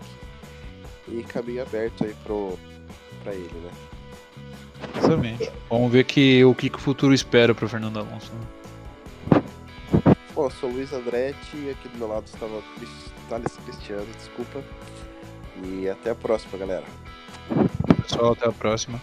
e 1.07 1.23
caminho 1.23 1.63
aberto 1.63 2.03
aí 2.03 2.15
pro, 2.23 2.57
pra 3.23 3.33
ele, 3.33 3.49
né? 3.53 3.71
Exatamente. 4.97 5.51
Vamos 5.69 5.91
ver 5.91 6.05
que, 6.05 6.43
o 6.43 6.55
que, 6.55 6.69
que 6.69 6.77
o 6.77 6.81
futuro 6.81 7.13
espera 7.13 7.53
pro 7.53 7.67
Fernando 7.67 7.99
Alonso. 7.99 8.31
Né? 8.33 9.43
Bom, 10.33 10.45
eu 10.45 10.49
sou 10.51 10.69
o 10.69 10.73
Luiz 10.73 10.93
Andretti 10.93 11.55
e 11.57 11.69
aqui 11.69 11.87
do 11.89 11.97
meu 11.97 12.07
lado 12.07 12.25
estava 12.25 12.61
Thales 13.29 13.57
Cristiano, 13.65 14.07
desculpa. 14.17 14.63
E 15.63 15.87
até 15.89 16.11
a 16.11 16.15
próxima, 16.15 16.57
galera. 16.57 16.85
Pessoal, 18.01 18.33
até 18.33 18.47
a 18.47 18.51
próxima. 18.51 18.99